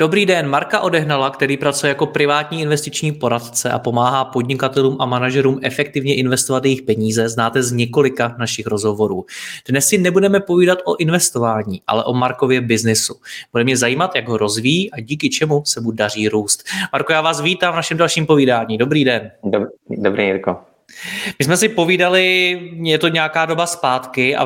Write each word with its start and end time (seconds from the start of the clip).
Dobrý 0.00 0.26
den, 0.26 0.48
Marka 0.48 0.80
Odehnala, 0.80 1.30
který 1.30 1.56
pracuje 1.56 1.88
jako 1.88 2.06
privátní 2.06 2.60
investiční 2.60 3.12
poradce 3.12 3.70
a 3.70 3.78
pomáhá 3.78 4.24
podnikatelům 4.24 4.96
a 5.00 5.06
manažerům 5.06 5.60
efektivně 5.62 6.14
investovat 6.14 6.64
jejich 6.64 6.82
peníze, 6.82 7.28
znáte 7.28 7.62
z 7.62 7.72
několika 7.72 8.34
našich 8.38 8.66
rozhovorů. 8.66 9.26
Dnes 9.68 9.86
si 9.86 9.98
nebudeme 9.98 10.40
povídat 10.40 10.78
o 10.84 10.96
investování, 10.96 11.82
ale 11.86 12.04
o 12.04 12.14
Markově 12.14 12.60
biznesu. 12.60 13.14
Bude 13.52 13.64
mě 13.64 13.76
zajímat, 13.76 14.16
jak 14.16 14.28
ho 14.28 14.36
rozvíjí 14.36 14.90
a 14.90 15.00
díky 15.00 15.30
čemu 15.30 15.62
se 15.64 15.80
mu 15.80 15.90
daří 15.90 16.28
růst. 16.28 16.64
Marko, 16.92 17.12
já 17.12 17.20
vás 17.20 17.40
vítám 17.40 17.72
v 17.72 17.76
našem 17.76 17.98
dalším 17.98 18.26
povídání. 18.26 18.78
Dobrý 18.78 19.04
den. 19.04 19.30
Dobrý, 19.44 19.70
dobrý 19.90 20.24
Jirko. 20.24 20.56
My 21.38 21.44
jsme 21.44 21.56
si 21.56 21.68
povídali, 21.68 22.60
je 22.82 22.98
to 22.98 23.08
nějaká 23.08 23.46
doba 23.46 23.66
zpátky 23.66 24.36
a 24.36 24.44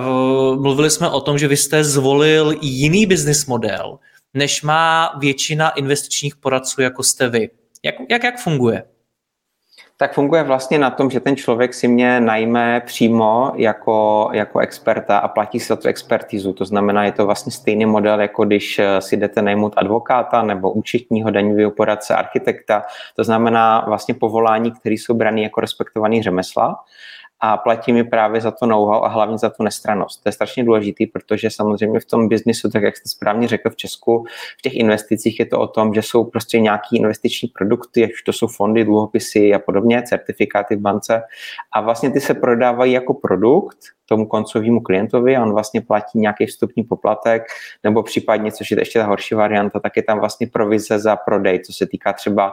mluvili 0.58 0.90
jsme 0.90 1.08
o 1.08 1.20
tom, 1.20 1.38
že 1.38 1.48
vy 1.48 1.56
jste 1.56 1.84
zvolil 1.84 2.54
jiný 2.60 3.06
business 3.06 3.46
model, 3.46 3.98
než 4.34 4.62
má 4.62 5.12
většina 5.18 5.70
investičních 5.70 6.36
poradců, 6.36 6.82
jako 6.82 7.02
jste 7.02 7.28
vy. 7.28 7.50
Jak, 7.82 7.94
jak, 8.10 8.24
jak 8.24 8.38
funguje? 8.38 8.84
Tak 10.00 10.14
funguje 10.14 10.42
vlastně 10.42 10.78
na 10.78 10.90
tom, 10.90 11.10
že 11.10 11.20
ten 11.20 11.36
člověk 11.36 11.74
si 11.74 11.88
mě 11.88 12.20
najme 12.20 12.80
přímo 12.86 13.52
jako, 13.56 14.28
jako 14.32 14.58
experta 14.58 15.18
a 15.18 15.28
platí 15.28 15.60
si 15.60 15.66
za 15.66 15.76
tu 15.76 15.88
expertizu. 15.88 16.52
To 16.52 16.64
znamená, 16.64 17.04
je 17.04 17.12
to 17.12 17.26
vlastně 17.26 17.52
stejný 17.52 17.86
model, 17.86 18.20
jako 18.20 18.44
když 18.44 18.78
eh, 18.78 19.00
si 19.00 19.16
jdete 19.16 19.42
najmout 19.42 19.72
advokáta 19.76 20.42
nebo 20.42 20.72
účetního 20.72 21.30
daňového 21.30 21.70
poradce, 21.70 22.14
architekta. 22.14 22.82
To 23.16 23.24
znamená 23.24 23.84
vlastně 23.86 24.14
povolání, 24.14 24.72
které 24.72 24.94
jsou 24.94 25.14
brané 25.14 25.40
jako 25.40 25.60
respektovaný 25.60 26.22
řemesla 26.22 26.84
a 27.40 27.56
platí 27.56 27.92
mi 27.92 28.04
právě 28.04 28.40
za 28.40 28.50
to 28.50 28.66
know-how 28.66 29.04
a 29.04 29.08
hlavně 29.08 29.38
za 29.38 29.50
tu 29.50 29.62
nestranost. 29.62 30.22
To 30.22 30.28
je 30.28 30.32
strašně 30.32 30.64
důležitý, 30.64 31.06
protože 31.06 31.50
samozřejmě 31.50 32.00
v 32.00 32.04
tom 32.04 32.28
biznisu, 32.28 32.70
tak 32.70 32.82
jak 32.82 32.96
jste 32.96 33.08
správně 33.08 33.48
řekl 33.48 33.70
v 33.70 33.76
Česku, 33.76 34.24
v 34.58 34.62
těch 34.62 34.74
investicích 34.74 35.40
je 35.40 35.46
to 35.46 35.60
o 35.60 35.66
tom, 35.66 35.94
že 35.94 36.02
jsou 36.02 36.24
prostě 36.24 36.60
nějaký 36.60 36.96
investiční 36.96 37.48
produkty, 37.48 38.00
jak 38.00 38.10
to 38.26 38.32
jsou 38.32 38.46
fondy, 38.46 38.84
dluhopisy 38.84 39.54
a 39.54 39.58
podobně, 39.58 40.02
certifikáty 40.02 40.76
v 40.76 40.80
bance 40.80 41.22
a 41.72 41.80
vlastně 41.80 42.10
ty 42.10 42.20
se 42.20 42.34
prodávají 42.34 42.92
jako 42.92 43.14
produkt, 43.14 43.78
tomu 44.06 44.26
koncovému 44.26 44.80
klientovi 44.80 45.36
a 45.36 45.42
on 45.42 45.52
vlastně 45.52 45.80
platí 45.80 46.18
nějaký 46.18 46.46
vstupní 46.46 46.82
poplatek, 46.84 47.42
nebo 47.84 48.02
případně, 48.02 48.52
což 48.52 48.70
je 48.70 48.80
ještě 48.80 48.98
ta 48.98 49.06
horší 49.06 49.34
varianta, 49.34 49.80
tak 49.80 49.96
je 49.96 50.02
tam 50.02 50.20
vlastně 50.20 50.46
provize 50.46 50.98
za 50.98 51.16
prodej, 51.16 51.60
co 51.60 51.72
se 51.72 51.86
týká 51.86 52.12
třeba 52.12 52.52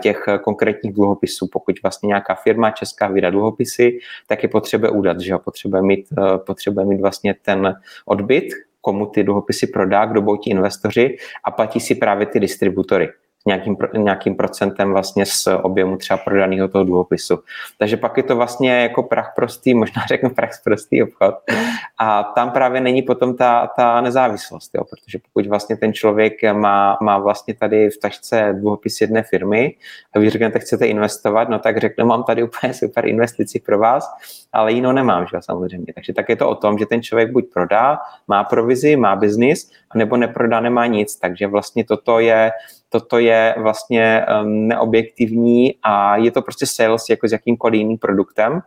těch 0.00 0.24
konkrétních 0.44 0.92
dluhopisů. 0.92 1.48
Pokud 1.52 1.82
vlastně 1.82 2.06
nějaká 2.06 2.34
firma 2.34 2.70
česká 2.70 3.08
vydá 3.08 3.30
dluhopisy, 3.30 3.98
tak 4.26 4.42
je 4.42 4.48
potřeba 4.48 4.90
udat, 4.90 5.20
že? 5.20 5.34
Potřebuje 5.38 5.82
mít, 5.82 6.06
eh, 6.18 6.38
potřebuje 6.38 6.86
mít 6.86 7.00
vlastně 7.00 7.34
ten 7.42 7.74
odbyt, 8.06 8.48
komu 8.80 9.06
ty 9.06 9.24
dluhopisy 9.24 9.66
prodá, 9.66 10.04
kdo 10.04 10.22
budou 10.22 10.36
ti 10.36 10.50
investoři 10.50 11.16
a 11.44 11.50
platí 11.50 11.80
si 11.80 11.94
právě 11.94 12.26
ty 12.26 12.40
distributory 12.40 13.08
nějakým, 13.46 13.76
nějakým 13.96 14.34
procentem 14.34 14.92
vlastně 14.92 15.26
z 15.26 15.48
objemu 15.62 15.96
třeba 15.96 16.16
prodaného 16.16 16.68
toho 16.68 16.84
dluhopisu. 16.84 17.38
Takže 17.78 17.96
pak 17.96 18.16
je 18.16 18.22
to 18.22 18.36
vlastně 18.36 18.82
jako 18.82 19.02
prach 19.02 19.32
prostý, 19.36 19.74
možná 19.82 20.02
řeknu 20.06 20.30
prach 20.30 20.50
prostý 20.64 21.02
obchod. 21.02 21.34
A 21.98 22.22
tam 22.22 22.50
právě 22.50 22.80
není 22.80 23.02
potom 23.02 23.36
ta, 23.36 23.66
ta 23.76 24.00
nezávislost, 24.00 24.70
jo, 24.74 24.84
protože 24.84 25.18
pokud 25.18 25.46
vlastně 25.46 25.76
ten 25.76 25.92
člověk 25.92 26.32
má, 26.52 26.98
má 27.02 27.18
vlastně 27.18 27.54
tady 27.54 27.90
v 27.90 27.98
tašce 27.98 28.54
dluhopis 28.60 29.00
jedné 29.00 29.22
firmy 29.22 29.74
a 30.14 30.18
vy 30.18 30.30
řeknete, 30.30 30.58
chcete 30.58 30.86
investovat, 30.86 31.48
no 31.48 31.58
tak 31.58 31.78
řeknu, 31.78 32.06
mám 32.06 32.24
tady 32.24 32.42
úplně 32.42 32.74
super 32.82 33.06
investici 33.06 33.60
pro 33.60 33.78
vás, 33.78 34.14
ale 34.52 34.72
jinou 34.72 34.92
nemám, 34.92 35.26
že 35.26 35.38
samozřejmě. 35.40 35.92
Takže 35.94 36.12
tak 36.12 36.28
je 36.28 36.36
to 36.36 36.48
o 36.48 36.54
tom, 36.54 36.78
že 36.78 36.86
ten 36.86 37.02
člověk 37.02 37.30
buď 37.30 37.44
prodá, 37.52 37.98
má 38.28 38.44
provizi, 38.44 38.96
má 38.96 39.16
biznis, 39.16 39.70
nebo 39.94 40.16
neprodá, 40.16 40.60
nemá 40.60 40.86
nic. 40.86 41.16
Takže 41.16 41.46
vlastně 41.46 41.84
toto 41.84 42.18
je 42.18 42.50
toto 42.92 43.18
je 43.18 43.54
vlastně 43.58 44.26
um, 44.42 44.68
neobjektivní 44.68 45.74
a 45.82 46.16
je 46.16 46.30
to 46.30 46.42
prostě 46.42 46.66
sales 46.66 47.08
jako 47.08 47.28
s 47.28 47.32
jakýmkoliv 47.32 47.78
jiným 47.78 47.98
produktem. 47.98 48.60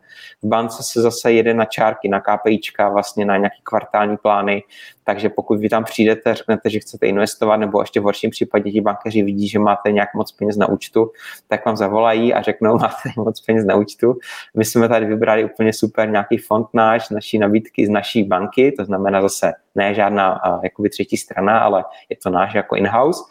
V 0.44 0.48
bance 0.48 0.84
se 0.84 1.02
zase 1.02 1.32
jede 1.32 1.54
na 1.54 1.66
čárky, 1.66 2.10
na 2.10 2.22
KPIčka, 2.22 2.90
vlastně 2.90 3.26
na 3.26 3.38
nějaké 3.38 3.56
kvartální 3.64 4.18
plány, 4.18 4.64
takže 5.06 5.30
pokud 5.30 5.60
vy 5.60 5.70
tam 5.70 5.84
přijdete, 5.84 6.36
řeknete, 6.36 6.70
že 6.70 6.80
chcete 6.80 7.08
investovat, 7.08 7.58
nebo 7.58 7.82
ještě 7.82 8.00
v 8.00 8.04
horším 8.04 8.30
případě 8.30 8.72
ti 8.72 8.82
bankéři 8.82 9.22
vidí, 9.22 9.48
že 9.48 9.60
máte 9.60 9.92
nějak 9.92 10.14
moc 10.14 10.32
peněz 10.32 10.58
na 10.58 10.70
účtu, 10.70 11.12
tak 11.48 11.66
vám 11.66 11.78
zavolají 11.78 12.34
a 12.34 12.42
řeknou, 12.42 12.78
máte 12.82 13.10
moc 13.18 13.42
peněz 13.42 13.66
na 13.66 13.76
účtu. 13.76 14.18
My 14.54 14.66
jsme 14.66 14.90
tady 14.90 15.06
vybrali 15.06 15.46
úplně 15.46 15.74
super 15.74 16.10
nějaký 16.10 16.38
fond 16.38 16.68
náš, 16.74 17.10
naší 17.10 17.40
nabídky 17.40 17.86
z 17.86 17.90
naší 17.90 18.24
banky, 18.24 18.72
to 18.72 18.86
znamená 18.86 19.22
zase 19.22 19.54
ne 19.76 19.94
žádná 19.94 20.42
jakoby 20.64 20.90
třetí 20.90 21.18
strana, 21.18 21.60
ale 21.60 21.84
je 22.10 22.16
to 22.24 22.30
náš 22.30 22.54
jako 22.54 22.76
in-house. 22.76 23.24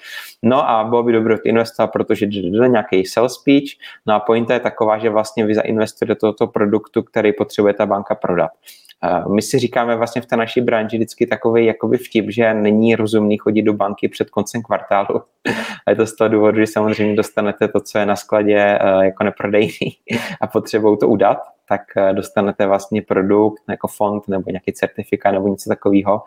No 0.43 0.71
a 0.71 0.85
bylo 0.85 1.03
by 1.03 1.13
dobré 1.13 1.37
investovat, 1.45 1.87
protože 1.87 2.27
jde 2.27 2.69
nějaký 2.69 3.07
sales 3.07 3.33
speech. 3.33 3.65
No 4.07 4.15
a 4.15 4.21
pointa 4.21 4.55
je 4.55 4.61
taková, 4.61 4.99
že 4.99 5.11
vlastně 5.11 5.47
vy 5.47 5.55
zainvestujete 5.55 6.15
do 6.15 6.15
tohoto 6.15 6.47
produktu, 6.47 7.03
který 7.03 7.33
potřebuje 7.33 7.75
ta 7.75 7.87
banka 7.87 8.15
prodat. 8.15 8.51
My 9.35 9.43
si 9.43 9.59
říkáme 9.59 9.97
vlastně 9.97 10.23
v 10.23 10.27
té 10.27 10.37
naší 10.37 10.61
branži 10.61 10.97
vždycky 10.97 11.27
takový 11.27 11.67
jakoby 11.67 11.99
vtip, 11.99 12.27
že 12.29 12.55
není 12.55 12.97
rozumný 12.97 13.39
chodit 13.39 13.63
do 13.63 13.73
banky 13.73 14.09
před 14.09 14.31
koncem 14.31 14.63
kvartálu. 14.63 15.23
A 15.87 15.91
je 15.91 15.97
to 15.97 16.07
z 16.07 16.17
toho 16.17 16.29
důvodu, 16.29 16.61
že 16.61 16.67
samozřejmě 16.67 17.17
dostanete 17.17 17.69
to, 17.69 17.81
co 17.81 17.99
je 17.99 18.07
na 18.07 18.17
skladě 18.17 18.59
eh, 18.59 19.05
jako 19.05 19.25
neprodejný 19.25 19.91
a 20.41 20.47
potřebou 20.47 20.97
to 20.97 21.09
udat 21.09 21.54
tak 21.69 21.81
eh, 21.97 22.13
dostanete 22.13 22.67
vlastně 22.67 23.03
produkt 23.03 23.63
jako 23.69 23.89
fond 23.89 24.29
nebo 24.29 24.51
nějaký 24.51 24.73
certifikát 24.73 25.33
nebo 25.33 25.49
něco 25.49 25.69
takového, 25.69 26.23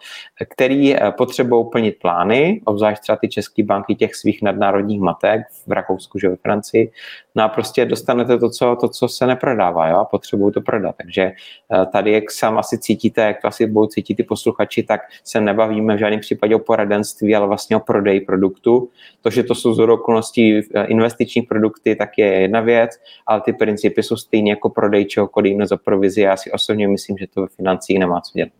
který 0.49 0.95
eh, 0.95 1.11
potřebují 1.11 1.65
plnit 1.71 1.99
plány, 2.01 2.61
obzvlášť 2.65 3.01
třeba 3.01 3.15
ty 3.15 3.29
české 3.29 3.63
banky 3.63 3.95
těch 3.95 4.15
svých 4.15 4.41
nadnárodních 4.41 5.01
matek 5.01 5.41
v 5.67 5.71
Rakousku, 5.71 6.19
že 6.19 6.29
ve 6.29 6.35
Francii, 6.35 6.91
no 7.35 7.43
a 7.43 7.47
prostě 7.47 7.85
dostanete 7.85 8.37
to, 8.37 8.49
co, 8.49 8.77
to, 8.81 8.89
co 8.89 9.07
se 9.07 9.27
neprodává 9.27 9.89
jo, 9.89 9.97
a 9.97 10.05
potřebují 10.05 10.53
to 10.53 10.61
prodat. 10.61 10.95
Takže 10.97 11.21
eh, 11.21 11.85
tady, 11.85 12.11
jak 12.11 12.31
sám 12.31 12.57
asi 12.57 12.77
cítíte, 12.77 13.21
jak 13.21 13.41
to 13.41 13.47
asi 13.47 13.67
budou 13.67 13.87
cítit 13.87 14.15
ty 14.15 14.23
posluchači, 14.23 14.83
tak 14.83 15.01
se 15.23 15.41
nebavíme 15.41 15.95
v 15.95 15.99
žádném 15.99 16.19
případě 16.19 16.55
o 16.55 16.59
poradenství, 16.59 17.35
ale 17.35 17.47
vlastně 17.47 17.75
o 17.75 17.79
prodeji 17.79 18.21
produktu. 18.21 18.89
To, 19.21 19.29
že 19.29 19.43
to 19.43 19.55
jsou 19.55 19.73
z 19.73 19.79
okolností 19.79 20.61
investiční 20.87 21.41
produkty, 21.41 21.95
tak 21.95 22.17
je 22.17 22.25
jedna 22.25 22.61
věc, 22.61 22.91
ale 23.27 23.41
ty 23.41 23.53
principy 23.53 24.03
jsou 24.03 24.17
stejné 24.17 24.49
jako 24.49 24.69
prodej 24.69 25.05
čeho 25.05 25.26
jiného 25.45 25.67
za 25.67 25.77
provizi. 25.77 26.21
Já 26.21 26.37
si 26.37 26.51
osobně 26.51 26.87
myslím, 26.87 27.17
že 27.17 27.27
to 27.27 27.41
ve 27.41 27.47
financích 27.47 27.99
nemá 27.99 28.21
co 28.21 28.31
dělat. 28.35 28.51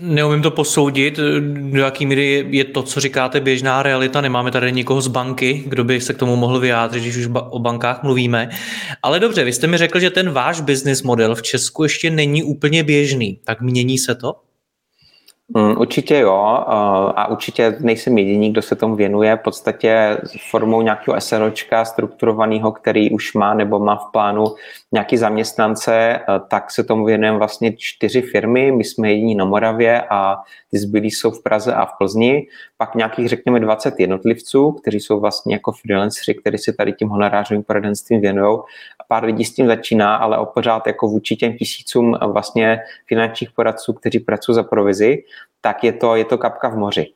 Neumím 0.00 0.42
to 0.42 0.50
posoudit, 0.50 1.20
do 1.72 1.80
jaký 1.80 2.06
míry 2.06 2.46
je 2.50 2.64
to, 2.64 2.82
co 2.82 3.00
říkáte, 3.00 3.40
běžná 3.40 3.82
realita. 3.82 4.20
Nemáme 4.20 4.50
tady 4.50 4.72
nikoho 4.72 5.00
z 5.00 5.08
banky, 5.08 5.62
kdo 5.66 5.84
by 5.84 6.00
se 6.00 6.14
k 6.14 6.18
tomu 6.18 6.36
mohl 6.36 6.60
vyjádřit, 6.60 7.00
když 7.00 7.16
už 7.16 7.28
o 7.50 7.58
bankách 7.58 8.02
mluvíme. 8.02 8.48
Ale 9.02 9.20
dobře, 9.20 9.44
vy 9.44 9.52
jste 9.52 9.66
mi 9.66 9.76
řekl, 9.76 10.00
že 10.00 10.10
ten 10.10 10.30
váš 10.30 10.60
business 10.60 11.02
model 11.02 11.34
v 11.34 11.42
Česku 11.42 11.82
ještě 11.82 12.10
není 12.10 12.42
úplně 12.42 12.84
běžný. 12.84 13.40
Tak 13.44 13.60
mění 13.60 13.98
se 13.98 14.14
to? 14.14 14.34
Mm, 15.56 15.74
určitě 15.78 16.18
jo 16.18 16.34
a 17.16 17.28
určitě 17.28 17.76
nejsem 17.80 18.18
jediný, 18.18 18.50
kdo 18.50 18.62
se 18.62 18.76
tomu 18.76 18.96
věnuje. 18.96 19.36
V 19.36 19.40
podstatě 19.40 20.18
formou 20.50 20.82
nějakého 20.82 21.20
SROčka 21.20 21.84
strukturovaného, 21.84 22.72
který 22.72 23.10
už 23.10 23.34
má 23.34 23.54
nebo 23.54 23.78
má 23.78 23.96
v 23.96 24.12
plánu 24.12 24.44
nějaký 24.92 25.16
zaměstnance, 25.16 26.20
tak 26.48 26.70
se 26.70 26.84
tomu 26.84 27.04
věnujeme 27.04 27.38
vlastně 27.38 27.72
čtyři 27.76 28.22
firmy. 28.22 28.72
My 28.72 28.84
jsme 28.84 29.10
jediní 29.10 29.34
na 29.34 29.44
Moravě 29.44 30.02
a 30.10 30.36
ty 30.70 30.78
zbylí 30.78 31.10
jsou 31.10 31.30
v 31.30 31.42
Praze 31.42 31.74
a 31.74 31.86
v 31.86 31.92
Plzni. 31.98 32.46
Pak 32.76 32.94
nějakých, 32.94 33.28
řekněme, 33.28 33.60
20 33.60 34.00
jednotlivců, 34.00 34.72
kteří 34.72 35.00
jsou 35.00 35.20
vlastně 35.20 35.54
jako 35.54 35.72
freelanceri, 35.72 36.34
kteří 36.34 36.58
se 36.58 36.72
tady 36.72 36.92
tím 36.92 37.08
honorářovým 37.08 37.62
poradenstvím 37.62 38.20
věnují. 38.20 38.58
Pár 39.08 39.24
lidí 39.24 39.44
s 39.44 39.54
tím 39.54 39.66
začíná, 39.66 40.16
ale 40.16 40.46
pořád 40.54 40.86
jako 40.86 41.08
vůči 41.08 41.36
těm 41.36 41.56
tisícům 41.56 42.18
vlastně 42.32 42.80
finančních 43.06 43.50
poradců, 43.52 43.92
kteří 43.92 44.18
pracují 44.20 44.54
za 44.54 44.62
provizi, 44.62 45.24
tak 45.60 45.84
je 45.84 45.92
to, 45.92 46.16
je 46.16 46.24
to 46.24 46.38
kapka 46.38 46.68
v 46.68 46.76
moři. 46.76 47.06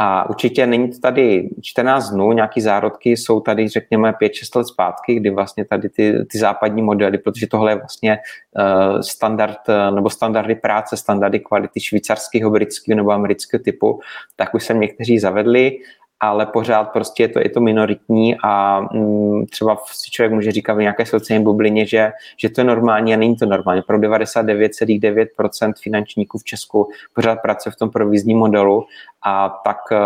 A 0.00 0.28
určitě 0.30 0.66
není 0.66 0.90
to 0.90 0.98
tady 0.98 1.48
14 1.62 2.10
dnů, 2.10 2.32
nějaký 2.32 2.60
zárodky 2.60 3.10
jsou 3.10 3.40
tady, 3.40 3.68
řekněme, 3.68 4.12
5-6 4.12 4.58
let 4.58 4.66
zpátky, 4.66 5.14
kdy 5.14 5.30
vlastně 5.30 5.64
tady 5.64 5.88
ty, 5.88 6.24
ty 6.30 6.38
západní 6.38 6.82
modely, 6.82 7.18
protože 7.18 7.46
tohle 7.46 7.72
je 7.72 7.76
vlastně 7.76 8.18
uh, 8.58 9.00
standard, 9.00 9.58
nebo 9.94 10.10
standardy 10.10 10.54
práce, 10.54 10.96
standardy 10.96 11.40
kvality 11.40 11.80
švýcarského, 11.80 12.50
britského 12.50 12.96
nebo 12.96 13.10
amerického 13.10 13.62
typu, 13.62 14.00
tak 14.36 14.54
už 14.54 14.64
se 14.64 14.74
někteří 14.74 15.18
zavedli 15.18 15.78
ale 16.28 16.46
pořád 16.46 16.84
prostě 16.84 17.22
je 17.22 17.28
to, 17.28 17.38
je 17.38 17.48
to 17.48 17.60
minoritní 17.60 18.36
a 18.44 18.80
mm, 18.80 19.46
třeba 19.46 19.76
si 19.92 20.10
člověk 20.10 20.32
může 20.32 20.52
říkat 20.52 20.74
v 20.74 20.78
nějaké 20.78 21.06
sociální 21.06 21.44
bublině, 21.44 21.86
že, 21.86 22.10
že 22.36 22.48
to 22.48 22.60
je 22.60 22.64
normální 22.64 23.14
a 23.14 23.16
není 23.16 23.36
to 23.36 23.46
normální. 23.46 23.82
Pro 23.82 23.98
99,9% 23.98 25.72
finančníků 25.82 26.38
v 26.38 26.44
Česku 26.44 26.88
pořád 27.14 27.38
pracuje 27.42 27.72
v 27.72 27.76
tom 27.76 27.90
provizním 27.90 28.38
modelu 28.38 28.84
a 29.26 29.48
tak 29.64 29.78
eh, 29.92 29.96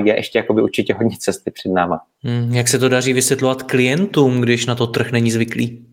je 0.00 0.16
ještě 0.16 0.38
jakoby 0.38 0.62
určitě 0.62 0.94
hodně 0.94 1.16
cesty 1.18 1.50
před 1.50 1.72
náma. 1.72 2.00
Hmm, 2.22 2.54
jak 2.54 2.68
se 2.68 2.78
to 2.78 2.88
daří 2.88 3.12
vysvětlovat 3.12 3.62
klientům, 3.62 4.40
když 4.40 4.66
na 4.66 4.74
to 4.74 4.86
trh 4.86 5.12
není 5.12 5.30
zvyklý? 5.30 5.86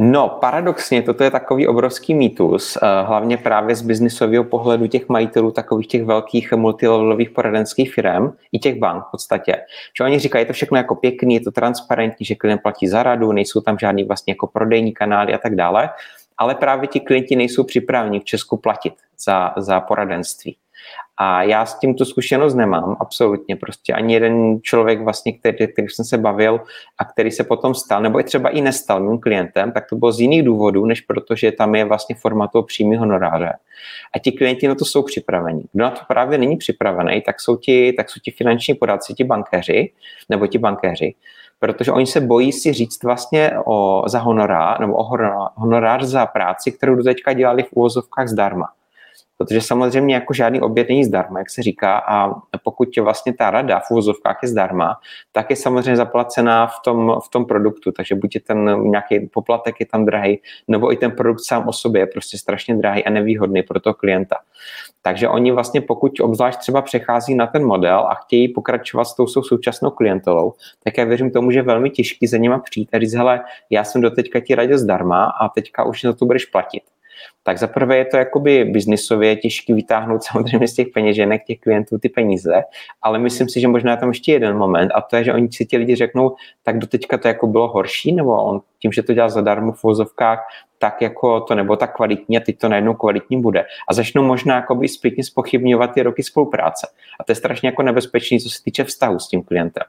No, 0.00 0.28
paradoxně, 0.28 1.02
toto 1.02 1.24
je 1.24 1.30
takový 1.30 1.66
obrovský 1.66 2.14
mýtus, 2.14 2.76
eh, 2.76 2.86
hlavně 3.02 3.36
právě 3.36 3.74
z 3.74 3.82
biznisového 3.82 4.44
pohledu 4.44 4.86
těch 4.86 5.08
majitelů 5.08 5.50
takových 5.50 5.86
těch 5.86 6.04
velkých 6.04 6.52
multilevelových 6.52 7.30
poradenských 7.30 7.94
firm 7.94 8.32
i 8.52 8.58
těch 8.58 8.78
bank 8.78 9.04
v 9.04 9.10
podstatě. 9.10 9.56
Že 9.98 10.04
oni 10.04 10.18
říkají, 10.18 10.42
je 10.42 10.46
to 10.46 10.52
všechno 10.52 10.76
jako 10.76 10.94
pěkný, 10.94 11.34
je 11.34 11.40
to 11.40 11.50
transparentní, 11.50 12.26
že 12.26 12.34
klient 12.34 12.62
platí 12.62 12.88
za 12.88 13.02
radu, 13.02 13.32
nejsou 13.32 13.60
tam 13.60 13.78
žádný 13.78 14.04
vlastně 14.04 14.30
jako 14.30 14.46
prodejní 14.46 14.92
kanály 14.92 15.34
a 15.34 15.38
tak 15.38 15.54
dále, 15.54 15.90
ale 16.38 16.54
právě 16.54 16.88
ti 16.88 17.00
klienti 17.00 17.36
nejsou 17.36 17.64
připraveni 17.64 18.20
v 18.20 18.24
Česku 18.24 18.56
platit 18.56 18.94
za, 19.24 19.54
za 19.56 19.80
poradenství. 19.80 20.56
A 21.20 21.42
já 21.42 21.66
s 21.66 21.78
tím 21.78 21.94
tu 21.94 22.04
zkušenost 22.04 22.54
nemám, 22.54 22.96
absolutně. 23.00 23.56
Prostě 23.56 23.92
ani 23.92 24.14
jeden 24.14 24.62
člověk, 24.62 25.00
vlastně, 25.00 25.32
který, 25.32 25.72
který 25.72 25.88
jsem 25.88 26.04
se 26.04 26.18
bavil 26.18 26.60
a 26.98 27.04
který 27.04 27.30
se 27.30 27.44
potom 27.44 27.74
stal, 27.74 28.02
nebo 28.02 28.18
je 28.18 28.24
třeba 28.24 28.48
i 28.48 28.60
nestal 28.60 29.00
mým 29.00 29.20
klientem, 29.20 29.72
tak 29.72 29.88
to 29.88 29.96
bylo 29.96 30.12
z 30.12 30.20
jiných 30.20 30.42
důvodů, 30.42 30.86
než 30.86 31.00
protože 31.00 31.52
tam 31.52 31.74
je 31.74 31.84
vlastně 31.84 32.14
forma 32.14 32.48
toho 32.48 32.62
přímého 32.62 33.00
honoráře. 33.00 33.52
A 34.14 34.18
ti 34.18 34.32
klienti 34.32 34.68
na 34.68 34.74
to 34.74 34.84
jsou 34.84 35.02
připraveni. 35.02 35.64
Kdo 35.72 35.84
na 35.84 35.90
to 35.90 36.00
právě 36.08 36.38
není 36.38 36.56
připravený, 36.56 37.22
tak 37.22 37.40
jsou 37.40 37.56
ti, 37.56 37.92
tak 37.92 38.10
jsou 38.10 38.20
ti 38.24 38.30
finanční 38.30 38.74
poradci, 38.74 39.14
ti 39.14 39.24
bankéři, 39.24 39.92
nebo 40.28 40.46
ti 40.46 40.58
bankéři, 40.58 41.14
protože 41.58 41.92
oni 41.92 42.06
se 42.06 42.20
bojí 42.20 42.52
si 42.52 42.72
říct 42.72 43.04
vlastně 43.04 43.52
o, 43.64 44.04
za 44.06 44.18
honorár, 44.18 44.80
nebo 44.80 44.94
o 44.96 45.02
honorár 45.54 46.04
za 46.04 46.26
práci, 46.26 46.72
kterou 46.72 46.94
do 46.94 47.02
teďka 47.04 47.32
dělali 47.32 47.62
v 47.62 47.72
úvozovkách 47.72 48.28
zdarma 48.28 48.68
protože 49.38 49.60
samozřejmě 49.60 50.14
jako 50.14 50.34
žádný 50.34 50.60
oběd 50.60 50.88
není 50.88 51.04
zdarma, 51.04 51.38
jak 51.38 51.50
se 51.50 51.62
říká, 51.62 51.98
a 51.98 52.34
pokud 52.64 52.88
vlastně 52.96 53.32
ta 53.32 53.50
rada 53.50 53.80
v 53.80 53.90
úvozovkách 53.90 54.38
je 54.42 54.48
zdarma, 54.48 54.96
tak 55.32 55.50
je 55.50 55.56
samozřejmě 55.56 55.96
zaplacená 55.96 56.66
v 56.66 56.80
tom, 56.84 57.18
v 57.24 57.28
tom 57.28 57.46
produktu, 57.46 57.92
takže 57.92 58.14
buď 58.14 58.34
je 58.34 58.40
ten 58.40 58.90
nějaký 58.90 59.20
poplatek 59.20 59.80
je 59.80 59.86
tam 59.86 60.04
drahý, 60.04 60.40
nebo 60.68 60.92
i 60.92 60.96
ten 60.96 61.10
produkt 61.10 61.40
sám 61.44 61.68
o 61.68 61.72
sobě 61.72 62.02
je 62.02 62.06
prostě 62.06 62.38
strašně 62.38 62.76
drahý 62.76 63.04
a 63.04 63.10
nevýhodný 63.10 63.62
pro 63.62 63.80
toho 63.80 63.94
klienta. 63.94 64.36
Takže 65.02 65.28
oni 65.28 65.52
vlastně, 65.52 65.80
pokud 65.80 66.20
obzvlášť 66.20 66.58
třeba 66.58 66.82
přechází 66.82 67.34
na 67.34 67.46
ten 67.46 67.64
model 67.64 67.98
a 67.98 68.14
chtějí 68.14 68.48
pokračovat 68.48 69.04
s 69.04 69.14
tou 69.14 69.26
současnou 69.26 69.90
klientolou, 69.90 70.52
tak 70.84 70.98
já 70.98 71.04
věřím 71.04 71.30
tomu, 71.30 71.50
že 71.50 71.58
je 71.58 71.62
velmi 71.62 71.90
těžký 71.90 72.26
za 72.26 72.36
nima 72.36 72.58
přijít 72.58 72.88
a 72.92 72.98
říct, 72.98 73.14
hele, 73.14 73.40
já 73.70 73.84
jsem 73.84 74.00
do 74.00 74.10
teďka 74.10 74.40
ti 74.40 74.54
radil 74.54 74.78
zdarma 74.78 75.24
a 75.24 75.48
teďka 75.48 75.84
už 75.84 76.02
za 76.02 76.12
to 76.12 76.26
budeš 76.26 76.44
platit 76.44 76.82
tak 77.48 77.58
zaprvé 77.58 77.96
je 77.96 78.04
to 78.04 78.16
jakoby 78.16 78.64
biznisově 78.64 79.36
těžké 79.36 79.74
vytáhnout 79.74 80.22
samozřejmě 80.22 80.68
z 80.68 80.74
těch 80.74 80.88
peněženek 80.94 81.44
těch 81.44 81.58
klientů 81.58 81.98
ty 81.98 82.08
peníze, 82.08 82.62
ale 83.02 83.18
myslím 83.18 83.48
si, 83.48 83.60
že 83.60 83.68
možná 83.68 83.90
je 83.90 83.96
tam 83.96 84.08
ještě 84.08 84.32
jeden 84.32 84.56
moment 84.56 84.92
a 84.94 85.00
to 85.00 85.16
je, 85.16 85.24
že 85.24 85.32
oni 85.32 85.48
si 85.52 85.66
ti 85.66 85.76
lidi 85.76 85.96
řeknou, 85.96 86.36
tak 86.62 86.78
do 86.78 86.86
teďka 86.86 87.18
to 87.18 87.28
jako 87.28 87.46
bylo 87.46 87.68
horší, 87.68 88.12
nebo 88.12 88.44
on 88.44 88.60
tím, 88.78 88.92
že 88.92 89.02
to 89.02 89.14
dělá 89.14 89.28
zadarmo 89.28 89.72
v 89.72 89.82
vozovkách, 89.82 90.38
tak 90.78 91.02
jako 91.02 91.40
to 91.40 91.54
nebo 91.54 91.76
tak 91.76 91.96
kvalitní 91.96 92.36
a 92.36 92.40
teď 92.40 92.58
to 92.58 92.68
najednou 92.68 92.94
kvalitní 92.94 93.42
bude. 93.42 93.64
A 93.88 93.94
začnou 93.94 94.22
možná 94.22 94.54
jakoby 94.54 94.88
zpětně 94.88 95.24
spochybňovat 95.24 95.92
ty 95.94 96.02
roky 96.02 96.22
spolupráce. 96.22 96.86
A 97.20 97.24
to 97.24 97.32
je 97.32 97.36
strašně 97.36 97.68
jako 97.68 97.82
nebezpečný, 97.82 98.40
co 98.40 98.50
se 98.50 98.62
týče 98.62 98.84
vztahu 98.84 99.18
s 99.18 99.28
tím 99.28 99.42
klientem. 99.42 99.82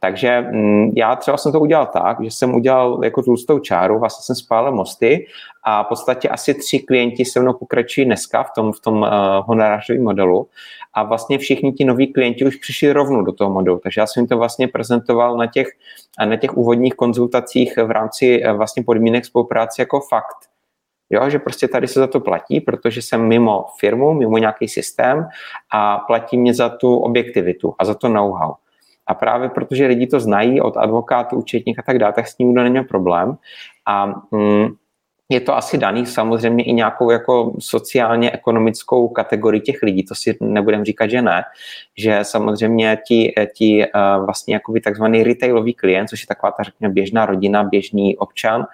Takže 0.00 0.40
mm, 0.40 0.92
já 0.96 1.16
třeba 1.16 1.36
jsem 1.36 1.52
to 1.52 1.60
udělal 1.60 1.86
tak, 1.86 2.24
že 2.24 2.30
jsem 2.30 2.54
udělal 2.54 3.00
jako 3.04 3.22
tlustou 3.22 3.58
čáru, 3.58 3.98
vlastně 3.98 4.22
jsem 4.22 4.36
spálil 4.36 4.72
mosty 4.72 5.26
a 5.62 5.82
v 5.82 5.86
podstatě 5.86 6.28
asi 6.28 6.54
tři 6.54 6.78
klienti 6.78 7.24
se 7.24 7.40
mnou 7.40 7.52
pokračují 7.52 8.04
dneska 8.04 8.42
v 8.42 8.50
tom, 8.56 8.72
v 8.72 8.80
tom 8.80 9.02
uh, 9.02 9.08
honorářovém 9.46 10.02
modelu 10.02 10.48
a 10.94 11.02
vlastně 11.02 11.38
všichni 11.38 11.72
ti 11.72 11.84
noví 11.84 12.12
klienti 12.12 12.44
už 12.44 12.56
přišli 12.56 12.92
rovnou 12.92 13.22
do 13.22 13.32
toho 13.32 13.50
modelu, 13.50 13.78
takže 13.82 14.00
já 14.00 14.06
jsem 14.06 14.20
jim 14.20 14.28
to 14.28 14.38
vlastně 14.38 14.68
prezentoval 14.68 15.36
na 15.36 15.46
těch, 15.46 15.68
na 16.24 16.36
těch 16.36 16.56
úvodních 16.56 16.94
konzultacích 16.94 17.76
v 17.76 17.90
rámci 17.90 18.44
uh, 18.44 18.56
vlastně 18.56 18.82
podmínek 18.82 19.24
spolupráce 19.24 19.82
jako 19.82 20.00
fakt. 20.00 20.52
Jo, 21.10 21.30
že 21.30 21.38
prostě 21.38 21.68
tady 21.68 21.88
se 21.88 22.00
za 22.00 22.06
to 22.06 22.20
platí, 22.20 22.60
protože 22.60 23.02
jsem 23.02 23.28
mimo 23.28 23.64
firmu, 23.80 24.14
mimo 24.14 24.38
nějaký 24.38 24.68
systém 24.68 25.28
a 25.72 25.98
platí 25.98 26.38
mě 26.38 26.54
za 26.54 26.68
tu 26.68 26.96
objektivitu 26.96 27.74
a 27.78 27.84
za 27.84 27.94
to 27.94 28.08
know-how. 28.08 28.54
A 29.06 29.14
právě 29.14 29.48
protože 29.48 29.86
lidi 29.86 30.06
to 30.06 30.20
znají 30.20 30.60
od 30.60 30.76
advokátů, 30.76 31.36
účetních 31.36 31.78
a 31.78 31.82
tak 31.82 31.98
dále, 31.98 32.12
tak 32.12 32.28
s 32.28 32.36
tím 32.36 32.54
neměl 32.54 32.84
problém. 32.84 33.36
A 33.86 34.06
mm, 34.30 34.68
je 35.32 35.40
to 35.40 35.56
asi 35.56 35.78
daný 35.78 36.06
samozřejmě 36.06 36.64
i 36.64 36.72
nějakou 36.72 37.10
jako 37.10 37.52
sociálně 37.58 38.30
ekonomickou 38.30 39.08
kategorii 39.08 39.60
těch 39.60 39.82
lidí, 39.82 40.02
to 40.02 40.14
si 40.14 40.36
nebudem 40.40 40.84
říkat, 40.84 41.10
že 41.10 41.22
ne, 41.22 41.44
že 41.98 42.18
samozřejmě 42.22 42.98
ti, 43.06 43.34
ti 43.54 43.84
uh, 43.86 44.24
vlastně 44.24 44.54
jakoby 44.54 44.80
takzvaný 44.80 45.22
retailový 45.22 45.74
klient, 45.74 46.08
což 46.08 46.20
je 46.20 46.26
taková 46.26 46.52
ta 46.52 46.62
řekněme 46.62 46.94
běžná 46.94 47.26
rodina, 47.26 47.64
běžný 47.64 48.16
občan, 48.16 48.66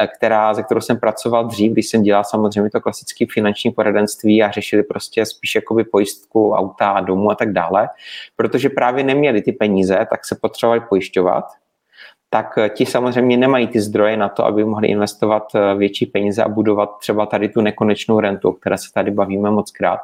eh, 0.00 0.06
která, 0.06 0.54
ze 0.54 0.62
kterou 0.62 0.80
jsem 0.80 0.98
pracoval 0.98 1.44
dřív, 1.44 1.72
když 1.72 1.88
jsem 1.88 2.02
dělal 2.02 2.24
samozřejmě 2.24 2.70
to 2.70 2.80
klasické 2.80 3.24
finanční 3.32 3.70
poradenství 3.70 4.42
a 4.42 4.50
řešili 4.50 4.82
prostě 4.82 5.26
spíš 5.26 5.54
jakoby 5.54 5.84
pojistku 5.84 6.52
auta, 6.52 7.00
domu 7.00 7.30
a 7.30 7.34
tak 7.34 7.52
dále, 7.52 7.88
protože 8.36 8.68
právě 8.68 9.04
neměli 9.04 9.42
ty 9.42 9.52
peníze, 9.52 10.06
tak 10.10 10.26
se 10.26 10.36
potřebovali 10.40 10.80
pojišťovat, 10.88 11.44
tak 12.30 12.58
eh, 12.58 12.68
ti 12.68 12.86
samozřejmě 12.86 13.36
nemají 13.36 13.66
ty 13.66 13.80
zdroje 13.80 14.16
na 14.16 14.28
to, 14.28 14.44
aby 14.44 14.64
mohli 14.64 14.88
investovat 14.88 15.42
eh, 15.54 15.74
větší 15.74 16.06
peníze 16.06 16.42
a 16.42 16.48
budovat 16.48 16.90
třeba 17.00 17.26
tady 17.26 17.48
tu 17.48 17.60
nekonečnou 17.60 18.20
rentu, 18.20 18.48
o 18.48 18.52
které 18.52 18.78
se 18.78 18.92
tady 18.94 19.10
bavíme 19.10 19.50
moc 19.50 19.70
krát. 19.70 20.00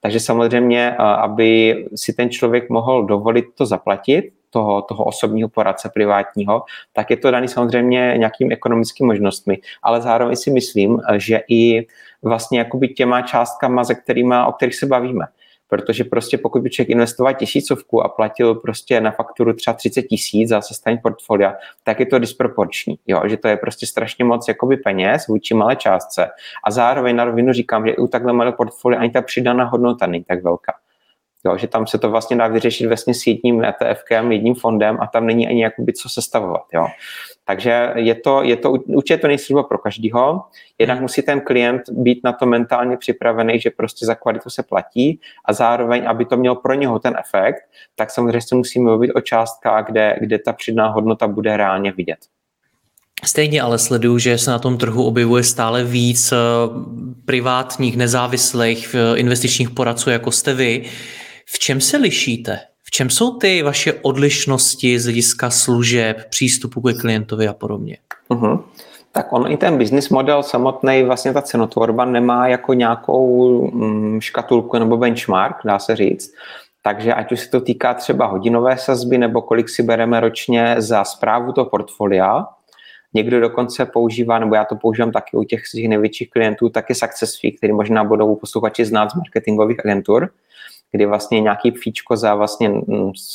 Takže 0.00 0.20
samozřejmě, 0.20 0.90
eh, 0.90 0.96
aby 1.02 1.76
si 1.94 2.12
ten 2.12 2.30
člověk 2.30 2.70
mohl 2.70 3.04
dovolit 3.04 3.44
to 3.54 3.66
zaplatit, 3.66 4.32
toho, 4.50 4.82
toho 4.82 5.04
osobního 5.04 5.48
poradce 5.48 5.90
privátního, 5.94 6.62
tak 6.92 7.10
je 7.10 7.16
to 7.16 7.30
daný 7.30 7.48
samozřejmě 7.48 8.14
nějakým 8.16 8.52
ekonomickými 8.52 9.06
možnostmi, 9.06 9.58
ale 9.82 10.00
zároveň 10.00 10.36
si 10.36 10.50
myslím, 10.50 11.00
že 11.16 11.40
i 11.48 11.86
vlastně 12.22 12.58
jakoby 12.58 12.88
těma 12.88 13.22
částkama, 13.22 13.84
ze 13.84 13.94
kterýma, 13.94 14.46
o 14.46 14.52
kterých 14.52 14.74
se 14.74 14.86
bavíme 14.86 15.26
protože 15.68 16.04
prostě 16.04 16.38
pokud 16.38 16.62
by 16.62 16.70
člověk 16.70 16.90
investoval 16.90 17.34
tisícovku 17.34 18.02
a 18.02 18.08
platil 18.08 18.54
prostě 18.54 19.00
na 19.00 19.10
fakturu 19.10 19.52
třeba 19.52 19.74
30 19.74 20.02
tisíc 20.02 20.48
za 20.48 20.60
sestavení 20.60 21.00
portfolia, 21.02 21.54
tak 21.84 22.00
je 22.00 22.06
to 22.06 22.18
disproporční, 22.18 22.98
jo, 23.06 23.22
že 23.26 23.36
to 23.36 23.48
je 23.48 23.56
prostě 23.56 23.86
strašně 23.86 24.24
moc 24.24 24.48
jakoby 24.48 24.76
peněz 24.76 25.26
vůči 25.26 25.54
malé 25.54 25.76
částce 25.76 26.30
a 26.64 26.70
zároveň 26.70 27.16
na 27.16 27.24
rovinu 27.24 27.52
říkám, 27.52 27.86
že 27.86 27.96
u 27.96 28.06
takhle 28.06 28.32
malé 28.32 28.52
portfolia 28.52 29.00
ani 29.00 29.10
ta 29.10 29.22
přidaná 29.22 29.64
hodnota 29.64 30.06
není 30.06 30.24
tak 30.24 30.42
velká. 30.42 30.72
Jo, 31.48 31.58
že 31.58 31.68
tam 31.68 31.86
se 31.86 31.98
to 31.98 32.10
vlastně 32.10 32.36
dá 32.36 32.46
vyřešit 32.46 32.86
vlastně 32.86 33.14
s 33.14 33.26
jedním 33.26 33.64
ETFkem, 33.64 34.32
jedním 34.32 34.54
fondem 34.54 34.98
a 35.00 35.06
tam 35.06 35.26
není 35.26 35.48
ani 35.48 35.62
jakoby 35.62 35.92
co 35.92 36.08
sestavovat. 36.08 36.62
Jo. 36.72 36.86
Takže 37.44 37.92
je 37.94 38.14
to, 38.14 38.42
je 38.42 38.56
to, 38.56 38.70
určitě 38.70 39.18
to 39.18 39.26
nejsou 39.26 39.62
pro 39.62 39.78
každého. 39.78 40.44
Jednak 40.78 40.96
hmm. 40.96 41.02
musí 41.02 41.22
ten 41.22 41.40
klient 41.40 41.82
být 41.90 42.20
na 42.24 42.32
to 42.32 42.46
mentálně 42.46 42.96
připravený, 42.96 43.60
že 43.60 43.70
prostě 43.70 44.06
za 44.06 44.14
kvalitu 44.14 44.50
se 44.50 44.62
platí 44.62 45.20
a 45.44 45.52
zároveň, 45.52 46.04
aby 46.06 46.24
to 46.24 46.36
mělo 46.36 46.56
pro 46.56 46.74
něho 46.74 46.98
ten 46.98 47.16
efekt, 47.20 47.62
tak 47.96 48.10
samozřejmě 48.10 48.40
se 48.40 48.54
musíme 48.54 48.84
mluvit 48.84 49.12
o 49.12 49.20
částkách, 49.20 49.86
kde, 49.86 50.16
kde 50.20 50.38
ta 50.38 50.52
přidná 50.52 50.88
hodnota 50.88 51.28
bude 51.28 51.56
reálně 51.56 51.92
vidět. 51.92 52.18
Stejně 53.24 53.62
ale 53.62 53.78
sleduju, 53.78 54.18
že 54.18 54.38
se 54.38 54.50
na 54.50 54.58
tom 54.58 54.78
trhu 54.78 55.04
objevuje 55.04 55.44
stále 55.44 55.84
víc 55.84 56.32
eh, 56.32 56.36
privátních, 57.24 57.96
nezávislých 57.96 58.94
eh, 58.94 59.18
investičních 59.18 59.70
poradců, 59.70 60.10
jako 60.10 60.30
jste 60.30 60.54
vy. 60.54 60.84
V 61.50 61.58
čem 61.58 61.80
se 61.80 61.96
lišíte? 61.96 62.60
V 62.82 62.90
čem 62.90 63.10
jsou 63.10 63.38
ty 63.38 63.62
vaše 63.62 63.92
odlišnosti 63.92 64.98
z 64.98 65.04
hlediska 65.04 65.50
služeb, 65.50 66.16
přístupu 66.30 66.80
ke 66.80 66.92
klientovi 66.92 67.48
a 67.48 67.52
podobně? 67.52 67.96
Uh-huh. 68.30 68.62
Tak 69.12 69.32
on 69.32 69.52
i 69.52 69.56
ten 69.56 69.78
business 69.78 70.08
model 70.08 70.42
samotný, 70.42 71.02
vlastně 71.02 71.32
ta 71.32 71.42
cenotvorba 71.42 72.04
nemá 72.04 72.48
jako 72.48 72.74
nějakou 72.74 73.70
mm, 73.70 74.20
škatulku 74.20 74.78
nebo 74.78 74.96
benchmark, 74.96 75.56
dá 75.64 75.78
se 75.78 75.96
říct. 75.96 76.34
Takže 76.82 77.14
ať 77.14 77.32
už 77.32 77.40
se 77.40 77.50
to 77.50 77.60
týká 77.60 77.94
třeba 77.94 78.26
hodinové 78.26 78.78
sazby 78.78 79.18
nebo 79.18 79.42
kolik 79.42 79.68
si 79.68 79.82
bereme 79.82 80.20
ročně 80.20 80.74
za 80.78 81.04
zprávu 81.04 81.52
toho 81.52 81.70
portfolia, 81.70 82.46
Někdo 83.14 83.40
dokonce 83.40 83.86
používá, 83.86 84.38
nebo 84.38 84.54
já 84.54 84.64
to 84.64 84.76
používám 84.76 85.12
taky 85.12 85.36
u 85.36 85.44
těch 85.44 85.66
svých 85.66 85.88
největších 85.88 86.30
klientů, 86.30 86.68
taky 86.68 86.94
success 86.94 87.40
fee, 87.40 87.52
který 87.52 87.72
možná 87.72 88.04
budou 88.04 88.36
posluchači 88.36 88.84
znát 88.84 89.10
z 89.10 89.14
marketingových 89.14 89.84
agentur, 89.84 90.30
kdy 90.92 91.06
vlastně 91.06 91.40
nějaký 91.40 91.70
fíčko 91.70 92.16
za 92.16 92.34
vlastně 92.34 92.72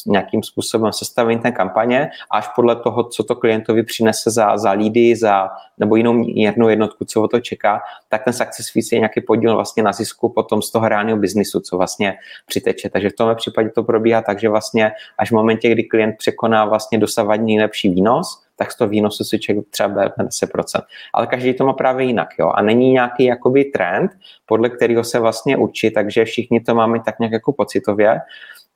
nějakým 0.05 0.43
způsobem 0.43 0.93
sestavení 0.93 1.39
té 1.39 1.51
kampaně, 1.51 2.09
až 2.31 2.49
podle 2.55 2.75
toho, 2.75 3.03
co 3.03 3.23
to 3.23 3.35
klientovi 3.35 3.83
přinese 3.83 4.31
za, 4.31 4.57
za 4.57 4.71
lídy, 4.71 5.15
za, 5.15 5.49
nebo 5.77 5.95
jinou 5.95 6.23
jednu 6.27 6.69
jednotku, 6.69 7.05
co 7.05 7.21
o 7.21 7.27
to 7.27 7.39
čeká, 7.39 7.81
tak 8.09 8.23
ten 8.23 8.33
success 8.33 8.71
fees 8.71 8.91
je 8.91 8.99
nějaký 8.99 9.21
podíl 9.21 9.55
vlastně 9.55 9.83
na 9.83 9.91
zisku 9.91 10.29
potom 10.29 10.61
z 10.61 10.71
toho 10.71 10.89
reálného 10.89 11.17
biznisu, 11.17 11.59
co 11.59 11.77
vlastně 11.77 12.15
přiteče. 12.47 12.89
Takže 12.89 13.09
v 13.09 13.13
tomhle 13.13 13.35
případě 13.35 13.69
to 13.69 13.83
probíhá 13.83 14.21
tak, 14.21 14.39
že 14.39 14.49
vlastně 14.49 14.91
až 15.17 15.31
v 15.31 15.35
momentě, 15.35 15.69
kdy 15.69 15.83
klient 15.83 16.15
překoná 16.17 16.65
vlastně 16.65 16.97
dosavadní 16.97 17.55
nejlepší 17.55 17.89
výnos, 17.89 18.42
tak 18.55 18.71
z 18.71 18.77
toho 18.77 18.89
výnosu 18.89 19.23
si 19.23 19.39
člověk 19.39 19.65
třeba 19.69 19.89
bere 19.89 20.09
10%. 20.17 20.81
Ale 21.13 21.27
každý 21.27 21.53
to 21.53 21.65
má 21.65 21.73
právě 21.73 22.05
jinak. 22.05 22.29
Jo? 22.39 22.49
A 22.49 22.61
není 22.61 22.91
nějaký 22.91 23.23
jakoby 23.25 23.65
trend, 23.65 24.11
podle 24.45 24.69
kterého 24.69 25.03
se 25.03 25.19
vlastně 25.19 25.57
učí, 25.57 25.91
takže 25.91 26.25
všichni 26.25 26.61
to 26.61 26.75
máme 26.75 26.99
tak 27.05 27.19
nějak 27.19 27.31
jako 27.31 27.53
pocitově. 27.53 28.19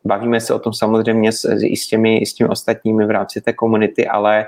Bavíme 0.06 0.42
se 0.42 0.54
o 0.54 0.60
tom 0.60 0.74
samozřejmě 0.74 1.32
s, 1.32 1.50
i, 1.64 1.78
s 1.78 1.88
těmi, 1.88 2.18
i 2.18 2.26
s 2.26 2.34
těmi 2.34 2.50
ostatními 2.50 3.06
v 3.06 3.12
rámci 3.12 3.42
té 3.42 3.54
komunity, 3.54 4.08
ale 4.08 4.40
mm, 4.40 4.48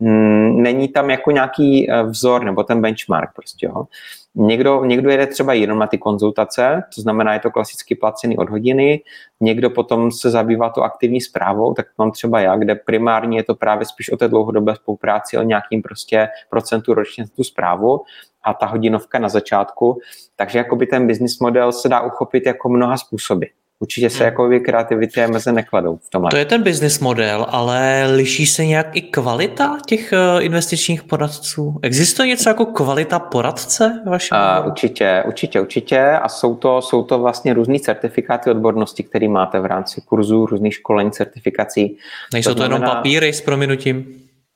není 0.00 0.88
tam 0.88 1.10
jako 1.10 1.30
nějaký 1.30 1.90
eh, 1.90 2.02
vzor 2.02 2.44
nebo 2.44 2.62
ten 2.62 2.80
benchmark 2.80 3.30
prostě. 3.34 3.66
Jo? 3.66 3.84
Někdo, 4.34 4.84
někdo 4.84 5.10
jede 5.10 5.26
třeba 5.26 5.52
jenom 5.52 5.78
na 5.78 5.86
ty 5.86 5.98
konzultace, 5.98 6.82
to 6.94 7.00
znamená, 7.00 7.32
je 7.32 7.40
to 7.40 7.50
klasicky 7.50 7.94
placený 7.94 8.38
od 8.38 8.50
hodiny, 8.50 9.02
někdo 9.40 9.70
potom 9.70 10.10
se 10.10 10.30
zabývá 10.30 10.70
to 10.70 10.82
aktivní 10.82 11.20
zprávou, 11.20 11.74
tak 11.74 11.86
mám 11.98 12.10
třeba 12.10 12.40
já, 12.40 12.56
kde 12.56 12.74
primárně 12.74 13.38
je 13.38 13.42
to 13.42 13.54
právě 13.54 13.86
spíš 13.86 14.12
o 14.12 14.16
té 14.16 14.28
dlouhodobé 14.28 14.76
spolupráci, 14.76 15.38
o 15.38 15.42
nějakým 15.42 15.82
prostě 15.82 16.28
procentu 16.50 16.94
ročně 16.94 17.24
tu 17.36 17.44
zprávu 17.44 18.00
a 18.44 18.54
ta 18.54 18.66
hodinovka 18.66 19.18
na 19.18 19.28
začátku. 19.28 19.98
Takže 20.36 20.58
jakoby 20.58 20.86
ten 20.86 21.06
business 21.06 21.38
model 21.38 21.72
se 21.72 21.88
dá 21.88 22.00
uchopit 22.00 22.46
jako 22.46 22.68
mnoha 22.68 22.96
způsoby. 22.96 23.46
Určitě 23.80 24.10
se 24.10 24.18
hmm. 24.18 24.24
jako 24.24 24.50
kreativitě 24.64 25.24
a 25.24 25.30
meze 25.30 25.52
nekladou 25.52 25.96
v 25.96 26.10
tomhle. 26.10 26.30
To 26.30 26.36
je 26.36 26.44
ten 26.44 26.62
business 26.62 27.00
model, 27.00 27.46
ale 27.48 28.06
liší 28.14 28.46
se 28.46 28.66
nějak 28.66 28.96
i 28.96 29.00
kvalita 29.00 29.78
těch 29.86 30.12
eh, 30.12 30.42
investičních 30.42 31.02
poradců? 31.02 31.78
Existuje 31.82 32.28
něco 32.28 32.48
jako 32.48 32.66
kvalita 32.66 33.18
poradce? 33.18 34.02
Uh, 34.06 34.12
určitě, 34.66 35.22
určitě, 35.26 35.60
určitě. 35.60 36.00
A 36.00 36.28
jsou 36.28 36.54
to, 36.54 36.82
jsou 36.82 37.02
to 37.02 37.18
vlastně 37.18 37.54
různý 37.54 37.80
certifikáty 37.80 38.50
odbornosti, 38.50 39.02
které 39.02 39.28
máte 39.28 39.60
v 39.60 39.66
rámci 39.66 40.00
kurzů, 40.00 40.46
různých 40.46 40.74
školení, 40.74 41.10
certifikací. 41.10 41.98
Nejsou 42.32 42.50
to, 42.50 42.54
to 42.54 42.58
znamená... 42.58 42.86
jenom 42.86 42.96
papíry 42.96 43.32
s 43.32 43.40
prominutím? 43.40 44.06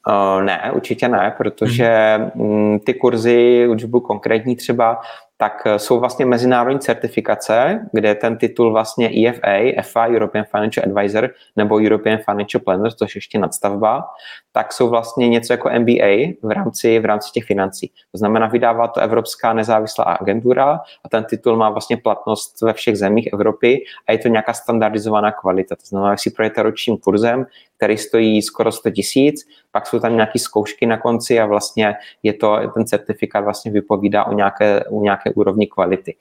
Uh, 0.09 0.43
ne, 0.43 0.71
určitě 0.75 1.09
ne, 1.09 1.35
protože 1.39 2.19
hmm. 2.35 2.79
ty 2.79 2.95
kurzy, 2.95 3.69
už 3.69 3.85
budu 3.85 4.00
konkrétní 4.00 4.57
třeba, 4.57 5.00
tak 5.40 5.62
eh, 5.66 5.78
jsou 5.78 6.00
vlastně 6.00 6.26
mezinárodní 6.26 6.80
certifikace, 6.80 7.88
kde 7.92 8.14
ten 8.14 8.37
titul 8.37 8.73
vlastně 8.73 9.11
EFA, 9.28 9.82
FA, 9.82 10.06
European 10.06 10.44
Financial 10.50 10.87
Advisor, 10.87 11.30
nebo 11.56 11.78
European 11.78 12.18
Financial 12.18 12.61
Planner, 12.64 12.92
což 12.92 13.14
ještě 13.14 13.38
nadstavba, 13.38 14.04
tak 14.52 14.73
jsou 14.73 14.88
vlastně 14.88 15.28
něco 15.28 15.52
jako 15.52 15.71
MBA 15.78 16.35
v 16.42 16.50
rámci, 16.50 16.99
v 16.99 17.04
rámci 17.04 17.30
těch 17.30 17.45
financí. 17.45 17.92
To 18.12 18.19
znamená, 18.19 18.47
vydává 18.47 18.88
to 18.88 19.00
Evropská 19.00 19.52
nezávislá 19.52 20.04
agentura 20.04 20.80
a 21.04 21.09
ten 21.09 21.25
titul 21.25 21.57
má 21.57 21.71
vlastně 21.71 21.97
platnost 21.97 22.62
ve 22.62 22.73
všech 22.73 22.97
zemích 22.97 23.28
Evropy 23.33 23.85
a 24.09 24.12
je 24.12 24.19
to 24.19 24.28
nějaká 24.28 24.52
standardizovaná 24.52 25.33
kvalita. 25.33 25.76
To 25.76 25.87
znamená, 25.87 26.14
že 26.14 26.19
si 26.19 26.30
projete 26.30 26.62
ročním 26.62 26.97
kurzem, 26.97 27.47
který 27.76 27.99
stojí 27.99 28.42
skoro 28.42 28.73
100 28.73 28.90
tisíc, 28.90 29.47
pak 29.73 29.87
jsou 29.87 29.99
tam 30.00 30.14
nějaké 30.14 30.38
zkoušky 30.38 30.87
na 30.87 30.97
konci 30.97 31.40
a 31.40 31.47
vlastně 31.47 31.95
je 32.23 32.33
to, 32.33 32.59
ten 32.75 32.87
certifikát 32.87 33.45
vlastně 33.45 33.71
vypovídá 33.71 34.25
o 34.25 34.33
nějaké, 34.33 34.85
o 34.85 35.02
nějaké 35.02 35.30
úrovni 35.30 35.66
kvality. 35.66 36.16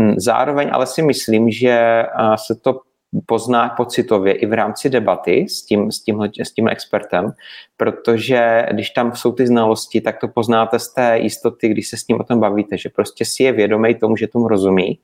Hm, 0.00 0.14
zároveň 0.16 0.70
ale 0.72 0.86
si 0.86 1.02
myslím, 1.02 1.50
že 1.50 2.04
se 2.46 2.54
to 2.54 2.80
pozná 3.26 3.68
pocitově 3.68 4.32
i 4.32 4.46
v 4.46 4.52
rámci 4.52 4.90
debaty 4.90 5.48
s 5.48 5.62
tím, 5.62 5.90
s, 5.92 6.00
tímhle, 6.00 6.28
s 6.42 6.52
tím 6.52 6.68
expertem, 6.68 7.32
protože 7.76 8.66
když 8.70 8.90
tam 8.90 9.16
jsou 9.16 9.32
ty 9.32 9.46
znalosti, 9.46 10.00
tak 10.00 10.20
to 10.20 10.28
poznáte 10.28 10.78
z 10.78 10.94
té 10.94 11.18
jistoty, 11.18 11.68
když 11.68 11.88
se 11.88 11.96
s 11.96 12.08
ním 12.08 12.20
o 12.20 12.24
tom 12.24 12.40
bavíte, 12.40 12.78
že 12.78 12.88
prostě 12.88 13.24
si 13.24 13.42
je 13.42 13.52
vědomý 13.52 13.94
tomu, 13.94 14.16
že 14.16 14.28
tomu 14.28 14.48
rozumí 14.48 14.98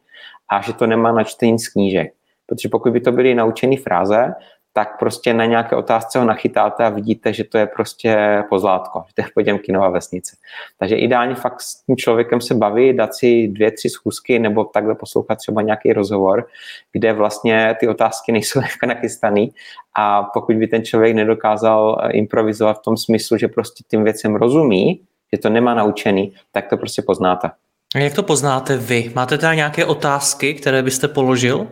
a 0.48 0.60
že 0.60 0.72
to 0.72 0.86
nemá 0.86 1.12
načtení 1.12 1.58
z 1.58 1.68
knížek. 1.68 2.12
Protože 2.46 2.68
pokud 2.68 2.92
by 2.92 3.00
to 3.00 3.12
byly 3.12 3.34
naučené 3.34 3.76
fráze, 3.76 4.32
tak 4.76 4.98
prostě 4.98 5.34
na 5.34 5.44
nějaké 5.44 5.76
otázce 5.76 6.18
ho 6.18 6.24
nachytáte 6.24 6.84
a 6.84 6.88
vidíte, 6.88 7.32
že 7.32 7.44
to 7.44 7.58
je 7.58 7.66
prostě 7.66 8.42
pozlátko, 8.48 9.04
že 9.08 9.14
to 9.14 9.22
je 9.22 9.26
Poděmkinová 9.34 9.88
vesnice. 9.88 10.36
Takže 10.78 10.96
ideálně 10.96 11.34
fakt 11.34 11.60
s 11.60 11.84
tím 11.84 11.96
člověkem 11.96 12.40
se 12.40 12.54
baví, 12.54 12.92
dát 12.92 13.14
si 13.14 13.48
dvě, 13.48 13.70
tři 13.70 13.90
schůzky 13.90 14.38
nebo 14.38 14.64
takhle 14.64 14.94
poslouchat 14.94 15.34
třeba 15.34 15.62
nějaký 15.62 15.92
rozhovor, 15.92 16.46
kde 16.92 17.12
vlastně 17.12 17.76
ty 17.80 17.88
otázky 17.88 18.32
nejsou 18.32 18.60
jako 18.62 18.86
nachystaný 18.86 19.52
a 19.96 20.22
pokud 20.22 20.56
by 20.56 20.66
ten 20.66 20.84
člověk 20.84 21.14
nedokázal 21.14 22.02
eh, 22.02 22.12
improvizovat 22.12 22.78
v 22.78 22.82
tom 22.82 22.96
smyslu, 22.96 23.36
že 23.36 23.48
prostě 23.48 23.84
tím 23.90 24.04
věcem 24.04 24.34
rozumí, 24.34 25.00
že 25.32 25.38
to 25.38 25.50
nemá 25.50 25.74
naučený, 25.74 26.32
tak 26.52 26.68
to 26.68 26.76
prostě 26.76 27.02
poznáte. 27.02 27.50
A 27.94 27.98
jak 27.98 28.14
to 28.14 28.22
poznáte 28.22 28.76
vy? 28.76 29.12
Máte 29.14 29.38
teda 29.38 29.54
nějaké 29.54 29.84
otázky, 29.84 30.54
které 30.54 30.82
byste 30.82 31.08
položil? 31.08 31.68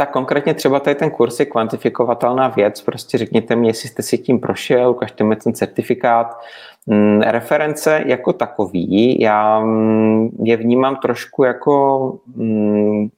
Tak 0.00 0.10
konkrétně 0.10 0.54
třeba 0.54 0.80
tady 0.80 0.94
ten 0.94 1.10
kurz 1.10 1.40
je 1.40 1.46
kvantifikovatelná 1.46 2.48
věc, 2.48 2.80
prostě 2.80 3.18
řekněte 3.18 3.56
mi, 3.56 3.66
jestli 3.66 3.88
jste 3.88 4.02
si 4.02 4.18
tím 4.18 4.40
prošel, 4.40 4.90
ukažte 4.90 5.24
mi 5.24 5.36
ten 5.36 5.54
certifikát. 5.54 6.40
Mm, 6.86 7.20
reference 7.20 8.02
jako 8.06 8.32
takový, 8.32 9.20
já 9.20 9.60
mm, 9.60 10.28
je 10.42 10.56
vnímám 10.56 10.96
trošku 10.96 11.44
jako 11.44 12.12
mm, 12.26 13.08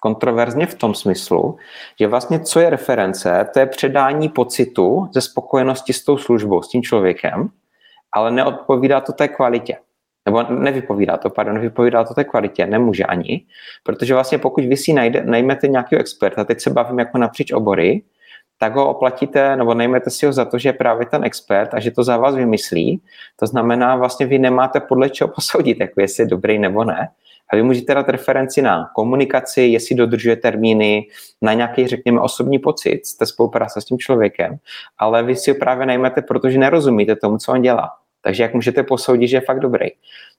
kontroverzně 0.00 0.66
v 0.66 0.74
tom 0.74 0.94
smyslu, 0.94 1.56
že 2.00 2.06
vlastně 2.06 2.40
co 2.40 2.60
je 2.60 2.70
reference, 2.70 3.48
to 3.52 3.58
je 3.58 3.66
předání 3.66 4.28
pocitu 4.28 5.08
ze 5.12 5.20
spokojenosti 5.20 5.92
s 5.92 6.04
tou 6.04 6.18
službou, 6.18 6.62
s 6.62 6.68
tím 6.68 6.82
člověkem, 6.82 7.48
ale 8.12 8.30
neodpovídá 8.30 9.00
to 9.00 9.12
té 9.12 9.28
kvalitě 9.28 9.76
nebo 10.26 10.42
nevypovídá 10.42 11.16
to, 11.16 11.30
pardon, 11.30 11.54
nevypovídá 11.54 12.04
to 12.04 12.14
té 12.14 12.24
kvalitě, 12.24 12.66
nemůže 12.66 13.04
ani, 13.04 13.46
protože 13.82 14.14
vlastně 14.14 14.38
pokud 14.38 14.64
vy 14.64 14.76
si 14.76 14.92
najde, 14.92 15.24
najmete 15.24 15.68
nějakého 15.68 16.00
experta, 16.00 16.44
teď 16.44 16.60
se 16.60 16.70
bavím 16.70 16.98
jako 16.98 17.18
napříč 17.18 17.52
obory, 17.52 18.02
tak 18.58 18.74
ho 18.74 18.88
oplatíte, 18.88 19.56
nebo 19.56 19.74
najmete 19.74 20.10
si 20.10 20.26
ho 20.26 20.32
za 20.32 20.44
to, 20.44 20.58
že 20.58 20.68
je 20.68 20.72
právě 20.72 21.06
ten 21.06 21.24
expert 21.24 21.74
a 21.74 21.80
že 21.80 21.90
to 21.90 22.04
za 22.04 22.16
vás 22.16 22.34
vymyslí. 22.34 23.02
To 23.40 23.46
znamená, 23.46 23.96
vlastně 23.96 24.26
vy 24.26 24.38
nemáte 24.38 24.80
podle 24.80 25.10
čeho 25.10 25.28
posoudit, 25.34 25.80
jako 25.80 26.00
jestli 26.00 26.22
je 26.22 26.26
dobrý 26.26 26.58
nebo 26.58 26.84
ne. 26.84 27.08
A 27.52 27.56
vy 27.56 27.62
můžete 27.62 27.94
dát 27.94 28.08
referenci 28.08 28.62
na 28.62 28.90
komunikaci, 28.94 29.62
jestli 29.62 29.96
dodržuje 29.96 30.36
termíny, 30.36 31.08
na 31.42 31.52
nějaký, 31.52 31.86
řekněme, 31.86 32.20
osobní 32.20 32.58
pocit 32.58 33.00
té 33.18 33.26
spolupráce 33.26 33.80
s 33.80 33.84
tím 33.84 33.98
člověkem, 33.98 34.56
ale 34.98 35.22
vy 35.22 35.36
si 35.36 35.50
ho 35.50 35.56
právě 35.56 35.86
najmete, 35.86 36.22
protože 36.22 36.58
nerozumíte 36.58 37.16
tomu, 37.16 37.38
co 37.38 37.52
on 37.52 37.62
dělá. 37.62 37.90
Takže 38.26 38.42
jak 38.42 38.54
můžete 38.54 38.82
posoudit, 38.82 39.28
že 39.28 39.36
je 39.36 39.40
fakt 39.40 39.60
dobrý? 39.60 39.86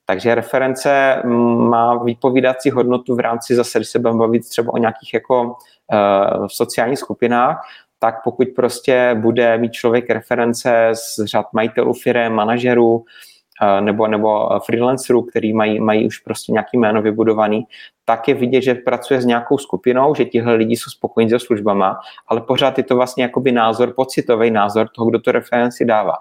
Takže 0.06 0.34
reference 0.34 1.22
mm, 1.24 1.68
má 1.68 1.94
vypovídací 2.04 2.70
hodnotu 2.70 3.14
v 3.14 3.20
rámci 3.20 3.54
zase, 3.54 3.78
když 3.78 3.88
se 3.88 3.98
budeme 3.98 4.18
bavit 4.18 4.48
třeba 4.48 4.72
o 4.72 4.78
nějakých 4.78 5.14
jako 5.14 5.42
uh, 5.42 6.46
sociálních 6.46 6.98
skupinách, 6.98 7.60
tak 7.98 8.14
pokud 8.24 8.48
prostě 8.56 9.16
bude 9.20 9.58
mít 9.58 9.72
člověk 9.72 10.10
reference 10.10 10.90
z 10.92 11.24
řad 11.24 11.46
majitelů 11.52 11.92
firm, 11.92 12.32
manažerů, 12.32 13.04
nebo, 13.80 14.06
nebo 14.06 14.48
freelancerů, 14.66 15.22
který 15.22 15.52
mají, 15.52 15.80
mají 15.80 16.06
už 16.06 16.18
prostě 16.18 16.52
nějaký 16.52 16.78
jméno 16.78 17.02
vybudovaný, 17.02 17.66
tak 18.04 18.28
je 18.28 18.34
vidět, 18.34 18.62
že 18.62 18.74
pracuje 18.74 19.20
s 19.20 19.24
nějakou 19.24 19.58
skupinou, 19.58 20.14
že 20.14 20.24
tihle 20.24 20.54
lidi 20.54 20.76
jsou 20.76 20.90
spokojení 20.90 21.30
se 21.30 21.38
službama, 21.38 22.00
ale 22.28 22.40
pořád 22.40 22.78
je 22.78 22.84
to 22.84 22.96
vlastně 22.96 23.22
jakoby 23.22 23.52
názor, 23.52 23.92
pocitový 23.96 24.50
názor 24.50 24.88
toho, 24.88 25.10
kdo 25.10 25.18
to 25.18 25.32
referenci 25.32 25.84
dává. 25.84 26.14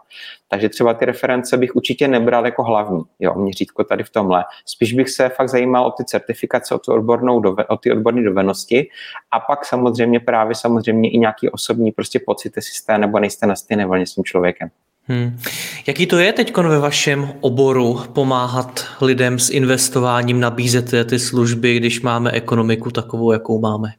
Takže 0.47 0.69
třeba 0.69 0.93
ty 0.93 1.05
reference 1.05 1.57
bych 1.57 1.75
určitě 1.75 2.07
nebral 2.07 2.45
jako 2.45 2.63
hlavní, 2.63 3.01
jo, 3.19 3.33
měřítko 3.35 3.83
tady 3.83 4.03
v 4.03 4.09
tomhle. 4.09 4.45
Spíš 4.65 4.93
bych 4.93 5.09
se 5.09 5.29
fakt 5.29 5.49
zajímal 5.49 5.85
o 5.85 5.91
ty 5.91 6.05
certifikace, 6.05 6.75
o, 6.75 6.79
tu 6.79 6.93
odbornou 6.93 7.39
dove, 7.39 7.65
o 7.65 7.77
ty 7.77 7.91
odborné 7.91 8.23
dovednosti 8.23 8.89
a 9.31 9.39
pak 9.39 9.65
samozřejmě 9.65 10.19
právě 10.19 10.55
samozřejmě 10.55 11.09
i 11.09 11.17
nějaký 11.17 11.49
osobní 11.49 11.91
prostě 11.91 12.19
pocit, 12.25 12.53
jestli 12.55 12.73
jste 12.73 12.97
nebo 12.97 13.19
nejste 13.19 13.47
na 13.47 13.55
stejné 13.55 13.85
vlně 13.85 14.05
s 14.05 14.15
tím 14.15 14.23
člověkem. 14.23 14.69
Hmm. 15.07 15.39
Jaký 15.87 16.05
to 16.05 16.19
je 16.19 16.33
teď 16.33 16.57
ve 16.57 16.79
vašem 16.79 17.33
oboru 17.41 18.01
pomáhat 18.13 18.85
lidem 19.01 19.39
s 19.39 19.49
investováním, 19.49 20.39
nabízet 20.39 20.93
ty 21.09 21.19
služby, 21.19 21.77
když 21.77 22.01
máme 22.01 22.31
ekonomiku 22.31 22.91
takovou, 22.91 23.31
jakou 23.31 23.59
máme? 23.59 23.93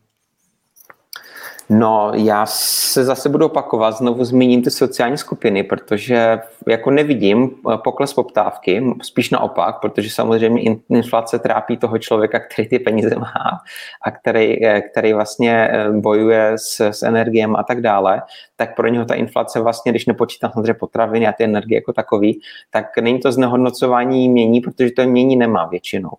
No, 1.70 2.12
já 2.14 2.46
se 2.46 3.04
zase 3.04 3.28
budu 3.28 3.46
opakovat, 3.46 3.90
znovu 3.90 4.24
zmíním 4.24 4.62
ty 4.62 4.70
sociální 4.70 5.18
skupiny, 5.18 5.62
protože 5.62 6.40
jako 6.68 6.90
nevidím 6.90 7.50
eh, 7.72 7.78
pokles 7.84 8.14
poptávky, 8.14 8.84
spíš 9.02 9.30
naopak, 9.30 9.80
protože 9.80 10.10
samozřejmě 10.10 10.76
inflace 10.90 11.38
trápí 11.38 11.76
toho 11.76 11.98
člověka, 11.98 12.40
který 12.40 12.68
ty 12.68 12.78
peníze 12.78 13.16
má 13.16 13.60
a 14.04 14.10
který, 14.10 14.66
eh, 14.66 14.80
který 14.80 15.12
vlastně 15.12 15.68
eh, 15.72 15.90
bojuje 15.90 16.52
s, 16.56 16.80
s 16.80 17.02
energiem 17.02 17.56
a 17.56 17.62
tak 17.62 17.80
dále, 17.80 18.22
tak 18.56 18.76
pro 18.76 18.88
něho 18.88 19.04
ta 19.04 19.14
inflace 19.14 19.60
vlastně, 19.60 19.92
když 19.92 20.06
nepočítám 20.06 20.50
samozřejmě 20.52 20.74
potraviny 20.74 21.26
a 21.26 21.32
ty 21.32 21.44
energie 21.44 21.78
jako 21.78 21.92
takový, 21.92 22.40
tak 22.70 22.98
není 22.98 23.18
to 23.18 23.32
znehodnocování 23.32 24.28
mění, 24.28 24.60
protože 24.60 24.90
to 24.90 25.04
mění 25.06 25.36
nemá 25.36 25.66
většinou. 25.66 26.10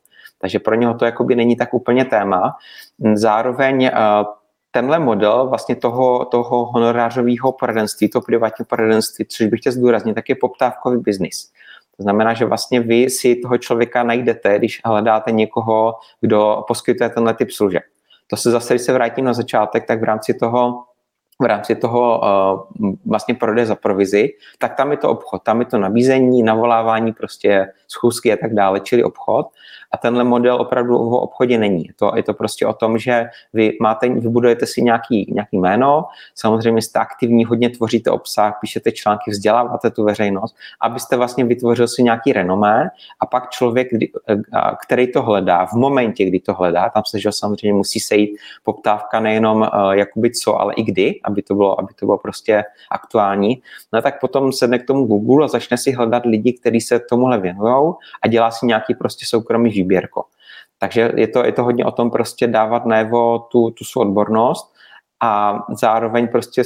Takže 0.41 0.59
pro 0.59 0.75
něho 0.75 0.93
to 0.93 1.05
jakoby 1.05 1.35
není 1.35 1.55
tak 1.55 1.73
úplně 1.73 2.05
téma. 2.05 2.55
Zároveň 3.13 3.91
tenhle 4.71 4.99
model 4.99 5.47
vlastně 5.47 5.75
toho, 5.75 6.25
toho 6.25 6.65
honorářového 6.65 7.51
poradenství, 7.51 8.09
toho 8.09 8.21
privátního 8.21 8.65
poradenství, 8.65 9.25
což 9.25 9.47
bych 9.47 9.59
chtěl 9.59 9.71
zdůraznit, 9.71 10.13
tak 10.13 10.29
je 10.29 10.35
poptávkový 10.35 10.97
biznis. 10.97 11.51
To 11.97 12.03
znamená, 12.03 12.33
že 12.33 12.45
vlastně 12.45 12.79
vy 12.79 13.09
si 13.09 13.35
toho 13.35 13.57
člověka 13.57 14.03
najdete, 14.03 14.57
když 14.57 14.81
hledáte 14.85 15.31
někoho, 15.31 15.95
kdo 16.21 16.63
poskytuje 16.67 17.09
tenhle 17.09 17.33
typ 17.33 17.51
služeb. 17.51 17.83
To 18.27 18.37
se 18.37 18.51
zase, 18.51 18.73
když 18.73 18.85
se 18.85 18.93
vrátím 18.93 19.25
na 19.25 19.33
začátek, 19.33 19.87
tak 19.87 20.01
v 20.01 20.03
rámci 20.03 20.33
toho 20.33 20.83
v 21.41 21.45
rámci 21.45 21.75
toho 21.75 22.21
uh, 22.79 22.93
vlastně 23.05 23.35
prodeje 23.35 23.65
za 23.65 23.75
provizi, 23.75 24.29
tak 24.57 24.75
tam 24.75 24.91
je 24.91 24.97
to 24.97 25.09
obchod, 25.09 25.43
tam 25.43 25.59
je 25.59 25.65
to 25.65 25.77
nabízení, 25.77 26.43
navolávání, 26.43 27.13
prostě 27.13 27.67
schůzky 27.91 28.33
a 28.33 28.37
tak 28.41 28.53
dále, 28.53 28.79
čili 28.79 29.03
obchod. 29.03 29.47
A 29.91 29.97
tenhle 29.97 30.23
model 30.23 30.55
opravdu 30.55 31.09
v 31.09 31.13
obchodě 31.13 31.57
není. 31.57 31.89
To, 31.95 32.11
je 32.15 32.23
to 32.23 32.33
prostě 32.33 32.65
o 32.65 32.73
tom, 32.73 32.97
že 32.97 33.29
vy 33.53 33.77
máte, 33.81 34.09
vybudujete 34.09 34.65
si 34.65 34.81
nějaký, 34.81 35.31
nějaký 35.33 35.57
jméno, 35.57 36.05
samozřejmě 36.35 36.81
jste 36.81 36.99
aktivní, 36.99 37.45
hodně 37.45 37.69
tvoříte 37.69 38.11
obsah, 38.11 38.57
píšete 38.61 38.91
články, 38.91 39.31
vzděláváte 39.31 39.89
tu 39.89 40.03
veřejnost, 40.03 40.55
abyste 40.81 41.17
vlastně 41.17 41.45
vytvořil 41.45 41.87
si 41.87 42.03
nějaký 42.03 42.33
renomé 42.33 42.89
a 43.19 43.25
pak 43.25 43.49
člověk, 43.49 43.87
který 44.85 45.11
to 45.11 45.21
hledá, 45.21 45.65
v 45.65 45.73
momentě, 45.73 46.25
kdy 46.25 46.39
to 46.39 46.53
hledá, 46.53 46.89
tam 46.89 47.03
se 47.07 47.19
že 47.19 47.31
samozřejmě 47.31 47.73
musí 47.73 47.99
sejít 47.99 48.37
poptávka 48.63 49.19
nejenom 49.19 49.61
uh, 49.61 49.91
jakoby 49.91 50.31
co, 50.31 50.61
ale 50.61 50.73
i 50.73 50.83
kdy, 50.83 51.19
aby 51.23 51.41
to 51.41 51.55
bylo, 51.55 51.79
aby 51.79 51.93
to 51.93 52.05
bylo 52.05 52.17
prostě 52.17 52.63
aktuální, 52.91 53.61
no 53.93 54.01
tak 54.01 54.19
potom 54.19 54.51
sedne 54.51 54.79
k 54.79 54.87
tomu 54.87 55.05
Google 55.05 55.45
a 55.45 55.47
začne 55.47 55.77
si 55.77 55.91
hledat 55.91 56.25
lidi, 56.25 56.53
kteří 56.53 56.81
se 56.81 56.99
tomuhle 56.99 57.39
věnují 57.39 57.78
a 58.23 58.27
dělá 58.27 58.51
si 58.51 58.65
nějaký 58.65 58.95
prostě 58.95 59.25
soukromý 59.25 59.69
výběrko. 59.69 60.25
Takže 60.79 61.11
je 61.15 61.27
to, 61.27 61.45
je 61.45 61.51
to 61.51 61.63
hodně 61.63 61.85
o 61.85 61.91
tom 61.91 62.11
prostě 62.11 62.47
dávat 62.47 62.85
najevo 62.85 63.39
tu, 63.39 63.71
tu 63.71 63.83
svou 63.83 64.01
odbornost 64.01 64.73
a 65.21 65.59
zároveň 65.79 66.27
prostě 66.27 66.63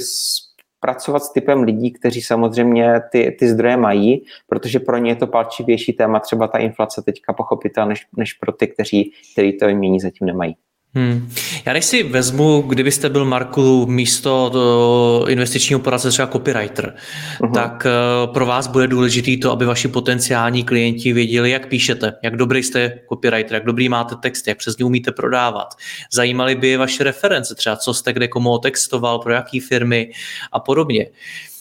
pracovat 0.80 1.24
s 1.24 1.32
typem 1.32 1.62
lidí, 1.62 1.92
kteří 1.92 2.22
samozřejmě 2.22 3.00
ty, 3.12 3.36
ty 3.38 3.48
zdroje 3.48 3.76
mají, 3.76 4.24
protože 4.46 4.80
pro 4.80 4.98
ně 4.98 5.10
je 5.10 5.16
to 5.16 5.26
palčivější 5.26 5.92
téma, 5.92 6.20
třeba 6.20 6.48
ta 6.48 6.58
inflace 6.58 7.02
teďka 7.02 7.32
pochopitelná, 7.32 7.88
než, 7.88 8.06
než 8.16 8.32
pro 8.32 8.52
ty, 8.52 8.68
kteří, 8.68 9.12
kteří 9.32 9.58
to 9.58 9.68
mění 9.68 10.00
zatím 10.00 10.26
nemají. 10.26 10.56
Hmm. 10.96 11.30
Já 11.66 11.72
když 11.72 11.84
si 11.84 12.02
vezmu, 12.02 12.62
kdybyste 12.62 13.08
byl 13.08 13.24
Marku 13.24 13.86
místo 13.86 14.50
do 14.52 15.26
investičního 15.28 15.80
poradce 15.80 16.10
třeba 16.10 16.28
copywriter, 16.28 16.94
uh-huh. 17.40 17.52
tak 17.52 17.86
uh, 17.86 18.32
pro 18.32 18.46
vás 18.46 18.66
bude 18.66 18.86
důležité 18.86 19.36
to, 19.42 19.52
aby 19.52 19.66
vaši 19.66 19.88
potenciální 19.88 20.64
klienti 20.64 21.12
věděli, 21.12 21.50
jak 21.50 21.68
píšete, 21.68 22.12
jak 22.22 22.36
dobrý 22.36 22.62
jste 22.62 22.98
copywriter, 23.08 23.54
jak 23.54 23.64
dobrý 23.64 23.88
máte 23.88 24.14
text, 24.16 24.48
jak 24.48 24.58
přesně 24.58 24.84
umíte 24.84 25.12
prodávat. 25.12 25.74
Zajímaly 26.12 26.54
by 26.54 26.68
je 26.68 26.78
vaše 26.78 27.04
reference, 27.04 27.54
třeba 27.54 27.76
co 27.76 27.94
jste 27.94 28.12
kde 28.12 28.28
komu 28.28 28.58
textoval, 28.58 29.18
pro 29.18 29.32
jaký 29.32 29.60
firmy 29.60 30.10
a 30.52 30.60
podobně. 30.60 31.06
Uh, 31.06 31.53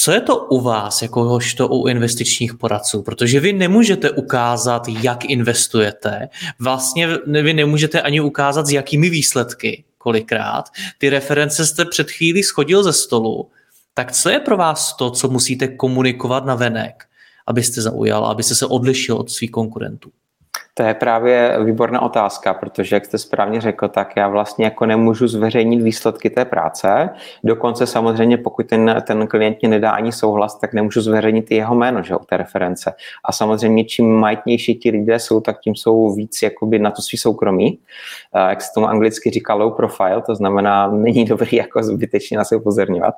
co 0.00 0.12
je 0.12 0.20
to 0.20 0.36
u 0.36 0.60
vás, 0.60 1.02
jakožto 1.02 1.68
u 1.68 1.86
investičních 1.86 2.54
poradců? 2.54 3.02
Protože 3.02 3.40
vy 3.40 3.52
nemůžete 3.52 4.10
ukázat, 4.10 4.82
jak 4.88 5.24
investujete. 5.24 6.28
Vlastně 6.58 7.08
vy 7.26 7.54
nemůžete 7.54 8.02
ani 8.02 8.20
ukázat, 8.20 8.66
s 8.66 8.70
jakými 8.70 9.10
výsledky 9.10 9.84
kolikrát. 9.98 10.68
Ty 10.98 11.10
reference 11.10 11.66
jste 11.66 11.84
před 11.84 12.10
chvílí 12.10 12.42
schodil 12.42 12.82
ze 12.82 12.92
stolu. 12.92 13.50
Tak 13.94 14.12
co 14.12 14.30
je 14.30 14.40
pro 14.40 14.56
vás 14.56 14.96
to, 14.96 15.10
co 15.10 15.28
musíte 15.28 15.68
komunikovat 15.68 16.44
na 16.44 16.54
venek, 16.54 17.04
abyste 17.46 17.82
zaujal, 17.82 18.26
abyste 18.26 18.54
se 18.54 18.66
odlišil 18.66 19.16
od 19.16 19.30
svých 19.30 19.50
konkurentů? 19.50 20.10
To 20.78 20.84
je 20.84 20.94
právě 20.94 21.58
výborná 21.64 22.02
otázka, 22.02 22.54
protože 22.54 22.96
jak 22.96 23.04
jste 23.04 23.18
správně 23.18 23.60
řekl, 23.60 23.88
tak 23.88 24.12
já 24.16 24.28
vlastně 24.28 24.64
jako 24.64 24.86
nemůžu 24.86 25.28
zveřejnit 25.28 25.82
výsledky 25.82 26.30
té 26.30 26.44
práce. 26.44 27.10
Dokonce 27.44 27.86
samozřejmě, 27.86 28.38
pokud 28.38 28.66
ten, 28.66 29.02
ten 29.06 29.26
klient 29.26 29.56
mě 29.62 29.68
nedá 29.68 29.90
ani 29.90 30.12
souhlas, 30.12 30.58
tak 30.58 30.74
nemůžu 30.74 31.00
zveřejnit 31.00 31.50
i 31.50 31.54
jeho 31.54 31.74
jméno, 31.74 32.02
že, 32.02 32.14
té 32.26 32.36
reference. 32.36 32.94
A 33.24 33.32
samozřejmě, 33.32 33.84
čím 33.84 34.14
majitnější 34.14 34.74
ti 34.74 34.90
lidé 34.90 35.18
jsou, 35.18 35.40
tak 35.40 35.60
tím 35.60 35.76
jsou 35.76 36.14
víc 36.14 36.42
jakoby 36.42 36.78
na 36.78 36.90
to 36.90 37.02
svý 37.02 37.18
soukromí. 37.18 37.78
Jak 38.48 38.62
se 38.62 38.68
tomu 38.74 38.86
anglicky 38.86 39.30
říká 39.30 39.54
low 39.54 39.76
profile, 39.76 40.22
to 40.22 40.34
znamená, 40.34 40.90
není 40.90 41.24
dobrý 41.24 41.56
jako 41.56 41.82
zbytečně 41.82 42.38
na 42.38 42.44
se 42.44 42.56
upozorňovat. 42.56 43.14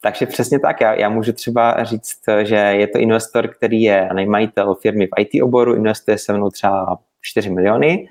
Takže 0.00 0.26
přesně 0.26 0.58
tak, 0.58 0.80
já, 0.80 0.94
já 0.94 1.08
můžu 1.08 1.32
třeba 1.32 1.84
říct, 1.84 2.20
že 2.42 2.56
je 2.56 2.86
to 2.86 2.98
investor, 2.98 3.48
který 3.48 3.82
je 3.82 4.08
nejmajitel 4.14 4.74
firmy 4.74 5.06
v 5.06 5.20
IT 5.20 5.42
oboru, 5.42 5.74
investuje 5.74 6.18
se 6.18 6.32
mnou 6.32 6.50
třeba 6.50 6.99
4 7.22 7.50
miliony, 7.50 8.08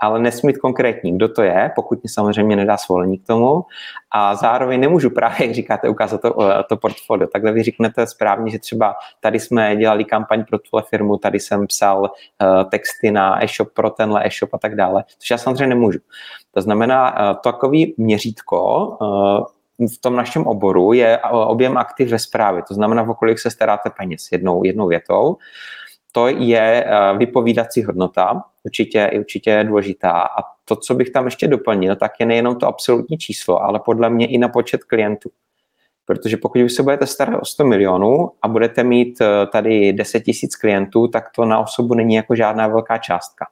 ale 0.00 0.20
nesmí 0.20 0.52
být 0.52 0.58
konkrétní, 0.58 1.16
kdo 1.16 1.28
to 1.28 1.42
je, 1.42 1.70
pokud 1.74 2.02
mi 2.02 2.08
samozřejmě 2.08 2.56
nedá 2.56 2.76
svolení 2.76 3.18
k 3.18 3.26
tomu. 3.26 3.64
A 4.12 4.34
zároveň 4.34 4.80
nemůžu 4.80 5.10
právě, 5.10 5.46
jak 5.46 5.54
říkáte, 5.54 5.88
ukázat 5.88 6.20
to, 6.22 6.36
to 6.68 6.76
portfolio. 6.76 7.26
Takhle 7.26 7.52
vy 7.52 7.62
řeknete 7.62 8.06
správně, 8.06 8.50
že 8.50 8.58
třeba 8.58 8.94
tady 9.20 9.40
jsme 9.40 9.76
dělali 9.76 10.04
kampaň 10.04 10.44
pro 10.44 10.58
tuhle 10.58 10.82
firmu, 10.90 11.16
tady 11.16 11.40
jsem 11.40 11.66
psal 11.66 12.00
uh, 12.00 12.70
texty 12.70 13.10
na 13.10 13.44
e-shop 13.44 13.68
pro 13.74 13.90
tenhle 13.90 14.26
e-shop 14.26 14.54
a 14.54 14.58
tak 14.58 14.76
dále, 14.76 15.04
což 15.18 15.30
já 15.30 15.38
samozřejmě 15.38 15.66
nemůžu. 15.66 15.98
To 16.54 16.60
znamená, 16.60 17.30
uh, 17.30 17.36
takový 17.42 17.94
měřítko 17.98 18.86
uh, 19.00 19.86
v 19.86 20.00
tom 20.00 20.16
našem 20.16 20.46
oboru 20.46 20.92
je 20.92 21.18
objem 21.32 21.76
aktiv 21.76 22.10
ve 22.10 22.18
zprávě, 22.18 22.62
to 22.68 22.74
znamená, 22.74 23.02
o 23.02 23.14
kolik 23.14 23.38
se 23.38 23.50
staráte 23.50 23.90
peněz 23.98 24.28
jednou, 24.32 24.64
jednou 24.64 24.86
větou 24.86 25.36
to 26.12 26.28
je 26.28 26.84
eh, 26.84 27.16
vypovídací 27.16 27.84
hodnota, 27.84 28.42
určitě, 28.64 29.10
určitě 29.18 29.64
důležitá. 29.64 30.10
A 30.10 30.42
to, 30.64 30.76
co 30.76 30.94
bych 30.94 31.10
tam 31.10 31.24
ještě 31.24 31.48
doplnil, 31.48 31.96
tak 31.96 32.12
je 32.20 32.26
nejenom 32.26 32.56
to 32.56 32.66
absolutní 32.66 33.18
číslo, 33.18 33.62
ale 33.62 33.80
podle 33.84 34.10
mě 34.10 34.26
i 34.26 34.38
na 34.38 34.48
počet 34.48 34.84
klientů. 34.84 35.30
Protože 36.04 36.36
pokud 36.36 36.62
vy 36.62 36.70
se 36.70 36.82
budete 36.82 37.06
starat 37.06 37.38
o 37.42 37.44
100 37.44 37.64
milionů 37.64 38.30
a 38.42 38.48
budete 38.48 38.84
mít 38.84 39.20
eh, 39.20 39.46
tady 39.46 39.92
10 39.92 40.20
tisíc 40.20 40.56
klientů, 40.56 41.08
tak 41.08 41.24
to 41.36 41.44
na 41.44 41.58
osobu 41.58 41.94
není 41.94 42.14
jako 42.14 42.34
žádná 42.34 42.68
velká 42.68 42.98
částka. 42.98 43.46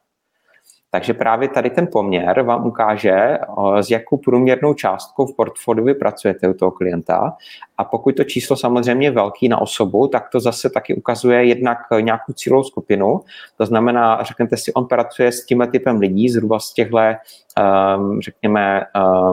Takže 0.90 1.14
právě 1.14 1.48
tady 1.48 1.70
ten 1.70 1.88
poměr 1.92 2.42
vám 2.42 2.66
ukáže, 2.66 3.38
s 3.81 3.90
jakou 3.90 4.16
průměrnou 4.16 4.74
částkou 4.74 5.27
v 5.27 5.37
portfoliu 5.37 5.85
vy 5.87 5.94
pracujete 5.94 6.48
u 6.48 6.53
toho 6.53 6.70
klienta. 6.70 7.37
A 7.79 7.85
pokud 7.85 8.16
to 8.16 8.24
číslo 8.24 8.57
samozřejmě 8.57 9.07
je 9.07 9.11
velký 9.11 9.48
na 9.48 9.61
osobu, 9.61 10.09
tak 10.09 10.29
to 10.33 10.40
zase 10.40 10.70
taky 10.70 10.94
ukazuje 10.94 11.44
jednak 11.44 11.79
nějakou 12.01 12.33
cílovou 12.33 12.64
skupinu. 12.64 13.20
To 13.57 13.66
znamená, 13.66 14.22
řeknete 14.22 14.57
si, 14.57 14.72
on 14.72 14.87
pracuje 14.87 15.33
s 15.33 15.44
tímhle 15.44 15.66
typem 15.66 15.98
lidí, 15.98 16.29
zhruba 16.29 16.59
z 16.59 16.72
těchto 16.72 16.98
řekněme, 18.21 18.83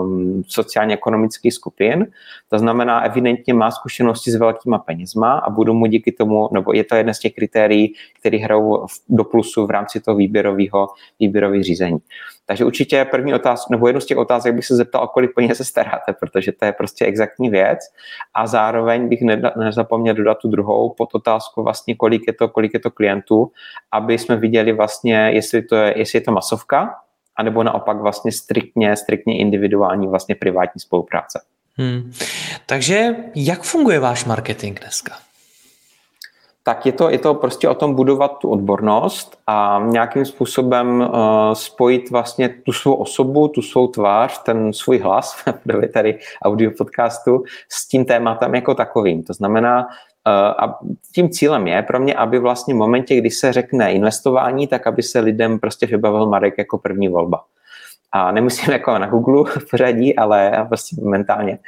um, 0.01 0.43
sociálně-ekonomických 0.47 1.53
skupin. 1.53 2.07
To 2.49 2.59
znamená, 2.59 3.01
evidentně 3.01 3.53
má 3.53 3.71
zkušenosti 3.71 4.31
s 4.31 4.35
velkýma 4.35 4.77
penězma 4.77 5.33
a 5.33 5.49
budu 5.49 5.73
mu 5.73 5.85
díky 5.85 6.11
tomu, 6.11 6.49
nebo 6.51 6.73
je 6.73 6.83
to 6.83 6.95
jedna 6.95 7.13
z 7.13 7.19
těch 7.19 7.33
kritérií, 7.33 7.93
které 8.19 8.37
hrajou 8.37 8.85
do 9.09 9.23
plusu 9.23 9.65
v 9.65 9.69
rámci 9.69 9.99
toho 9.99 10.17
výběrového, 10.17 10.87
výběrového 11.19 11.63
řízení. 11.63 11.97
Takže 12.45 12.65
určitě 12.65 13.05
první 13.05 13.33
otázka, 13.33 13.67
nebo 13.71 13.87
jednu 13.87 14.01
z 14.01 14.05
těch 14.05 14.17
otázek 14.17 14.55
bych 14.55 14.65
se 14.65 14.75
zeptal, 14.75 15.03
o 15.03 15.07
kolik 15.07 15.33
peněz 15.35 15.57
se 15.57 15.65
staráte, 15.65 16.13
protože 16.19 16.51
to 16.51 16.65
je 16.65 16.71
prostě 16.71 17.05
exaktní 17.05 17.49
věc. 17.49 17.79
A 18.33 18.47
zároveň 18.47 19.09
bych 19.09 19.21
nezapomněl 19.57 20.15
dodat 20.15 20.37
tu 20.37 20.47
druhou 20.47 20.93
pod 20.97 21.09
otázku 21.15 21.63
vlastně, 21.63 21.95
kolik 21.95 22.21
je 22.27 22.33
to, 22.33 22.47
kolik 22.47 22.73
je 22.73 22.79
to 22.79 22.91
klientů, 22.91 23.51
aby 23.91 24.17
jsme 24.17 24.35
viděli 24.35 24.73
vlastně, 24.73 25.29
jestli, 25.33 25.61
to 25.61 25.75
je, 25.75 25.93
jestli 25.97 26.17
je 26.17 26.21
to 26.21 26.31
masovka, 26.31 26.95
anebo 27.37 27.63
naopak 27.63 27.97
vlastně 27.97 28.31
striktně, 28.31 28.95
striktně 28.95 29.37
individuální 29.37 30.07
vlastně 30.07 30.35
privátní 30.35 30.81
spolupráce. 30.81 31.41
Hmm. 31.77 32.11
Takže 32.65 33.15
jak 33.35 33.63
funguje 33.63 33.99
váš 33.99 34.25
marketing 34.25 34.79
dneska? 34.79 35.15
tak 36.67 36.85
je 36.85 36.91
to, 36.91 37.09
je 37.09 37.17
to 37.17 37.33
prostě 37.33 37.69
o 37.69 37.75
tom 37.75 37.95
budovat 37.95 38.37
tu 38.37 38.49
odbornost 38.49 39.37
a 39.47 39.81
nějakým 39.85 40.25
způsobem 40.25 41.01
uh, 41.01 41.07
spojit 41.53 42.09
vlastně 42.11 42.49
tu 42.49 42.71
svou 42.71 42.93
osobu, 42.93 43.47
tu 43.47 43.61
svou 43.61 43.87
tvář, 43.87 44.43
ten 44.43 44.73
svůj 44.73 44.99
hlas, 44.99 45.43
tady 45.93 46.19
audio 46.43 46.71
podcastu, 46.77 47.43
s 47.69 47.87
tím 47.87 48.05
tématem 48.05 48.55
jako 48.55 48.75
takovým. 48.75 49.23
To 49.23 49.33
znamená, 49.33 49.87
a 50.31 50.79
tím 51.15 51.29
cílem 51.29 51.67
je 51.67 51.81
pro 51.81 51.99
mě, 51.99 52.15
aby 52.15 52.39
vlastně 52.39 52.73
v 52.73 52.77
momentě, 52.77 53.15
kdy 53.15 53.31
se 53.31 53.53
řekne 53.53 53.93
investování, 53.93 54.67
tak 54.67 54.87
aby 54.87 55.03
se 55.03 55.19
lidem 55.19 55.59
prostě 55.59 55.85
vybavil 55.85 56.29
Marek 56.29 56.53
jako 56.57 56.77
první 56.77 57.09
volba 57.09 57.43
a 58.15 58.31
nemusím 58.31 58.73
jako 58.73 58.97
na 58.97 59.07
Google 59.07 59.51
v 59.51 59.69
pořadí, 59.71 60.15
ale 60.15 60.65
prostě 60.67 60.95
mentálně. 61.01 61.59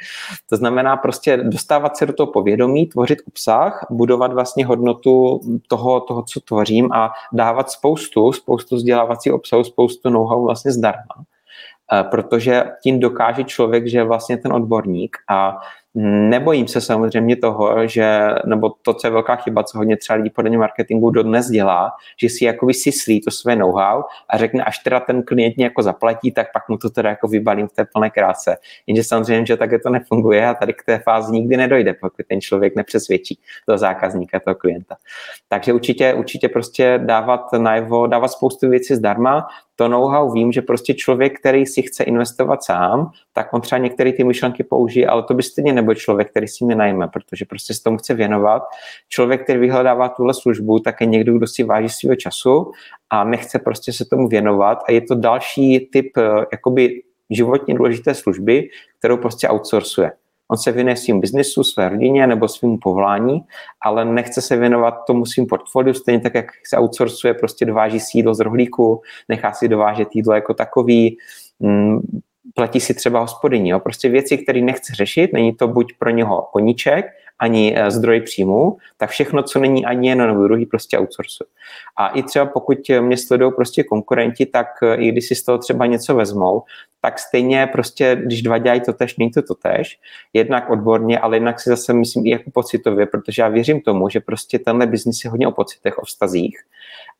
To 0.50 0.56
znamená 0.56 0.96
prostě 0.96 1.36
dostávat 1.36 1.96
se 1.96 2.06
do 2.06 2.12
toho 2.12 2.26
povědomí, 2.32 2.86
tvořit 2.86 3.18
obsah, 3.28 3.86
budovat 3.90 4.32
vlastně 4.32 4.66
hodnotu 4.66 5.40
toho, 5.68 6.00
toho 6.00 6.22
co 6.22 6.40
tvořím 6.40 6.92
a 6.92 7.12
dávat 7.32 7.70
spoustu, 7.70 8.32
spoustu 8.32 8.76
vzdělávacího 8.76 9.36
obsahu, 9.36 9.64
spoustu 9.64 10.10
know-how 10.10 10.44
vlastně 10.44 10.72
zdarma. 10.72 11.24
Eh, 11.92 12.04
protože 12.04 12.64
tím 12.82 13.00
dokáže 13.00 13.44
člověk, 13.44 13.88
že 13.88 13.98
je 13.98 14.04
vlastně 14.04 14.36
ten 14.36 14.52
odborník 14.52 15.16
a 15.30 15.58
Nebojím 16.00 16.68
se 16.68 16.80
samozřejmě 16.80 17.36
toho, 17.36 17.86
že, 17.86 18.20
nebo 18.46 18.70
to, 18.82 18.94
co 18.94 19.06
je 19.06 19.10
velká 19.10 19.36
chyba, 19.36 19.62
co 19.62 19.78
hodně 19.78 19.96
třeba 19.96 20.16
lidí 20.16 20.30
podle 20.30 20.50
marketingu 20.50 21.10
dodnes 21.10 21.46
dělá, 21.50 21.92
že 22.20 22.28
si 22.28 22.44
jako 22.44 22.66
vysyslí 22.66 23.20
to 23.20 23.30
své 23.30 23.56
know-how 23.56 24.02
a 24.28 24.38
řekne, 24.38 24.64
až 24.64 24.78
teda 24.78 25.00
ten 25.00 25.22
klient 25.22 25.56
mě 25.56 25.64
jako 25.64 25.82
zaplatí, 25.82 26.32
tak 26.32 26.52
pak 26.52 26.68
mu 26.68 26.78
to 26.78 26.90
teda 26.90 27.10
jako 27.10 27.28
vybalím 27.28 27.68
v 27.68 27.72
té 27.72 27.84
plné 27.92 28.10
kráse. 28.10 28.56
Jenže 28.86 29.04
samozřejmě, 29.04 29.46
že 29.46 29.56
také 29.56 29.78
to 29.78 29.90
nefunguje 29.90 30.46
a 30.46 30.54
tady 30.54 30.72
k 30.72 30.82
té 30.86 30.98
fázi 30.98 31.32
nikdy 31.32 31.56
nedojde, 31.56 31.94
pokud 31.94 32.26
ten 32.28 32.40
člověk 32.40 32.76
nepřesvědčí 32.76 33.38
toho 33.66 33.78
zákazníka, 33.78 34.40
toho 34.40 34.54
klienta. 34.54 34.96
Takže 35.48 35.72
určitě, 35.72 36.14
určitě 36.14 36.48
prostě 36.48 37.00
dávat 37.04 37.52
najevo, 37.58 38.06
dávat 38.06 38.28
spoustu 38.28 38.68
věcí 38.68 38.94
zdarma, 38.94 39.46
to 39.78 39.88
know-how 39.88 40.32
vím, 40.32 40.52
že 40.52 40.62
prostě 40.62 40.94
člověk, 40.94 41.38
který 41.38 41.66
si 41.66 41.82
chce 41.82 42.04
investovat 42.04 42.64
sám, 42.64 43.10
tak 43.32 43.52
on 43.52 43.60
třeba 43.60 43.78
některé 43.78 44.12
ty 44.12 44.24
myšlenky 44.24 44.64
použije, 44.64 45.06
ale 45.06 45.22
to 45.22 45.34
by 45.34 45.42
stejně 45.42 45.72
nebyl 45.72 45.94
člověk, 45.94 46.30
který 46.30 46.48
si 46.48 46.64
mě 46.64 46.74
najme, 46.74 47.08
protože 47.08 47.44
prostě 47.44 47.74
se 47.74 47.82
tomu 47.82 47.96
chce 47.96 48.14
věnovat. 48.14 48.62
Člověk, 49.08 49.44
který 49.44 49.58
vyhledává 49.58 50.08
tuhle 50.08 50.34
službu, 50.34 50.78
tak 50.78 51.00
je 51.00 51.06
někdo, 51.06 51.32
kdo 51.32 51.46
si 51.46 51.62
váží 51.62 51.88
svého 51.88 52.16
času 52.16 52.70
a 53.10 53.24
nechce 53.24 53.58
prostě 53.58 53.92
se 53.92 54.04
tomu 54.04 54.28
věnovat 54.28 54.78
a 54.88 54.92
je 54.92 55.00
to 55.00 55.14
další 55.14 55.88
typ 55.92 56.16
eh, 56.16 56.46
jakoby 56.52 57.02
životně 57.30 57.74
důležité 57.74 58.14
služby, 58.14 58.68
kterou 58.98 59.16
prostě 59.16 59.48
outsourcuje. 59.48 60.12
On 60.50 60.56
se 60.56 60.72
věnuje 60.72 60.96
svým 60.96 61.20
biznisu, 61.20 61.64
své 61.64 61.88
rodině 61.88 62.26
nebo 62.26 62.48
svým 62.48 62.78
povolání, 62.78 63.40
ale 63.82 64.04
nechce 64.04 64.42
se 64.42 64.56
věnovat 64.56 64.94
tomu 65.06 65.26
svým 65.26 65.46
portfoliu, 65.46 65.94
stejně 65.94 66.20
tak, 66.20 66.34
jak 66.34 66.46
se 66.66 66.78
outsourcuje, 66.78 67.34
prostě 67.34 67.64
dováží 67.64 68.00
sídlo 68.00 68.34
z 68.34 68.40
rohlíku, 68.40 69.02
nechá 69.28 69.52
si 69.52 69.68
dovážet 69.68 70.08
jídlo 70.14 70.34
jako 70.34 70.54
takový, 70.54 71.16
mm, 71.60 71.98
platí 72.54 72.80
si 72.80 72.94
třeba 72.94 73.20
hospodyní. 73.20 73.68
Jo? 73.68 73.80
Prostě 73.80 74.08
věci, 74.08 74.38
které 74.38 74.60
nechce 74.60 74.92
řešit, 74.94 75.32
není 75.32 75.54
to 75.54 75.68
buď 75.68 75.92
pro 75.98 76.10
něho 76.10 76.48
koníček, 76.52 77.06
ani 77.38 77.74
eh, 77.76 77.90
zdroj 77.90 78.20
příjmu, 78.20 78.76
tak 78.96 79.10
všechno, 79.10 79.42
co 79.42 79.58
není 79.58 79.86
ani 79.86 80.08
jedno 80.08 80.26
nebo 80.26 80.42
druhý, 80.42 80.66
prostě 80.66 80.98
outsourcuje. 80.98 81.46
A 81.96 82.08
i 82.08 82.22
třeba 82.22 82.46
pokud 82.46 82.78
mě 83.00 83.16
sledují 83.16 83.52
prostě 83.56 83.84
konkurenti, 83.84 84.46
tak 84.46 84.66
eh, 84.82 84.94
i 84.94 85.12
když 85.12 85.28
si 85.28 85.34
z 85.34 85.42
toho 85.42 85.58
třeba 85.58 85.86
něco 85.86 86.14
vezmou, 86.14 86.62
tak 87.00 87.18
stejně 87.18 87.66
prostě, 87.72 88.16
když 88.24 88.42
dva 88.42 88.58
dělají 88.58 88.80
to 88.80 88.92
tež, 88.92 89.16
není 89.16 89.30
to 89.30 89.42
to 89.42 89.54
tež, 89.54 89.98
jednak 90.32 90.70
odborně, 90.70 91.18
ale 91.18 91.36
jednak 91.36 91.60
si 91.60 91.70
zase 91.70 91.92
myslím 91.92 92.26
i 92.26 92.30
jako 92.30 92.50
pocitově, 92.50 93.06
protože 93.06 93.42
já 93.42 93.48
věřím 93.48 93.80
tomu, 93.80 94.08
že 94.08 94.20
prostě 94.20 94.58
tenhle 94.58 94.86
biznis 94.86 95.24
je 95.24 95.30
hodně 95.30 95.48
o 95.48 95.52
pocitech, 95.52 95.98
o 95.98 96.04
vztazích. 96.04 96.58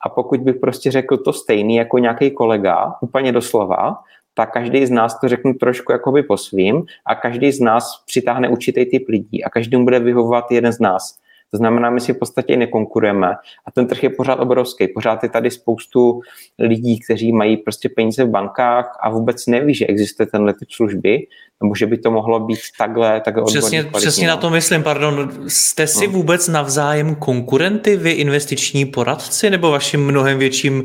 A 0.05 0.09
pokud 0.09 0.41
bych 0.41 0.57
prostě 0.57 0.91
řekl 0.91 1.17
to 1.17 1.33
stejný 1.33 1.77
jako 1.77 1.99
nějaký 1.99 2.31
kolega, 2.31 2.95
úplně 3.01 3.33
doslova, 3.33 3.97
tak 4.39 4.53
každý 4.53 4.87
z 4.87 4.91
nás 4.91 5.21
to 5.21 5.29
řekne 5.29 5.55
trošku 5.55 5.93
jakoby 5.93 6.23
po 6.23 6.37
svým 6.37 6.83
a 7.07 7.15
každý 7.15 7.53
z 7.53 7.61
nás 7.61 8.03
přitáhne 8.07 8.49
určitý 8.49 8.87
typ 8.87 9.09
lidí 9.09 9.45
a 9.45 9.51
každému 9.51 9.85
bude 9.85 9.99
vyhovovat 9.99 10.51
jeden 10.51 10.73
z 10.73 10.81
nás. 10.81 11.19
To 11.51 11.57
znamená, 11.57 11.91
my 11.91 12.01
si 12.01 12.13
v 12.13 12.19
podstatě 12.19 12.57
nekonkurujeme 12.57 13.29
a 13.67 13.71
ten 13.75 13.87
trh 13.87 14.03
je 14.03 14.11
pořád 14.11 14.41
obrovský. 14.41 14.89
Pořád 14.89 15.23
je 15.23 15.29
tady 15.29 15.51
spoustu 15.51 16.21
lidí, 16.59 17.01
kteří 17.01 17.33
mají 17.33 17.57
prostě 17.57 17.89
peníze 17.89 18.25
v 18.25 18.31
bankách 18.31 18.99
a 19.03 19.11
vůbec 19.11 19.47
neví, 19.47 19.75
že 19.75 19.87
existuje 19.87 20.27
tenhle 20.27 20.55
typ 20.55 20.71
služby, 20.71 21.27
nebo 21.63 21.75
že 21.75 21.87
by 21.87 21.99
to 21.99 22.11
mohlo 22.11 22.41
být 22.41 22.59
takhle, 22.79 23.21
takhle 23.21 23.45
přesně, 23.45 23.85
přesně 23.85 24.29
na 24.29 24.37
to 24.37 24.51
myslím, 24.51 24.83
pardon. 24.83 25.31
Jste 25.47 25.87
si 25.87 26.07
no. 26.07 26.13
vůbec 26.13 26.49
navzájem 26.49 27.15
konkurenty, 27.15 27.97
vy 27.97 28.11
investiční 28.11 28.85
poradci, 28.85 29.51
nebo 29.51 29.71
vaším 29.71 30.07
mnohem 30.07 30.39
větším 30.39 30.85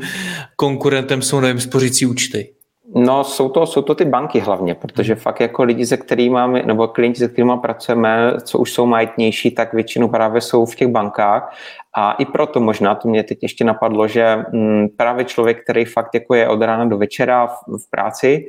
konkurentem 0.56 1.22
jsou 1.22 1.40
nevím, 1.40 1.60
spořící 1.60 2.06
účty? 2.06 2.53
No, 2.96 3.24
jsou 3.24 3.48
to, 3.48 3.66
jsou 3.66 3.82
to 3.82 3.94
ty 3.94 4.04
banky 4.04 4.40
hlavně, 4.40 4.74
protože 4.74 5.14
hmm. 5.14 5.22
fakt 5.22 5.40
jako 5.40 5.62
lidi, 5.62 5.86
se 5.86 5.96
kterými, 5.96 6.62
nebo 6.64 6.88
klienti, 6.88 7.18
se 7.18 7.28
kterými 7.28 7.52
pracujeme, 7.62 8.32
co 8.42 8.58
už 8.58 8.72
jsou 8.72 8.86
majetnější, 8.86 9.50
tak 9.50 9.72
většinou 9.72 10.08
právě 10.08 10.40
jsou 10.40 10.66
v 10.66 10.74
těch 10.74 10.88
bankách 10.88 11.56
a 11.96 12.12
i 12.12 12.24
proto 12.24 12.60
možná, 12.60 12.94
to 12.94 13.08
mě 13.08 13.22
teď 13.22 13.38
ještě 13.42 13.64
napadlo, 13.64 14.08
že 14.08 14.22
m, 14.24 14.44
mm, 14.52 14.88
právě 14.96 15.24
člověk, 15.24 15.62
který 15.62 15.84
fakt 15.84 16.14
jako 16.14 16.34
je 16.34 16.48
od 16.48 16.62
rána 16.62 16.84
do 16.84 16.98
večera 16.98 17.46
v, 17.46 17.58
v 17.66 17.90
práci, 17.90 18.48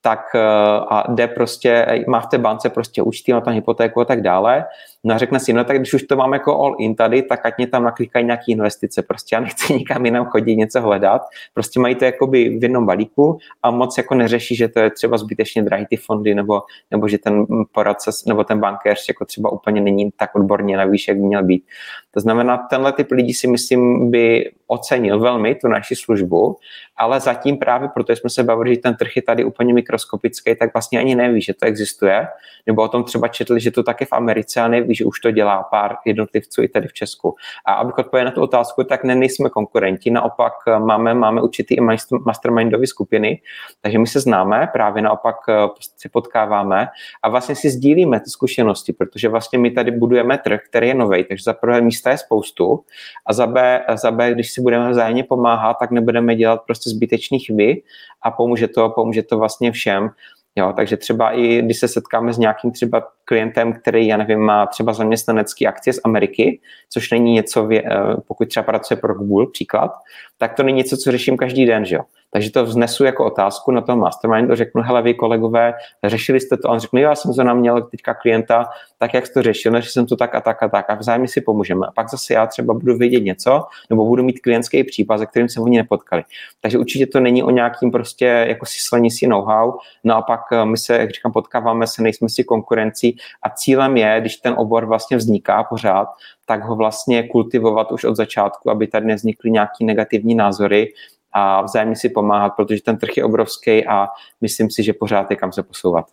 tak 0.00 0.20
eh, 0.34 0.40
a 0.88 1.12
jde 1.12 1.28
prostě, 1.28 2.04
má 2.06 2.20
v 2.20 2.26
té 2.26 2.38
bance 2.38 2.70
prostě 2.70 3.02
účty, 3.02 3.32
má 3.32 3.40
tam 3.40 3.54
hypotéku 3.54 4.00
a 4.00 4.04
tak 4.04 4.22
dále, 4.22 4.64
No 5.04 5.14
a 5.14 5.18
řekne 5.18 5.40
si, 5.40 5.52
no 5.52 5.64
tak 5.64 5.78
když 5.78 5.94
už 5.94 6.02
to 6.02 6.16
mám 6.16 6.32
jako 6.32 6.60
all 6.60 6.76
in 6.78 6.94
tady, 6.94 7.22
tak 7.22 7.46
ať 7.46 7.54
mě 7.56 7.66
tam 7.66 7.84
naklikají 7.84 8.24
nějaké 8.24 8.44
investice. 8.48 9.02
Prostě 9.02 9.36
já 9.36 9.40
nechci 9.40 9.74
nikam 9.74 10.04
jinam 10.04 10.26
chodit, 10.26 10.56
něco 10.56 10.80
hledat. 10.80 11.22
Prostě 11.54 11.80
mají 11.80 11.94
to 11.94 12.04
jakoby 12.04 12.58
v 12.58 12.62
jednom 12.62 12.86
balíku 12.86 13.38
a 13.62 13.70
moc 13.70 13.98
jako 13.98 14.14
neřeší, 14.14 14.56
že 14.56 14.68
to 14.68 14.80
je 14.80 14.90
třeba 14.90 15.18
zbytečně 15.18 15.62
drahý 15.62 15.86
ty 15.86 15.96
fondy, 15.96 16.34
nebo, 16.34 16.62
nebo 16.90 17.08
že 17.08 17.18
ten 17.18 17.46
poradce, 17.72 18.10
nebo 18.26 18.44
ten 18.44 18.60
bankéř 18.60 19.08
jako 19.08 19.24
třeba 19.24 19.52
úplně 19.52 19.80
není 19.80 20.10
tak 20.16 20.34
odborně 20.34 20.76
na 20.76 20.84
výš, 20.84 21.08
jak 21.08 21.16
by 21.16 21.22
měl 21.22 21.44
být. 21.44 21.64
To 22.10 22.20
znamená, 22.20 22.56
tenhle 22.70 22.92
typ 22.92 23.10
lidí 23.10 23.34
si 23.34 23.48
myslím 23.48 24.10
by 24.10 24.50
ocenil 24.66 25.20
velmi 25.20 25.54
tu 25.54 25.68
naši 25.68 25.96
službu, 25.96 26.56
ale 26.96 27.20
zatím 27.20 27.58
právě 27.58 27.88
proto 27.88 28.12
jsme 28.12 28.30
se 28.30 28.42
bavili, 28.42 28.74
že 28.74 28.80
ten 28.80 28.96
trh 28.96 29.16
je 29.16 29.22
tady 29.22 29.44
úplně 29.44 29.74
mikroskopický, 29.74 30.56
tak 30.56 30.74
vlastně 30.74 30.98
ani 30.98 31.14
neví, 31.14 31.42
že 31.42 31.54
to 31.54 31.66
existuje, 31.66 32.28
nebo 32.66 32.82
o 32.82 32.88
tom 32.88 33.04
třeba 33.04 33.28
četli, 33.28 33.60
že 33.60 33.70
to 33.70 33.82
také 33.82 34.04
v 34.04 34.12
Americe 34.12 34.60
a 34.60 34.68
neví, 34.68 34.94
že 34.94 35.04
už 35.04 35.20
to 35.20 35.30
dělá 35.30 35.62
pár 35.62 35.96
jednotlivců 36.04 36.62
i 36.62 36.68
tady 36.68 36.88
v 36.88 36.92
Česku. 36.92 37.34
A 37.66 37.74
abych 37.74 37.98
odpověděl 37.98 38.24
na 38.24 38.34
tu 38.34 38.42
otázku, 38.42 38.84
tak 38.84 39.04
ne, 39.04 39.14
nejsme 39.14 39.50
konkurenti, 39.50 40.10
naopak 40.10 40.52
eh, 40.68 40.78
máme, 40.78 41.14
máme 41.14 41.42
určitý 41.42 41.76
mastermindové 42.24 42.86
skupiny, 42.86 43.40
takže 43.80 43.98
my 43.98 44.06
se 44.06 44.20
známe, 44.20 44.68
právě 44.72 45.02
naopak 45.02 45.36
eh, 45.48 45.54
se 45.96 46.08
potkáváme 46.08 46.88
a 47.22 47.28
vlastně 47.28 47.54
si 47.56 47.70
sdílíme 47.70 48.20
ty 48.20 48.30
zkušenosti, 48.30 48.92
protože 48.92 49.28
vlastně 49.28 49.58
my 49.58 49.70
tady 49.70 49.90
budujeme 49.90 50.38
trh, 50.38 50.60
který 50.68 50.88
je 50.88 50.94
nový, 50.94 51.24
takže 51.24 51.42
za 51.42 51.52
prvé 51.52 51.80
místa 51.80 52.10
je 52.10 52.18
spoustu 52.18 52.84
a 53.26 53.32
za 53.32 53.46
B, 53.46 53.84
za 53.94 54.10
B 54.10 54.34
když 54.34 54.52
si 54.52 54.60
budeme 54.60 54.90
vzájemně 54.90 55.24
pomáhat, 55.24 55.74
tak 55.74 55.90
nebudeme 55.90 56.36
dělat 56.36 56.62
prostě 56.66 56.83
zbytečný 56.90 57.38
chyby 57.38 57.82
a 58.22 58.30
pomůže 58.30 58.68
to, 58.68 58.90
pomůže 58.90 59.22
to 59.22 59.38
vlastně 59.38 59.72
všem. 59.72 60.08
Jo, 60.56 60.72
takže 60.76 60.96
třeba 60.96 61.30
i 61.30 61.62
když 61.62 61.78
se 61.78 61.88
setkáme 61.88 62.32
s 62.32 62.38
nějakým 62.38 62.72
třeba 62.72 63.06
klientem, 63.24 63.72
který, 63.72 64.06
já 64.06 64.16
nevím, 64.16 64.40
má 64.40 64.66
třeba 64.66 64.92
zaměstnanecký 64.92 65.66
akcie 65.66 65.94
z 65.94 66.00
Ameriky, 66.04 66.60
což 66.90 67.10
není 67.10 67.32
něco, 67.32 67.68
eh, 67.72 67.82
pokud 68.28 68.48
třeba 68.48 68.64
pracuje 68.64 68.96
pro 68.96 69.14
Google, 69.14 69.46
příklad, 69.52 69.92
tak 70.38 70.54
to 70.54 70.62
není 70.62 70.78
něco, 70.78 70.96
co 70.96 71.10
řeším 71.10 71.36
každý 71.36 71.66
den, 71.66 71.84
že 71.84 71.96
jo. 71.96 72.02
Takže 72.34 72.50
to 72.50 72.64
vznesu 72.64 73.04
jako 73.04 73.24
otázku 73.24 73.70
na 73.70 73.80
tom 73.80 73.98
mastermindu, 73.98 74.54
řeknu, 74.54 74.82
hele 74.82 75.02
vy 75.02 75.14
kolegové, 75.14 75.74
řešili 76.04 76.40
jste 76.40 76.56
to? 76.56 76.68
A 76.68 76.72
on 76.72 76.78
řekne, 76.78 77.00
jo, 77.00 77.08
já 77.08 77.14
jsem 77.14 77.34
to 77.34 77.54
měl 77.54 77.82
teďka 77.82 78.14
klienta, 78.14 78.68
tak 78.98 79.14
jak 79.14 79.26
jsi 79.26 79.32
to 79.32 79.42
řešil, 79.42 79.72
než 79.72 79.90
jsem 79.90 80.06
to 80.06 80.16
tak 80.16 80.34
a 80.34 80.40
tak 80.40 80.62
a 80.62 80.68
tak 80.68 80.90
a 80.90 80.94
vzájemně 80.94 81.28
si 81.28 81.40
pomůžeme. 81.40 81.86
A 81.86 81.90
pak 81.92 82.10
zase 82.10 82.34
já 82.34 82.46
třeba 82.46 82.74
budu 82.74 82.96
vědět 82.96 83.20
něco, 83.20 83.64
nebo 83.90 84.04
budu 84.04 84.22
mít 84.22 84.40
klientský 84.40 84.84
případ, 84.84 85.18
se 85.18 85.26
kterým 85.26 85.48
se 85.48 85.60
oni 85.60 85.76
nepotkali. 85.76 86.22
Takže 86.60 86.78
určitě 86.78 87.06
to 87.06 87.20
není 87.20 87.42
o 87.42 87.50
nějakým 87.50 87.90
prostě 87.90 88.24
jako 88.24 88.66
si 88.66 88.80
slení 88.80 89.10
si 89.10 89.26
know-how, 89.26 89.72
naopak 90.04 90.40
eh, 90.52 90.64
my 90.64 90.76
se, 90.76 90.96
jak 90.96 91.10
říkám, 91.10 91.32
potkáváme 91.32 91.86
se, 91.86 92.02
nejsme 92.02 92.28
si 92.28 92.44
konkurencí 92.44 93.13
a 93.42 93.50
cílem 93.50 93.96
je, 93.96 94.20
když 94.20 94.36
ten 94.36 94.54
obor 94.58 94.86
vlastně 94.86 95.16
vzniká 95.16 95.64
pořád, 95.64 96.08
tak 96.46 96.64
ho 96.64 96.76
vlastně 96.76 97.28
kultivovat 97.28 97.92
už 97.92 98.04
od 98.04 98.16
začátku, 98.16 98.70
aby 98.70 98.86
tady 98.86 99.06
nevznikly 99.06 99.50
nějaký 99.50 99.84
negativní 99.84 100.34
názory, 100.34 100.92
a 101.34 101.62
vzájemně 101.62 101.96
si 101.96 102.08
pomáhat, 102.08 102.50
protože 102.50 102.82
ten 102.82 102.98
trh 102.98 103.16
je 103.16 103.24
obrovský 103.24 103.86
a 103.86 104.08
myslím 104.40 104.70
si, 104.70 104.82
že 104.82 104.92
pořád 104.92 105.30
je 105.30 105.36
kam 105.36 105.52
se 105.52 105.62
posouvat. 105.62 106.06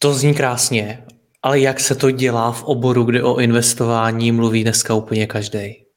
To 0.00 0.14
zní 0.14 0.34
krásně, 0.34 1.04
ale 1.42 1.60
jak 1.60 1.80
se 1.80 1.94
to 1.94 2.10
dělá 2.10 2.52
v 2.52 2.64
oboru, 2.64 3.04
kde 3.04 3.22
o 3.22 3.38
investování 3.38 4.32
mluví 4.32 4.62
dneska 4.62 4.94
úplně 4.94 5.26
každý? 5.26 5.87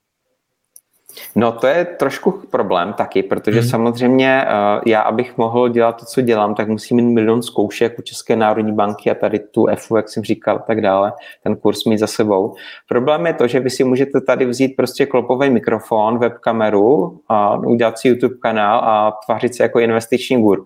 No 1.36 1.52
to 1.52 1.68
je 1.68 1.86
trošku 1.86 2.32
problém 2.52 2.94
taky, 2.94 3.24
protože 3.24 3.60
hmm. 3.60 3.70
samozřejmě 3.70 4.46
uh, 4.46 4.82
já, 4.86 5.02
abych 5.02 5.38
mohl 5.38 5.70
dělat 5.70 5.92
to, 6.00 6.06
co 6.06 6.22
dělám, 6.22 6.56
tak 6.56 6.68
musím 6.68 6.98
mít 6.98 7.14
milion 7.14 7.42
zkoušek 7.42 8.00
u 8.00 8.02
České 8.02 8.36
národní 8.36 8.72
banky 8.72 9.12
a 9.12 9.16
tady 9.16 9.40
tu 9.40 9.68
EFU, 9.68 9.96
jak 9.96 10.10
jsem 10.10 10.24
říkal, 10.24 10.56
a 10.56 10.60
tak 10.60 10.82
dále, 10.82 11.14
ten 11.44 11.56
kurz 11.56 11.86
mít 11.86 11.98
za 11.98 12.08
sebou. 12.08 12.56
Problém 12.90 13.28
je 13.28 13.34
to, 13.34 13.48
že 13.48 13.60
vy 13.60 13.70
si 13.70 13.84
můžete 13.84 14.22
tady 14.22 14.46
vzít 14.46 14.76
prostě 14.76 15.06
klopový 15.06 15.50
mikrofon, 15.50 16.18
webkameru 16.18 17.20
a 17.28 17.58
udělat 17.58 18.00
si 18.00 18.08
YouTube 18.08 18.36
kanál 18.42 18.80
a 18.80 19.20
tvářit 19.26 19.56
se 19.56 19.64
jako 19.64 19.80
investiční 19.80 20.42
guru. 20.42 20.66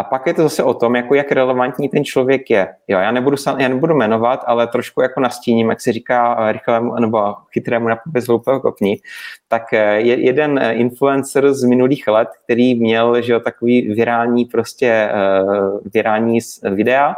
A 0.00 0.04
pak 0.04 0.26
je 0.26 0.34
to 0.34 0.42
zase 0.42 0.62
o 0.62 0.74
tom, 0.74 0.96
jako 0.96 1.14
jak 1.14 1.32
relevantní 1.32 1.88
ten 1.88 2.04
člověk 2.04 2.50
je. 2.50 2.68
Jo, 2.88 2.98
já, 2.98 3.10
nebudu, 3.10 3.36
já 3.58 3.68
nebudu 3.68 3.94
jmenovat, 3.94 4.44
ale 4.46 4.66
trošku 4.66 5.02
jako 5.02 5.20
nastíním, 5.20 5.70
jak 5.70 5.80
se 5.80 5.92
říká 5.92 6.36
eh, 6.48 6.52
rychlému 6.52 6.94
nebo 6.94 7.34
chytrému 7.52 7.88
na 7.88 7.98
bez 8.06 8.26
hloupého 8.26 8.60
kopni. 8.60 9.00
Tak 9.48 9.72
eh, 9.72 10.00
je 10.00 10.24
jeden 10.24 10.58
eh, 10.58 10.72
influencer 10.72 11.52
z 11.52 11.64
minulých 11.64 12.08
let, 12.08 12.28
který 12.44 12.74
měl 12.74 13.22
že 13.22 13.32
jo, 13.32 13.40
takový 13.40 13.94
virální 13.94 14.44
prostě 14.44 15.10
virální 15.94 16.38
videa, 16.70 17.14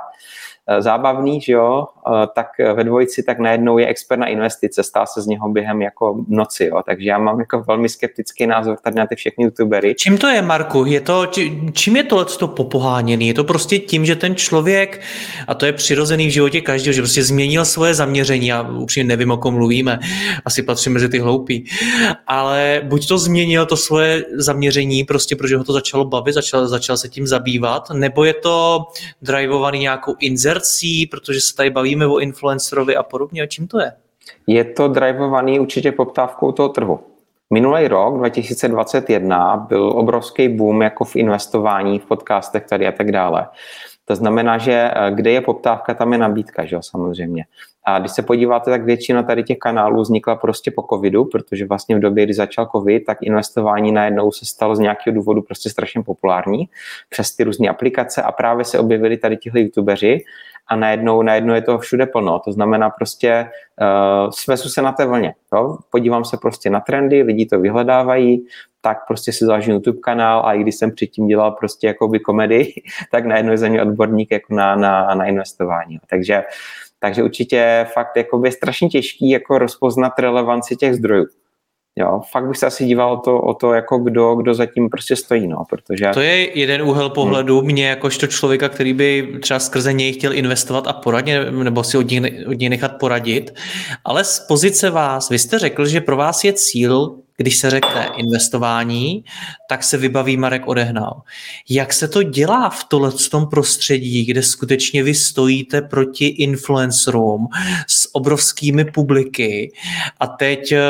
zábavný, 0.79 1.41
že 1.41 1.53
jo, 1.53 1.87
eh, 2.07 2.27
tak 2.35 2.47
ve 2.75 2.85
dvojici 2.85 3.23
tak 3.23 3.39
najednou 3.39 3.79
je 3.79 3.87
expert 3.87 4.21
na 4.21 4.27
investice, 4.27 4.83
stál 4.83 5.07
se 5.07 5.23
z 5.23 5.27
něho 5.27 5.49
během 5.49 5.83
jako 5.83 6.25
noci, 6.29 6.65
jo, 6.65 6.83
takže 6.87 7.09
já 7.09 7.19
mám 7.19 7.41
jako 7.41 7.63
velmi 7.67 7.89
skeptický 7.89 8.47
názor 8.47 8.77
tady 8.85 8.97
na 8.97 9.07
ty 9.07 9.17
všechny 9.17 9.45
youtubery. 9.45 9.95
Čím 9.95 10.19
to 10.19 10.27
je, 10.27 10.43
Marku? 10.43 10.85
Je 10.85 11.01
to, 11.01 11.27
čím 11.73 11.97
je 11.97 12.05
tohle 12.05 12.25
to 12.25 12.49
popoháněný? 12.49 13.29
Je 13.29 13.35
to 13.35 13.45
prostě 13.45 13.79
tím, 13.79 14.05
že 14.07 14.17
ten 14.17 14.35
člověk, 14.35 15.01
a 15.49 15.55
to 15.55 15.67
je 15.67 15.73
přirozený 15.73 16.27
v 16.27 16.31
životě 16.31 16.61
každého, 16.61 16.93
že 16.93 17.03
prostě 17.03 17.23
změnil 17.23 17.65
svoje 17.65 17.95
zaměření, 17.95 18.47
já 18.47 18.63
upřímně 18.63 19.09
nevím, 19.09 19.31
o 19.31 19.37
kom 19.37 19.55
mluvíme, 19.55 19.99
asi 20.45 20.63
patřím 20.63 20.93
mezi 20.93 21.09
ty 21.09 21.19
hloupí, 21.19 21.65
ale 22.27 22.81
buď 22.85 23.09
to 23.09 23.19
změnil 23.19 23.67
to 23.67 23.77
svoje 23.77 24.25
zaměření, 24.35 25.05
prostě 25.05 25.37
protože 25.37 25.57
ho 25.57 25.65
to 25.65 25.73
začalo 25.73 26.05
bavit, 26.05 26.33
začal, 26.33 26.69
začal 26.69 26.97
se 26.97 27.09
tím 27.09 27.27
zabývat, 27.27 27.91
nebo 27.91 28.25
je 28.25 28.35
to 28.35 28.85
drivovaný 29.23 29.79
nějakou 29.79 30.15
inzercí, 30.53 31.07
protože 31.07 31.41
se 31.41 31.55
tady 31.55 31.71
bavíme 31.71 32.07
o 32.07 32.19
influencerovi 32.19 32.97
a 32.97 33.03
podobně, 33.03 33.43
a 33.43 33.47
čím 33.47 33.67
to 33.67 33.81
je? 33.81 33.93
Je 34.47 34.65
to 34.65 34.89
drivovaný 34.89 35.61
určitě 35.61 35.93
poptávkou 35.93 36.53
toho 36.53 36.69
trhu. 36.69 37.01
Minulý 37.51 37.89
rok, 37.89 38.19
2021, 38.19 39.57
byl 39.69 39.89
obrovský 39.89 40.49
boom 40.49 40.83
jako 40.83 41.05
v 41.05 41.17
investování, 41.17 41.99
v 41.99 42.07
podcastech 42.07 42.67
tady 42.67 42.87
a 42.87 42.93
tak 42.93 43.13
dále. 43.13 43.49
To 44.05 44.17
znamená, 44.17 44.59
že 44.59 44.73
eh, 44.73 45.11
kde 45.15 45.31
je 45.31 45.41
poptávka, 45.41 45.95
tam 45.95 46.13
je 46.13 46.19
nabídka, 46.19 46.65
že 46.65 46.77
jo, 46.77 46.83
samozřejmě. 46.83 47.45
A 47.85 47.99
když 47.99 48.13
se 48.13 48.23
podíváte, 48.23 48.71
tak 48.71 48.85
většina 48.85 49.23
tady 49.23 49.43
těch 49.43 49.59
kanálů 49.59 50.03
vznikla 50.03 50.37
prostě 50.37 50.71
po 50.71 50.83
covidu, 50.91 51.25
protože 51.25 51.67
vlastně 51.67 51.97
v 51.97 52.01
době, 52.01 52.25
kdy 52.25 52.35
začal 52.35 52.69
covid, 52.77 53.05
tak 53.05 53.19
investování 53.23 53.93
najednou 53.93 54.33
se 54.33 54.47
stalo 54.47 54.77
z 54.77 54.79
nějakého 54.79 55.15
důvodu 55.15 55.43
prostě 55.43 55.71
strašně 55.71 56.03
populární 56.03 56.69
přes 57.09 57.37
ty 57.37 57.45
různé 57.45 57.69
aplikace 57.69 58.23
a 58.23 58.33
právě 58.33 58.65
se 58.65 58.79
objevili 58.79 59.17
tady 59.17 59.37
tihle 59.37 59.61
youtubeři 59.61 60.25
a 60.67 60.77
najednou, 60.77 61.23
najednou 61.23 61.55
je 61.55 61.63
to 61.63 61.79
všude 61.79 62.07
plno. 62.07 62.39
To 62.39 62.53
znamená 62.53 62.91
prostě 62.91 63.51
uh, 63.81 64.31
svesu 64.31 64.69
se 64.69 64.83
na 64.83 64.93
té 64.93 65.07
vlně. 65.07 65.35
Jo? 65.55 65.79
Podívám 65.91 66.25
se 66.25 66.37
prostě 66.37 66.71
na 66.71 66.81
trendy, 66.81 67.23
lidi 67.23 67.47
to 67.47 67.61
vyhledávají, 67.61 68.47
tak 68.81 69.07
prostě 69.07 69.33
si 69.33 69.45
založím 69.45 69.75
YouTube 69.75 70.01
kanál 70.01 70.47
a 70.47 70.53
i 70.53 70.61
když 70.61 70.75
jsem 70.75 70.91
předtím 70.91 71.27
dělal 71.27 71.51
prostě 71.51 71.87
jakoby 71.87 72.21
komedii, 72.21 72.83
tak 73.11 73.27
najednou 73.27 73.53
je 73.53 73.59
za 73.59 73.69
mě 73.69 73.83
odborník 73.83 74.31
jako 74.31 74.55
na, 74.55 74.77
na, 74.77 75.15
na 75.15 75.25
investování. 75.25 75.99
Takže, 76.11 76.43
takže 77.03 77.23
určitě 77.23 77.87
fakt 77.93 78.17
jakoby 78.17 78.49
je 78.49 78.53
strašně 78.53 78.89
těžký 78.89 79.31
jako 79.31 79.59
rozpoznat 79.59 80.19
relevanci 80.19 80.77
těch 80.77 80.95
zdrojů. 80.95 81.27
Jo, 81.97 82.21
fakt 82.31 82.49
bych 82.49 82.57
se 82.57 82.67
asi 82.67 82.85
díval 82.85 83.13
o 83.13 83.17
to, 83.17 83.41
o 83.41 83.55
to 83.55 83.73
jako 83.73 83.99
kdo, 83.99 84.35
kdo 84.35 84.55
zatím 84.55 84.91
prostě 84.91 85.17
stojí, 85.17 85.47
no, 85.49 85.65
protože... 85.71 86.11
To 86.15 86.21
je 86.21 86.59
jeden 86.59 86.83
úhel 86.83 87.11
pohledu 87.11 87.59
hmm. 87.59 87.67
mě 87.67 87.89
jakožto 87.89 88.27
člověka, 88.27 88.69
který 88.69 88.93
by 88.93 89.39
třeba 89.41 89.61
skrze 89.61 89.93
něj 89.93 90.13
chtěl 90.13 90.33
investovat 90.33 90.87
a 90.87 90.93
poradně, 90.93 91.51
nebo 91.51 91.85
si 91.85 91.99
od 91.99 92.11
něj, 92.11 92.47
od 92.49 92.59
něj 92.59 92.69
nechat 92.69 92.93
poradit, 93.01 93.55
ale 94.05 94.25
z 94.25 94.41
pozice 94.49 94.91
vás, 94.91 95.29
vy 95.31 95.39
jste 95.39 95.59
řekl, 95.59 95.87
že 95.87 96.01
pro 96.01 96.17
vás 96.17 96.45
je 96.45 96.53
cíl 96.53 97.19
když 97.37 97.57
se 97.57 97.71
řekne 97.71 98.09
investování, 98.17 99.25
tak 99.69 99.83
se 99.83 99.97
vybaví 99.97 100.37
Marek 100.37 100.69
Odehnal. 100.69 101.23
Jak 101.69 101.93
se 101.93 102.09
to 102.09 102.23
dělá 102.23 102.71
v 102.71 102.85
tom 103.31 103.47
prostředí, 103.47 104.25
kde 104.25 104.43
skutečně 104.43 105.03
vy 105.03 105.15
stojíte 105.15 105.83
proti 105.83 106.27
influencerům 106.27 107.49
s 107.87 108.15
obrovskými 108.15 108.85
publiky 108.85 109.73
a 110.21 110.27
teď 110.27 110.73
eh, 110.73 110.81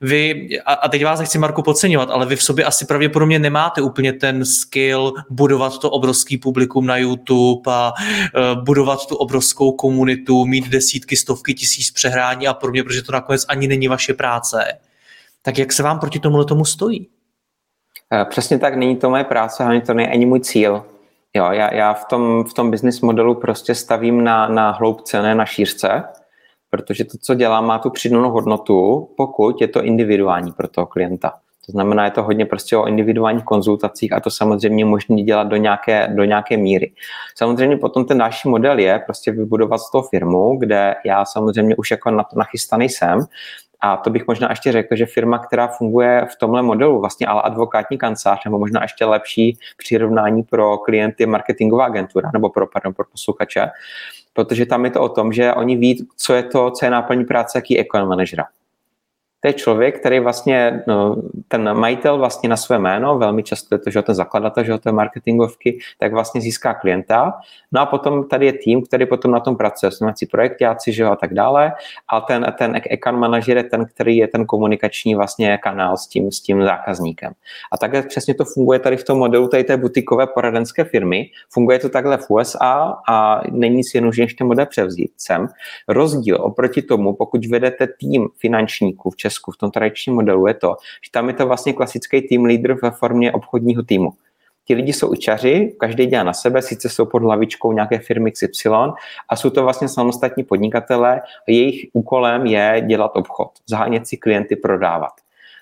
vy, 0.00 0.48
a 0.66 0.88
teď 0.88 1.04
vás 1.04 1.20
nechci 1.20 1.38
Marku 1.38 1.62
podceňovat, 1.62 2.10
ale 2.10 2.26
vy 2.26 2.36
v 2.36 2.42
sobě 2.42 2.64
asi 2.64 2.86
pravděpodobně 2.86 3.38
nemáte 3.38 3.82
úplně 3.82 4.12
ten 4.12 4.44
skill 4.44 5.12
budovat 5.30 5.78
to 5.78 5.90
obrovský 5.90 6.38
publikum 6.38 6.86
na 6.86 6.96
YouTube 6.96 7.72
a 7.72 7.92
eh, 8.00 8.40
budovat 8.64 9.06
tu 9.06 9.16
obrovskou 9.16 9.72
komunitu, 9.72 10.44
mít 10.44 10.68
desítky, 10.68 11.16
stovky 11.16 11.54
tisíc 11.54 11.90
přehrání 11.90 12.46
a 12.46 12.54
podobně, 12.54 12.84
protože 12.84 13.02
to 13.02 13.12
nakonec 13.12 13.44
ani 13.48 13.68
není 13.68 13.88
vaše 13.88 14.14
práce. 14.14 14.64
Tak 15.44 15.58
jak 15.58 15.72
se 15.72 15.82
vám 15.82 16.00
proti 16.00 16.20
tomu 16.20 16.44
tomu 16.44 16.64
stojí? 16.64 17.08
Eh, 18.12 18.24
přesně 18.24 18.58
tak, 18.58 18.74
není 18.74 18.96
to 18.96 19.10
moje 19.10 19.24
práce, 19.24 19.64
ani 19.64 19.80
to 19.80 19.94
není 19.94 20.08
ani 20.08 20.26
můj 20.26 20.40
cíl. 20.40 20.84
Jo, 21.34 21.44
já, 21.50 21.74
já 21.74 21.94
v 21.94 22.04
tom, 22.04 22.44
v 22.44 22.54
tom 22.54 22.70
business 22.70 23.00
modelu 23.00 23.34
prostě 23.34 23.74
stavím 23.74 24.24
na, 24.24 24.48
na 24.48 24.70
hloubce, 24.70 25.22
ne 25.22 25.34
na 25.34 25.44
šířce, 25.44 26.02
protože 26.70 27.04
to, 27.04 27.18
co 27.20 27.34
dělám, 27.34 27.66
má 27.66 27.78
tu 27.78 27.90
přidanou 27.90 28.30
hodnotu, 28.30 29.08
pokud 29.16 29.60
je 29.60 29.68
to 29.68 29.82
individuální 29.82 30.52
pro 30.52 30.68
toho 30.68 30.86
klienta. 30.86 31.32
To 31.66 31.72
znamená, 31.72 32.04
je 32.04 32.10
to 32.10 32.22
hodně 32.22 32.46
prostě 32.46 32.76
o 32.76 32.86
individuálních 32.86 33.44
konzultacích 33.44 34.12
a 34.12 34.20
to 34.20 34.30
samozřejmě 34.30 34.84
možné 34.84 35.22
dělat 35.22 35.44
do 35.44 35.56
nějaké, 35.56 36.08
do 36.14 36.24
nějaké 36.24 36.56
míry. 36.56 36.92
Samozřejmě 37.34 37.76
potom 37.76 38.04
ten 38.04 38.18
další 38.18 38.48
model 38.48 38.78
je 38.78 38.98
prostě 38.98 39.32
vybudovat 39.32 39.78
z 39.78 39.90
toho 39.90 40.02
firmu, 40.02 40.56
kde 40.56 40.94
já 41.04 41.24
samozřejmě 41.24 41.76
už 41.76 41.90
jako 41.90 42.10
na 42.10 42.22
to 42.24 42.38
nachystaný 42.38 42.88
jsem, 42.88 43.20
a 43.84 43.96
to 43.96 44.10
bych 44.10 44.26
možná 44.26 44.50
ještě 44.50 44.72
řekl, 44.72 44.96
že 44.96 45.06
firma, 45.06 45.38
která 45.38 45.68
funguje 45.68 46.26
v 46.32 46.36
tomhle 46.36 46.62
modelu, 46.62 47.00
vlastně 47.00 47.26
ale 47.26 47.42
advokátní 47.42 47.98
kancelář, 47.98 48.44
nebo 48.44 48.58
možná 48.58 48.82
ještě 48.82 49.04
lepší 49.04 49.58
přirovnání 49.76 50.42
pro 50.42 50.78
klienty 50.78 51.26
marketingová 51.26 51.84
agentura, 51.84 52.30
nebo 52.32 52.50
pro, 52.50 52.66
pardon, 52.66 52.94
pro 52.94 53.04
posluchače, 53.12 53.70
protože 54.32 54.66
tam 54.66 54.84
je 54.84 54.90
to 54.90 55.02
o 55.02 55.08
tom, 55.08 55.32
že 55.32 55.52
oni 55.52 55.76
ví, 55.76 56.06
co 56.16 56.34
je 56.34 56.42
to, 56.42 56.70
co 56.70 56.84
je 56.84 56.90
náplní 56.90 57.24
práce, 57.24 57.58
jaký 57.58 57.78
ekon 57.78 58.08
manažera 58.08 58.44
to 59.44 59.48
je 59.48 59.52
člověk, 59.52 60.00
který 60.00 60.20
vlastně, 60.20 60.82
no, 60.86 61.16
ten 61.48 61.74
majitel 61.74 62.18
vlastně 62.18 62.48
na 62.48 62.56
své 62.56 62.78
jméno, 62.78 63.18
velmi 63.18 63.42
často 63.42 63.74
je 63.74 63.78
to, 63.78 63.90
že 63.90 64.02
ten 64.02 64.14
zakladatel, 64.14 64.64
že 64.64 64.78
to 64.78 64.88
je 64.88 64.92
marketingovky, 64.92 65.78
tak 65.98 66.12
vlastně 66.12 66.40
získá 66.40 66.74
klienta. 66.74 67.32
No 67.72 67.80
a 67.80 67.86
potom 67.86 68.28
tady 68.28 68.46
je 68.46 68.52
tým, 68.52 68.82
který 68.82 69.06
potom 69.06 69.30
na 69.30 69.40
tom 69.40 69.56
pracuje, 69.56 69.92
jsou 69.92 70.06
projektáci, 70.30 70.92
že 70.92 71.04
a 71.04 71.16
tak 71.16 71.34
dále. 71.34 71.72
A 72.08 72.20
ten, 72.20 72.54
ten 72.58 72.80
account 72.92 73.18
manager 73.18 73.56
je 73.56 73.62
ten, 73.64 73.86
který 73.86 74.16
je 74.16 74.28
ten 74.28 74.46
komunikační 74.46 75.14
vlastně 75.14 75.58
kanál 75.58 75.96
s 75.96 76.06
tím, 76.06 76.32
s 76.32 76.40
tím 76.40 76.64
zákazníkem. 76.64 77.32
A 77.72 77.76
takhle 77.76 78.02
přesně 78.02 78.34
to 78.34 78.44
funguje 78.44 78.78
tady 78.78 78.96
v 78.96 79.04
tom 79.04 79.18
modelu 79.18 79.48
tady 79.48 79.64
té 79.64 79.76
butikové 79.76 80.26
poradenské 80.26 80.84
firmy. 80.84 81.26
Funguje 81.50 81.78
to 81.78 81.88
takhle 81.88 82.16
v 82.16 82.30
USA 82.30 82.96
a 83.08 83.40
není 83.50 83.84
si 83.84 84.00
nužně 84.00 84.24
ještě 84.24 84.44
model 84.44 84.66
převzít 84.66 85.12
sem. 85.16 85.48
Rozdíl 85.88 86.36
oproti 86.40 86.82
tomu, 86.82 87.14
pokud 87.14 87.46
vedete 87.46 87.88
tým 88.00 88.28
finančníků 88.38 89.10
v 89.10 89.16
České 89.16 89.33
Česku 89.34 89.52
v 89.52 89.56
tom 89.56 89.70
tradičním 89.70 90.14
modelu 90.14 90.46
je 90.46 90.54
to, 90.54 90.76
že 91.04 91.10
tam 91.10 91.28
je 91.28 91.34
to 91.34 91.46
vlastně 91.46 91.72
klasický 91.72 92.22
tým 92.22 92.44
leader 92.44 92.76
ve 92.82 92.90
formě 92.90 93.32
obchodního 93.32 93.82
týmu. 93.82 94.12
Ti 94.64 94.74
lidi 94.74 94.92
jsou 94.92 95.10
učaři, 95.10 95.76
každý 95.78 96.06
dělá 96.06 96.22
na 96.22 96.32
sebe, 96.32 96.62
sice 96.62 96.88
jsou 96.88 97.06
pod 97.06 97.22
hlavičkou 97.22 97.72
nějaké 97.72 97.98
firmy 97.98 98.32
XY 98.32 98.68
a 99.28 99.36
jsou 99.36 99.50
to 99.50 99.62
vlastně 99.62 99.88
samostatní 99.88 100.44
podnikatele 100.44 101.20
a 101.20 101.50
jejich 101.50 101.86
úkolem 101.92 102.46
je 102.46 102.82
dělat 102.86 103.10
obchod, 103.14 103.50
zahánět 103.66 104.06
si 104.06 104.16
klienty, 104.16 104.56
prodávat. 104.56 105.12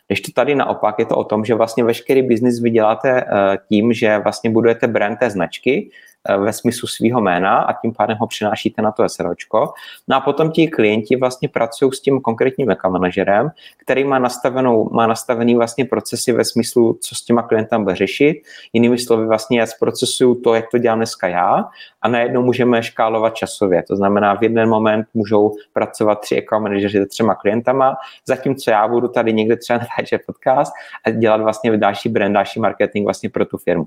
Když 0.07 0.21
to 0.21 0.33
tady 0.33 0.55
naopak 0.55 0.99
je 0.99 1.07
to 1.07 1.17
o 1.17 1.25
tom, 1.25 1.45
že 1.45 1.55
vlastně 1.55 1.85
veškerý 1.85 2.23
biznis 2.23 2.61
vy 2.61 2.71
děláte 2.71 3.21
eh, 3.21 3.59
tím, 3.69 3.93
že 3.93 4.19
vlastně 4.19 4.51
budujete 4.51 4.87
brand 4.87 5.19
té 5.19 5.31
značky, 5.31 5.91
ve 6.39 6.53
smyslu 6.53 6.89
svého 6.89 7.21
jména 7.21 7.59
a 7.59 7.81
tím 7.81 7.93
pádem 7.93 8.17
ho 8.21 8.27
přinášíte 8.27 8.83
na 8.83 8.93
to 8.93 9.09
SROčko. 9.09 9.73
No 10.09 10.17
a 10.17 10.21
potom 10.21 10.51
ti 10.51 10.69
klienti 10.69 11.17
vlastně 11.17 11.49
pracují 11.49 11.93
s 11.93 12.01
tím 12.01 12.21
konkrétním 12.21 12.71
account 12.71 12.93
manažerem, 12.93 13.51
který 13.79 14.05
má, 14.05 14.19
nastavenou, 14.19 14.91
má 14.93 15.07
nastavený 15.07 15.55
vlastně 15.55 15.85
procesy 15.85 16.33
ve 16.33 16.45
smyslu, 16.45 16.99
co 17.01 17.15
s 17.15 17.25
těma 17.25 17.43
klientem 17.43 17.83
bude 17.85 17.97
řešit. 17.97 18.43
Jinými 18.73 18.99
slovy 18.99 19.27
vlastně 19.27 19.61
já 19.61 19.67
zprocesuju 19.67 20.35
to, 20.35 20.55
jak 20.55 20.71
to 20.71 20.79
dělám 20.79 20.99
dneska 20.99 21.29
já 21.29 21.65
a 22.03 22.09
najednou 22.09 22.43
můžeme 22.43 22.83
škálovat 22.83 23.35
časově. 23.35 23.83
To 23.83 23.97
znamená, 23.97 24.35
v 24.37 24.43
jeden 24.43 24.69
moment 24.69 25.07
můžou 25.15 25.55
pracovat 25.73 26.21
tři 26.21 26.43
account 26.43 26.63
manažeři 26.63 26.99
se 26.99 27.07
třema 27.07 27.35
klientama, 27.35 27.97
zatímco 28.29 28.71
já 28.71 28.89
budu 28.89 29.09
tady 29.09 29.33
někde 29.33 29.57
třeba 29.57 29.79
natáčet 29.97 30.23
podcast 30.27 30.73
a 31.07 31.11
dělat 31.11 31.41
vlastně 31.41 31.77
další 31.77 32.09
brand, 32.09 32.35
další 32.35 32.61
marketing 32.61 33.05
vlastně 33.05 33.31
pro 33.31 33.45
tu 33.45 33.59
firmu. 33.59 33.85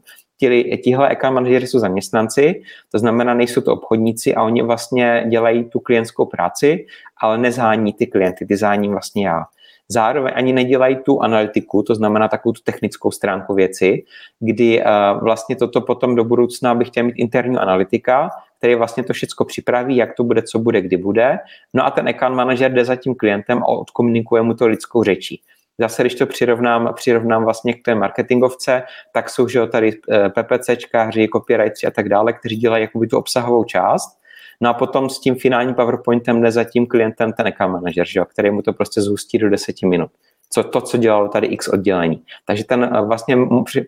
Tihle 0.84 1.10
account 1.10 1.34
manažeři 1.34 1.68
jsou 1.68 1.80
zaměstnanci, 1.80 2.62
to 2.92 3.00
znamená, 3.00 3.34
nejsou 3.34 3.62
to 3.62 3.74
obchodníci 3.74 4.36
a 4.36 4.44
oni 4.44 4.62
vlastně 4.62 5.26
dělají 5.30 5.64
tu 5.64 5.80
klientskou 5.80 6.26
práci, 6.26 6.86
ale 7.22 7.38
nezhání 7.38 7.94
ty 7.94 8.08
klienty, 8.08 8.46
ty 8.46 8.58
zháním 8.58 8.92
vlastně 8.92 9.28
já. 9.28 9.44
Zároveň 9.90 10.34
ani 10.36 10.54
nedělají 10.54 10.96
tu 10.96 11.22
analytiku, 11.22 11.84
to 11.84 11.96
znamená 11.96 12.28
takovou 12.28 12.54
tu 12.54 12.62
technickou 12.64 13.12
stránku 13.12 13.54
věci, 13.54 14.04
kdy 14.40 14.82
uh, 14.82 15.24
vlastně 15.24 15.56
toto 15.56 15.82
potom 15.82 16.16
do 16.16 16.24
budoucna 16.24 16.76
bych 16.76 16.88
chtěl 16.88 17.04
mít 17.04 17.16
interní 17.18 17.58
analytika, 17.58 18.30
který 18.58 18.76
vlastně 18.76 19.04
to 19.04 19.14
všechno 19.14 19.46
připraví, 19.46 19.96
jak 19.96 20.14
to 20.14 20.24
bude, 20.24 20.42
co 20.42 20.60
bude, 20.60 20.82
kdy 20.82 20.98
bude. 20.98 21.38
No 21.74 21.86
a 21.86 21.92
ten 21.92 22.10
account 22.10 22.36
manager 22.36 22.74
jde 22.74 22.86
za 22.86 22.96
tím 22.96 23.16
klientem 23.16 23.58
a 23.58 23.68
odkomunikuje 23.68 24.42
mu 24.42 24.54
to 24.54 24.68
lidskou 24.68 25.04
řečí. 25.04 25.42
Zase, 25.80 26.04
když 26.04 26.16
to 26.16 26.26
přirovnám, 26.26 26.94
přirovnám 26.94 27.44
vlastně 27.44 27.74
k 27.74 27.84
té 27.86 27.96
marketingovce, 27.96 28.84
tak 29.14 29.30
jsou 29.30 29.48
že 29.48 29.68
tady 29.68 30.00
eh, 30.12 30.30
PPCčkáři, 30.30 31.28
copywriteri 31.34 31.88
a 31.88 31.92
tak 31.92 32.10
dále, 32.10 32.34
kteří 32.34 32.56
dělají 32.56 32.82
jakoby 32.82 33.08
tu 33.08 33.18
obsahovou 33.18 33.64
část, 33.64 34.20
No 34.62 34.70
a 34.70 34.74
potom 34.74 35.10
s 35.10 35.20
tím 35.20 35.36
finálním 35.36 35.76
PowerPointem 35.76 36.42
jde 36.42 36.52
za 36.52 36.64
tím 36.64 36.88
klientem 36.88 37.34
ten 37.34 37.48
account 37.48 37.74
manager, 37.74 38.08
že 38.08 38.20
jo, 38.20 38.26
který 38.26 38.52
mu 38.52 38.62
to 38.62 38.74
prostě 38.74 39.02
zhustí 39.02 39.38
do 39.38 39.50
deseti 39.50 39.86
minut 39.86 40.12
co, 40.56 40.64
to, 40.64 40.82
co 40.82 40.98
dělalo 40.98 41.28
tady 41.28 41.48
x 41.48 41.68
oddělení. 41.68 42.24
Takže 42.46 42.64
ten 42.64 42.84
eh, 42.84 43.02
vlastně 43.02 43.38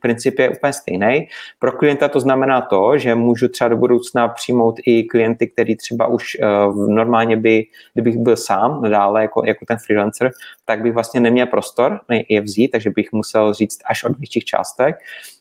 princip 0.02 0.40
je 0.40 0.50
úplně 0.50 0.74
stejný. 0.74 1.28
Pro 1.60 1.72
klienta 1.72 2.08
to 2.08 2.20
znamená 2.20 2.62
to, 2.62 2.98
že 2.98 3.16
můžu 3.16 3.48
třeba 3.48 3.68
do 3.68 3.78
budoucna 3.78 4.28
přijmout 4.28 4.76
i 4.86 5.04
klienty, 5.04 5.48
který 5.48 5.76
třeba 5.76 6.08
už 6.08 6.38
uh, 6.68 6.90
normálně 6.90 7.38
by, 7.38 7.66
kdybych 7.94 8.18
byl 8.18 8.36
sám 8.38 8.82
nadále 8.82 9.22
jako, 9.22 9.44
jako 9.46 9.66
ten 9.66 9.78
freelancer, 9.78 10.32
tak 10.66 10.82
bych 10.82 10.94
vlastně 10.94 11.20
neměl 11.20 11.48
prostor 11.48 12.00
je 12.30 12.42
vzít, 12.42 12.68
takže 12.68 12.90
bych 12.90 13.12
musel 13.12 13.54
říct 13.54 13.80
až 13.86 14.04
od 14.04 14.18
větších 14.18 14.46
částek. 14.46 14.96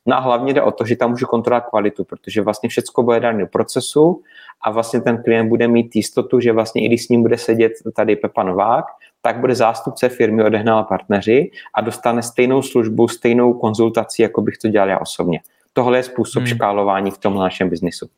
No 0.06 0.16
a 0.16 0.20
hlavně 0.20 0.54
jde 0.54 0.62
o 0.62 0.70
to, 0.70 0.86
že 0.86 0.96
tam 0.96 1.10
můžu 1.10 1.26
kontrolovat 1.26 1.68
kvalitu, 1.70 2.04
protože 2.04 2.42
vlastně 2.42 2.68
všechno 2.68 3.02
bude 3.02 3.20
dané 3.20 3.38
do 3.38 3.46
procesu 3.46 4.22
a 4.62 4.70
vlastně 4.70 5.00
ten 5.00 5.22
klient 5.22 5.48
bude 5.48 5.68
mít 5.68 5.96
jistotu, 5.96 6.40
že 6.40 6.52
vlastně 6.52 6.84
i 6.84 6.88
když 6.88 7.04
s 7.04 7.08
ním 7.08 7.22
bude 7.22 7.38
sedět 7.38 7.72
tady 7.96 8.16
Pepa 8.16 8.42
Novák, 8.42 8.84
tak 9.26 9.40
bude 9.40 9.54
zástupce 9.54 10.08
firmy 10.08 10.44
odehnala 10.44 10.82
partneři 10.82 11.50
a 11.74 11.80
dostane 11.80 12.22
stejnou 12.22 12.62
službu, 12.62 13.08
stejnou 13.08 13.52
konzultaci, 13.52 14.22
jako 14.22 14.42
bych 14.42 14.58
to 14.58 14.68
dělal 14.68 14.88
já 14.88 14.98
osobně. 14.98 15.40
Tohle 15.72 15.98
je 15.98 16.02
způsob 16.02 16.42
hmm. 16.42 16.46
škálování 16.46 17.10
v 17.10 17.18
tomhle 17.18 17.44
našem 17.44 17.70
biznisu. 17.70 18.08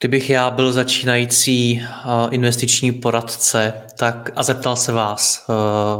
Kdybych 0.00 0.30
já 0.30 0.50
byl 0.50 0.72
začínající 0.72 1.82
investiční 2.30 2.92
poradce 2.92 3.72
tak 3.98 4.30
a 4.36 4.42
zeptal 4.42 4.76
se 4.76 4.92
vás, 4.92 5.50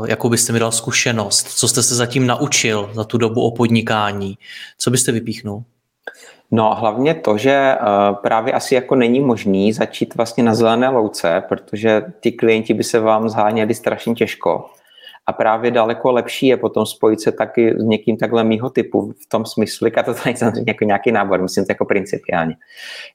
jakou 0.06 0.28
byste 0.28 0.52
mi 0.52 0.58
dal 0.58 0.72
zkušenost, 0.72 1.48
co 1.48 1.68
jste 1.68 1.82
se 1.82 1.94
zatím 1.94 2.26
naučil 2.26 2.90
za 2.92 3.04
tu 3.04 3.18
dobu 3.18 3.42
o 3.42 3.50
podnikání, 3.50 4.38
co 4.78 4.90
byste 4.90 5.12
vypíchnul? 5.12 5.64
No 6.50 6.74
hlavně 6.74 7.14
to, 7.14 7.38
že 7.38 7.76
právě 8.22 8.52
asi 8.52 8.74
jako 8.74 8.94
není 8.94 9.20
možný 9.20 9.72
začít 9.72 10.14
vlastně 10.14 10.44
na 10.44 10.54
zelené 10.54 10.88
louce, 10.88 11.42
protože 11.48 12.02
ty 12.20 12.32
klienti 12.32 12.74
by 12.74 12.84
se 12.84 13.00
vám 13.00 13.28
zháněli 13.28 13.74
strašně 13.74 14.14
těžko. 14.14 14.64
A 15.26 15.32
právě 15.32 15.70
daleko 15.70 16.12
lepší 16.12 16.46
je 16.46 16.56
potom 16.56 16.86
spojit 16.86 17.20
se 17.20 17.32
taky 17.32 17.74
s 17.78 17.84
někým 17.84 18.16
takhle 18.16 18.44
mýho 18.44 18.70
typu 18.70 19.12
v 19.12 19.28
tom 19.28 19.46
smyslu, 19.46 19.88
a 19.96 20.02
to 20.02 20.14
není 20.24 20.36
samozřejmě 20.36 20.64
jako 20.70 20.84
nějaký 20.84 21.12
nábor, 21.12 21.42
myslím 21.42 21.64
to 21.64 21.72
jako 21.72 21.84
principiálně, 21.84 22.56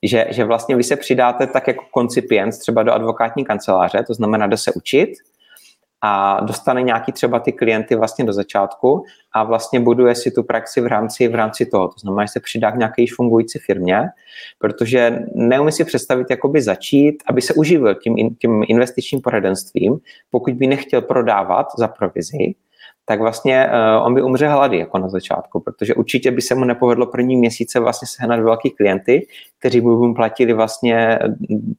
že, 0.04 0.28
že 0.30 0.43
vlastně 0.45 0.76
vy 0.76 0.84
se 0.84 0.95
přidáte 0.95 1.48
tak 1.48 1.67
jako 1.67 1.86
koncipient 1.91 2.60
třeba 2.60 2.84
do 2.84 2.93
advokátní 2.93 3.45
kanceláře, 3.45 4.04
to 4.08 4.13
znamená, 4.13 4.48
jde 4.48 4.58
se 4.58 4.71
učit, 4.71 5.10
a 6.08 6.39
dostane 6.41 6.82
nějaký 6.82 7.12
třeba 7.12 7.39
ty 7.39 7.52
klienty 7.52 7.96
vlastně 7.96 8.26
do 8.26 8.34
začátku 8.34 9.04
a 9.34 9.44
vlastně 9.44 9.80
buduje 9.80 10.15
si 10.15 10.32
tu 10.32 10.44
praxi 10.44 10.82
v 10.82 10.86
rámci, 10.86 11.28
v 11.28 11.36
rámci 11.36 11.65
toho. 11.65 11.88
To 11.88 12.00
znamená, 12.00 12.26
že 12.26 12.32
se 12.32 12.39
přidá 12.39 12.72
k 12.72 12.76
nějaké 12.76 13.02
již 13.02 13.15
fungující 13.15 13.60
firmě, 13.60 14.02
protože 14.60 15.20
neumí 15.36 15.72
si 15.72 15.86
představit, 15.86 16.28
jakoby 16.30 16.62
začít, 16.62 17.24
aby 17.28 17.41
se 17.41 17.54
uživil 17.54 17.96
tím, 17.96 18.36
tím 18.36 18.63
investičním 18.68 19.22
poradenstvím, 19.22 19.98
pokud 20.32 20.54
by 20.54 20.68
nechtěl 20.68 21.02
prodávat 21.02 21.68
za 21.78 21.88
provizi, 21.88 22.56
tak 23.06 23.20
vlastně 23.20 23.68
uh, 23.68 24.06
on 24.06 24.13
by 24.13 24.22
umřel 24.22 24.52
hlady 24.52 24.78
jako 24.78 24.98
na 24.98 25.10
začátku, 25.10 25.60
protože 25.60 25.96
určitě 25.96 26.32
by 26.32 26.41
se 26.41 26.56
mu 26.56 26.65
nepovedlo 26.65 27.06
první 27.06 27.36
měsíce 27.36 27.80
vlastně 27.80 28.08
sehnat 28.08 28.39
velký 28.39 28.70
klienty, 28.70 29.28
kteří 29.60 29.82
by 29.82 29.88
mu 29.88 30.13
platili 30.13 30.54
vlastně 30.54 31.20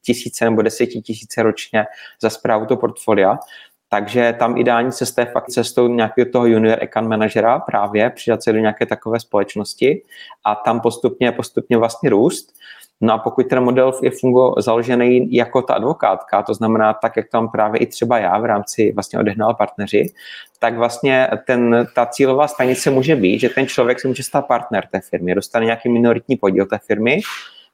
tisíce 0.03 0.45
nebo 0.45 0.62
desetitisíce 0.62 1.43
ročně 1.43 1.85
za 2.23 2.31
zprávu 2.31 2.67
toho 2.67 2.81
portfolia, 2.81 3.39
takže 3.88 4.35
tam 4.38 4.57
ideální 4.57 4.92
cesta 4.92 5.22
je 5.22 5.27
fakt 5.27 5.46
cestou 5.46 5.88
nějakého 5.88 6.31
toho 6.33 6.46
junior 6.46 6.79
account 6.83 7.09
managera 7.09 7.59
právě, 7.59 8.11
přidat 8.11 8.42
se 8.42 8.53
do 8.53 8.59
nějaké 8.59 8.87
takové 8.87 9.20
společnosti 9.20 10.03
a 10.44 10.55
tam 10.55 10.81
postupně, 10.81 11.33
postupně 11.33 11.79
vlastně 11.79 12.11
růst. 12.11 12.53
No 13.01 13.14
a 13.14 13.18
pokud 13.18 13.46
ten 13.46 13.61
model 13.64 13.92
je 14.03 14.11
fungo, 14.20 14.55
založený 14.59 15.33
jako 15.33 15.62
ta 15.62 15.75
advokátka, 15.75 16.42
to 16.42 16.55
znamená 16.55 16.94
tak, 16.94 17.16
jak 17.16 17.29
tam 17.29 17.49
právě 17.49 17.81
i 17.81 17.87
třeba 17.87 18.18
já 18.18 18.38
v 18.38 18.44
rámci 18.44 18.92
vlastně 18.92 19.18
odehnal 19.18 19.55
partneři, 19.55 20.12
tak 20.59 20.77
vlastně 20.77 21.29
ten, 21.46 21.88
ta 21.94 22.07
cílová 22.07 22.49
stanice 22.49 22.90
může 22.90 23.16
být, 23.16 23.38
že 23.38 23.49
ten 23.49 23.66
člověk 23.66 24.01
se 24.01 24.09
může 24.09 24.22
stát 24.22 24.46
partner 24.46 24.88
té 24.92 25.01
firmy, 25.01 25.35
dostane 25.35 25.64
nějaký 25.64 25.88
minoritní 25.88 26.37
podíl 26.37 26.66
té 26.66 26.79
firmy, 26.87 27.20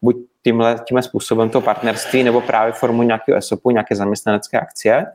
buď 0.03 0.17
tímhle, 0.43 0.77
tímhle 0.89 1.03
způsobem 1.03 1.51
to 1.51 1.61
partnerství, 1.61 2.23
nebo 2.23 2.41
právě 2.41 2.73
formou 2.73 3.03
nějakého 3.03 3.39
ESOPu, 3.39 3.71
nějaké 3.71 3.97
zaměstnanecké 3.97 4.61
akcie. 4.61 5.07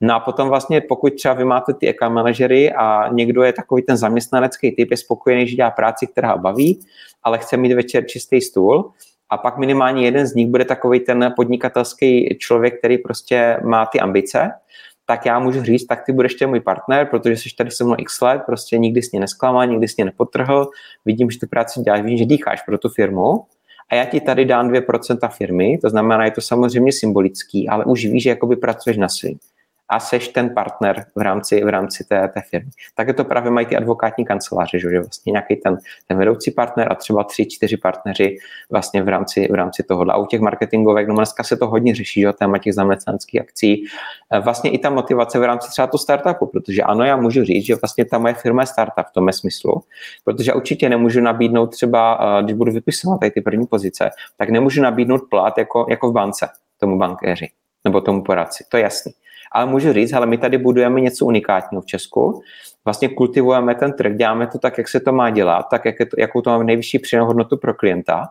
No 0.00 0.14
a 0.14 0.20
potom 0.20 0.48
vlastně, 0.48 0.80
pokud 0.80 1.14
třeba 1.14 1.34
vy 1.34 1.44
máte 1.44 1.74
ty 1.74 1.88
account 1.88 2.14
manažery 2.14 2.72
a 2.72 3.08
někdo 3.12 3.42
je 3.42 3.52
takový 3.52 3.82
ten 3.82 3.96
zaměstnanecký 3.96 4.72
typ, 4.72 4.90
je 4.90 4.96
spokojený, 4.96 5.48
že 5.48 5.56
dělá 5.56 5.70
práci, 5.70 6.06
která 6.06 6.32
ho 6.32 6.38
baví, 6.38 6.80
ale 7.22 7.38
chce 7.38 7.56
mít 7.56 7.74
večer 7.74 8.06
čistý 8.06 8.40
stůl, 8.40 8.92
a 9.30 9.36
pak 9.36 9.58
minimálně 9.58 10.04
jeden 10.04 10.26
z 10.26 10.34
nich 10.34 10.46
bude 10.46 10.64
takový 10.64 11.00
ten 11.00 11.32
podnikatelský 11.36 12.36
člověk, 12.38 12.78
který 12.78 12.98
prostě 12.98 13.60
má 13.64 13.86
ty 13.86 14.00
ambice, 14.00 14.50
tak 15.06 15.26
já 15.26 15.38
můžu 15.38 15.62
říct, 15.62 15.86
tak 15.86 16.04
ty 16.06 16.12
budeš 16.12 16.36
můj 16.46 16.60
partner, 16.60 17.06
protože 17.06 17.36
jsi 17.36 17.48
tady 17.58 17.70
se 17.70 17.84
mnou 17.84 17.94
x 17.98 18.20
let, 18.20 18.42
prostě 18.46 18.78
nikdy 18.78 19.02
jsi 19.02 19.08
mě 19.12 19.20
nesklamal, 19.20 19.66
nikdy 19.66 19.88
jsi 19.88 19.94
mě 19.96 20.04
nepotrhl, 20.04 20.70
vidím, 21.04 21.30
že 21.30 21.38
tu 21.38 21.46
práci 21.46 21.80
děláš, 21.80 22.02
vím, 22.02 22.16
že 22.16 22.24
dýcháš 22.24 22.62
pro 22.62 22.78
tu 22.78 22.88
firmu 22.88 23.44
a 23.90 23.94
já 23.94 24.04
ti 24.04 24.20
tady 24.20 24.44
dám 24.44 24.70
2% 24.70 25.28
firmy, 25.28 25.78
to 25.78 25.90
znamená, 25.90 26.24
je 26.24 26.30
to 26.30 26.40
samozřejmě 26.40 26.92
symbolický, 26.92 27.68
ale 27.68 27.84
už 27.84 28.06
víš, 28.06 28.22
že 28.22 28.30
jakoby 28.30 28.56
pracuješ 28.56 28.96
na 28.96 29.08
svým 29.08 29.38
a 29.88 30.00
seš 30.00 30.28
ten 30.28 30.54
partner 30.54 31.04
v 31.16 31.20
rámci, 31.20 31.64
v 31.64 31.68
rámci 31.68 32.04
té, 32.04 32.28
té 32.28 32.40
firmy. 32.50 32.70
je 33.06 33.14
to 33.14 33.24
právě 33.24 33.50
mají 33.50 33.66
ty 33.66 33.76
advokátní 33.76 34.24
kanceláře, 34.24 34.78
že 34.78 35.00
vlastně 35.00 35.30
nějaký 35.30 35.56
ten, 35.56 35.78
ten 36.08 36.18
vedoucí 36.18 36.50
partner 36.50 36.92
a 36.92 36.94
třeba 36.94 37.24
tři, 37.24 37.46
čtyři 37.46 37.76
partneři 37.76 38.36
vlastně 38.70 39.02
v 39.02 39.08
rámci, 39.08 39.48
v 39.50 39.54
rámci 39.54 39.82
tohohle. 39.82 40.14
A 40.14 40.16
u 40.16 40.26
těch 40.26 40.40
marketingovek, 40.40 41.08
no 41.08 41.14
dneska 41.14 41.44
se 41.44 41.56
to 41.56 41.66
hodně 41.66 41.94
řeší, 41.94 42.20
že 42.20 42.32
téma 42.32 42.58
těch 42.58 42.74
zaměstnaneckých 42.74 43.40
akcí. 43.40 43.84
E, 44.32 44.40
vlastně 44.40 44.70
i 44.70 44.78
ta 44.78 44.90
motivace 44.90 45.38
v 45.38 45.42
rámci 45.42 45.70
třeba 45.70 45.86
to 45.86 45.98
startupu, 45.98 46.46
protože 46.46 46.82
ano, 46.82 47.04
já 47.04 47.16
můžu 47.16 47.44
říct, 47.44 47.66
že 47.66 47.74
vlastně 47.74 48.04
ta 48.04 48.18
moje 48.18 48.34
firma 48.34 48.62
je 48.62 48.66
startup 48.66 49.06
v 49.06 49.12
tom 49.12 49.32
smyslu, 49.32 49.82
protože 50.24 50.54
určitě 50.54 50.88
nemůžu 50.88 51.20
nabídnout 51.20 51.66
třeba, 51.66 52.18
e, 52.38 52.42
když 52.42 52.56
budu 52.56 52.72
vypisovat 52.72 53.20
tady 53.20 53.30
ty 53.30 53.40
první 53.40 53.66
pozice, 53.66 54.10
tak 54.36 54.50
nemůžu 54.50 54.82
nabídnout 54.82 55.20
plat 55.30 55.58
jako, 55.58 55.86
jako 55.90 56.10
v 56.10 56.12
bance 56.12 56.48
tomu 56.80 56.98
bankéři 56.98 57.48
nebo 57.84 58.00
tomu 58.00 58.22
poradci, 58.22 58.64
to 58.68 58.76
je 58.76 58.82
jasný 58.82 59.12
ale 59.52 59.66
můžu 59.66 59.92
říct, 59.92 60.12
ale 60.12 60.26
my 60.26 60.38
tady 60.38 60.58
budujeme 60.58 61.00
něco 61.00 61.26
unikátního 61.26 61.82
v 61.82 61.86
Česku, 61.86 62.42
vlastně 62.84 63.08
kultivujeme 63.08 63.74
ten 63.74 63.92
trh, 63.92 64.16
děláme 64.16 64.46
to 64.46 64.58
tak, 64.58 64.78
jak 64.78 64.88
se 64.88 65.00
to 65.00 65.12
má 65.12 65.30
dělat, 65.30 65.66
tak, 65.70 65.84
jak 65.84 66.00
je 66.00 66.06
to, 66.06 66.16
jakou 66.18 66.40
to 66.40 66.50
máme 66.50 66.64
nejvyšší 66.64 66.98
přidanou 66.98 67.26
hodnotu 67.26 67.56
pro 67.56 67.74
klienta. 67.74 68.28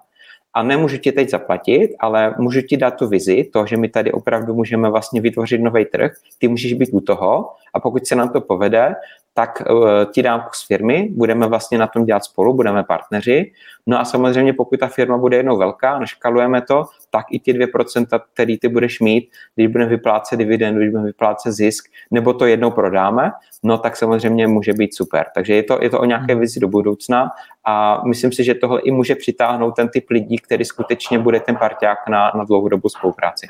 A 0.53 0.63
nemůžu 0.63 0.97
ti 0.97 1.11
teď 1.11 1.29
zaplatit, 1.29 1.95
ale 1.99 2.35
můžu 2.37 2.61
ti 2.61 2.77
dát 2.77 2.91
tu 2.91 3.07
vizi, 3.07 3.49
to, 3.53 3.65
že 3.65 3.77
my 3.77 3.89
tady 3.89 4.11
opravdu 4.11 4.53
můžeme 4.53 4.89
vlastně 4.89 5.21
vytvořit 5.21 5.61
nový 5.61 5.85
trh, 5.85 6.11
ty 6.37 6.47
můžeš 6.47 6.73
být 6.73 6.89
u 6.93 7.01
toho 7.01 7.49
a 7.73 7.79
pokud 7.79 8.07
se 8.07 8.15
nám 8.15 8.29
to 8.29 8.41
povede, 8.41 8.95
tak 9.37 9.61
uh, 9.69 9.89
ti 10.11 10.21
dám 10.23 10.41
kus 10.41 10.65
firmy, 10.67 11.09
budeme 11.11 11.47
vlastně 11.47 11.77
na 11.77 11.87
tom 11.87 12.05
dělat 12.05 12.23
spolu, 12.23 12.53
budeme 12.53 12.83
partneři. 12.83 13.51
No 13.87 13.99
a 13.99 14.05
samozřejmě, 14.05 14.53
pokud 14.53 14.79
ta 14.79 14.87
firma 14.87 15.17
bude 15.17 15.37
jednou 15.37 15.57
velká, 15.57 15.99
naškalujeme 15.99 16.61
to, 16.61 16.85
tak 17.09 17.25
i 17.31 17.39
ty 17.39 17.53
2%, 17.53 18.19
který 18.33 18.57
ty 18.57 18.67
budeš 18.67 18.99
mít, 18.99 19.29
když 19.55 19.67
budeme 19.67 19.89
vyplácet 19.89 20.39
dividendu, 20.39 20.79
když 20.79 20.89
budeme 20.91 21.07
vyplácet 21.07 21.53
zisk, 21.53 21.85
nebo 22.11 22.33
to 22.33 22.45
jednou 22.45 22.71
prodáme, 22.71 23.31
no 23.63 23.77
tak 23.77 23.97
samozřejmě 23.97 24.47
může 24.47 24.73
být 24.73 24.95
super. 24.95 25.25
Takže 25.35 25.55
je 25.55 25.63
to, 25.63 25.79
je 25.81 25.89
to 25.89 25.99
o 25.99 26.05
nějaké 26.05 26.33
hmm. 26.33 26.41
vizi 26.41 26.59
do 26.59 26.67
budoucna 26.67 27.31
a 27.65 28.01
myslím 28.07 28.31
si, 28.31 28.43
že 28.43 28.53
tohle 28.53 28.81
i 28.81 28.91
může 28.91 29.15
přitáhnout 29.15 29.75
ten 29.75 29.89
typ 29.89 30.09
lidí, 30.09 30.37
který 30.37 30.65
skutečně 30.65 31.19
bude 31.19 31.39
ten 31.39 31.55
parťák 31.55 32.09
na, 32.09 32.31
na 32.35 32.43
dlouhodobou 32.43 32.89
spolupráci. 32.89 33.47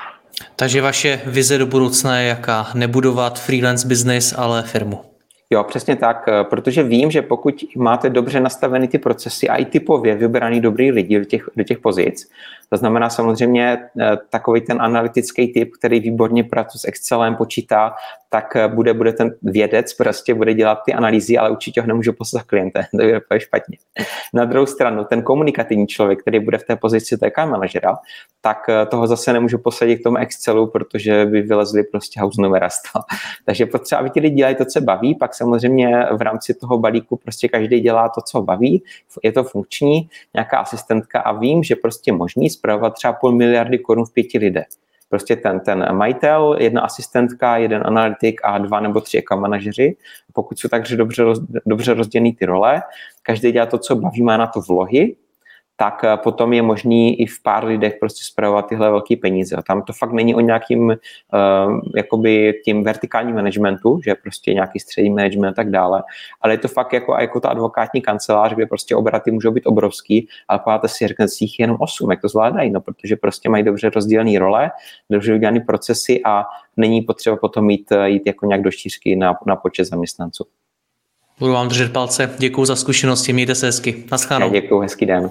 Takže 0.56 0.82
vaše 0.82 1.20
vize 1.26 1.58
do 1.58 1.66
budoucna 1.66 2.18
je 2.18 2.28
jaká? 2.28 2.66
Nebudovat 2.74 3.40
freelance 3.40 3.88
business, 3.88 4.34
ale 4.36 4.62
firmu. 4.62 5.17
Jo, 5.50 5.64
přesně 5.64 5.96
tak, 5.96 6.28
eh, 6.28 6.44
protože 6.44 6.82
vím, 6.82 7.10
že 7.10 7.22
pokud 7.22 7.64
máte 7.76 8.10
dobře 8.10 8.40
nastaveny 8.40 8.88
ty 8.88 8.98
procesy 8.98 9.48
a 9.48 9.56
i 9.56 9.64
typově 9.64 10.14
vybraný 10.14 10.60
dobrý 10.60 10.90
lidi 10.90 11.18
do 11.18 11.24
těch, 11.24 11.50
do 11.56 11.64
těch 11.64 11.78
pozic, 11.78 12.30
to 12.70 12.76
znamená 12.76 13.10
samozřejmě 13.10 13.78
eh, 14.00 14.16
takový 14.30 14.60
ten 14.60 14.82
analytický 14.82 15.52
typ, 15.52 15.70
který 15.78 16.00
výborně 16.00 16.44
pracuje 16.44 16.80
s 16.80 16.84
Excelem, 16.84 17.36
počítá, 17.36 17.94
tak 18.30 18.56
eh, 18.56 18.68
bude, 18.68 18.94
bude 18.94 19.12
ten 19.12 19.34
vědec, 19.42 19.94
prostě 19.94 20.34
bude 20.34 20.54
dělat 20.54 20.78
ty 20.86 20.92
analýzy, 20.92 21.38
ale 21.38 21.50
určitě 21.50 21.80
ho 21.80 21.86
nemůžu 21.86 22.12
poslat 22.12 22.42
kliente, 22.42 22.86
to 22.96 23.02
je 23.02 23.20
úplně 23.20 23.40
špatně. 23.40 23.78
Na 24.34 24.44
druhou 24.44 24.66
stranu, 24.66 25.04
ten 25.04 25.22
komunikativní 25.22 25.86
člověk, 25.86 26.20
který 26.20 26.40
bude 26.40 26.58
v 26.58 26.64
té 26.64 26.76
pozici 26.76 27.16
TK 27.16 27.38
manažera, 27.38 27.98
tak 28.40 28.68
eh, 28.68 28.86
toho 28.86 29.06
zase 29.06 29.32
nemůžu 29.32 29.58
posadit 29.58 29.96
k 29.96 30.02
tomu 30.02 30.16
Excelu, 30.16 30.66
protože 30.66 31.26
by 31.26 31.42
vylezli 31.42 31.82
prostě 31.82 32.20
house 32.20 32.42
numera 32.42 32.68
Takže 33.44 33.66
potřeba, 33.66 33.98
aby 33.98 34.10
ti 34.10 34.20
lidi 34.20 34.36
dělají 34.36 34.56
to, 34.56 34.64
co 34.64 34.80
baví, 34.80 35.14
pak 35.14 35.34
samozřejmě 35.34 36.06
v 36.16 36.22
rámci 36.22 36.54
toho 36.54 36.78
balíku 36.78 37.16
prostě 37.16 37.48
každý 37.48 37.80
dělá 37.80 38.08
to, 38.08 38.20
co 38.20 38.42
baví, 38.42 38.82
je 39.22 39.32
to 39.32 39.44
funkční, 39.44 40.08
nějaká 40.34 40.58
asistentka 40.58 41.20
a 41.20 41.32
vím, 41.32 41.62
že 41.62 41.76
prostě 41.76 42.12
možný 42.12 42.50
zpravovat 42.58 42.94
třeba 42.94 43.12
půl 43.12 43.32
miliardy 43.32 43.78
korun 43.78 44.04
v 44.04 44.12
pěti 44.12 44.38
lidech. 44.38 44.66
Prostě 45.08 45.36
ten, 45.36 45.60
ten 45.60 45.96
majitel, 45.96 46.56
jedna 46.60 46.80
asistentka, 46.80 47.56
jeden 47.56 47.82
analytik 47.86 48.40
a 48.44 48.58
dva 48.58 48.80
nebo 48.80 49.00
tři 49.00 49.18
account 49.18 49.42
manažeři. 49.42 49.96
Pokud 50.32 50.58
jsou 50.58 50.68
takže 50.68 50.96
dobře, 50.96 51.24
dobře 51.66 51.94
rozdělený 51.94 52.32
ty 52.32 52.46
role, 52.46 52.82
každý 53.22 53.52
dělá 53.52 53.66
to, 53.66 53.78
co 53.78 53.96
baví, 53.96 54.22
má 54.22 54.36
na 54.36 54.46
to 54.46 54.60
vlohy, 54.60 55.16
tak 55.80 56.04
eh, 56.04 56.16
potom 56.16 56.52
je 56.52 56.62
možný 56.62 57.20
i 57.20 57.26
v 57.26 57.42
pár 57.42 57.64
lidech 57.64 57.96
prostě 58.00 58.24
zpravovat 58.24 58.66
tyhle 58.66 58.90
velké 58.90 59.16
peníze. 59.16 59.56
A 59.56 59.62
tam 59.62 59.82
to 59.82 59.92
fakt 59.92 60.12
není 60.12 60.34
o 60.34 60.40
nějakým 60.40 60.88
uh, 60.88 61.80
jakoby 61.96 62.60
tím 62.64 62.84
vertikálním 62.84 63.34
managementu, 63.34 64.00
že 64.04 64.14
prostě 64.14 64.54
nějaký 64.54 64.80
střední 64.80 65.10
management 65.10 65.50
a 65.50 65.52
tak 65.52 65.70
dále, 65.70 66.02
ale 66.40 66.54
je 66.54 66.58
to 66.58 66.68
fakt 66.68 66.92
jako, 66.92 67.16
jako 67.20 67.40
ta 67.40 67.48
advokátní 67.48 68.02
kancelář, 68.02 68.54
kde 68.54 68.66
prostě 68.66 68.96
obraty 68.96 69.30
můžou 69.30 69.50
být 69.50 69.66
obrovský, 69.66 70.28
ale 70.48 70.58
podáte 70.58 70.88
si, 70.88 71.08
řeknete 71.08 71.28
si 71.28 71.44
jich 71.44 71.60
jenom 71.60 71.76
8, 71.80 72.10
jak 72.10 72.20
to 72.20 72.28
zvládají, 72.28 72.70
no, 72.70 72.80
protože 72.80 73.16
prostě 73.16 73.48
mají 73.48 73.64
dobře 73.64 73.90
rozdělené 73.90 74.38
role, 74.38 74.70
dobře 75.10 75.34
udělané 75.34 75.60
procesy 75.60 76.20
a 76.24 76.44
není 76.76 77.02
potřeba 77.02 77.36
potom 77.36 77.70
jít, 77.70 77.92
eh, 77.92 78.08
jít 78.08 78.22
jako 78.26 78.46
nějak 78.46 78.62
do 78.62 78.70
štířky 78.70 79.16
na, 79.16 79.34
na 79.46 79.56
počet 79.56 79.84
zaměstnanců. 79.84 80.44
Budu 81.38 81.52
vám 81.52 81.68
držet 81.68 81.92
palce, 81.92 82.34
děkuji 82.38 82.64
za 82.64 82.76
zkušenosti, 82.76 83.32
mějte 83.32 83.54
se 83.54 83.66
hezky. 83.66 84.04
Naschledanou. 84.10 84.52
Děkuji, 84.52 84.80
hezký 84.80 85.06
den. 85.06 85.30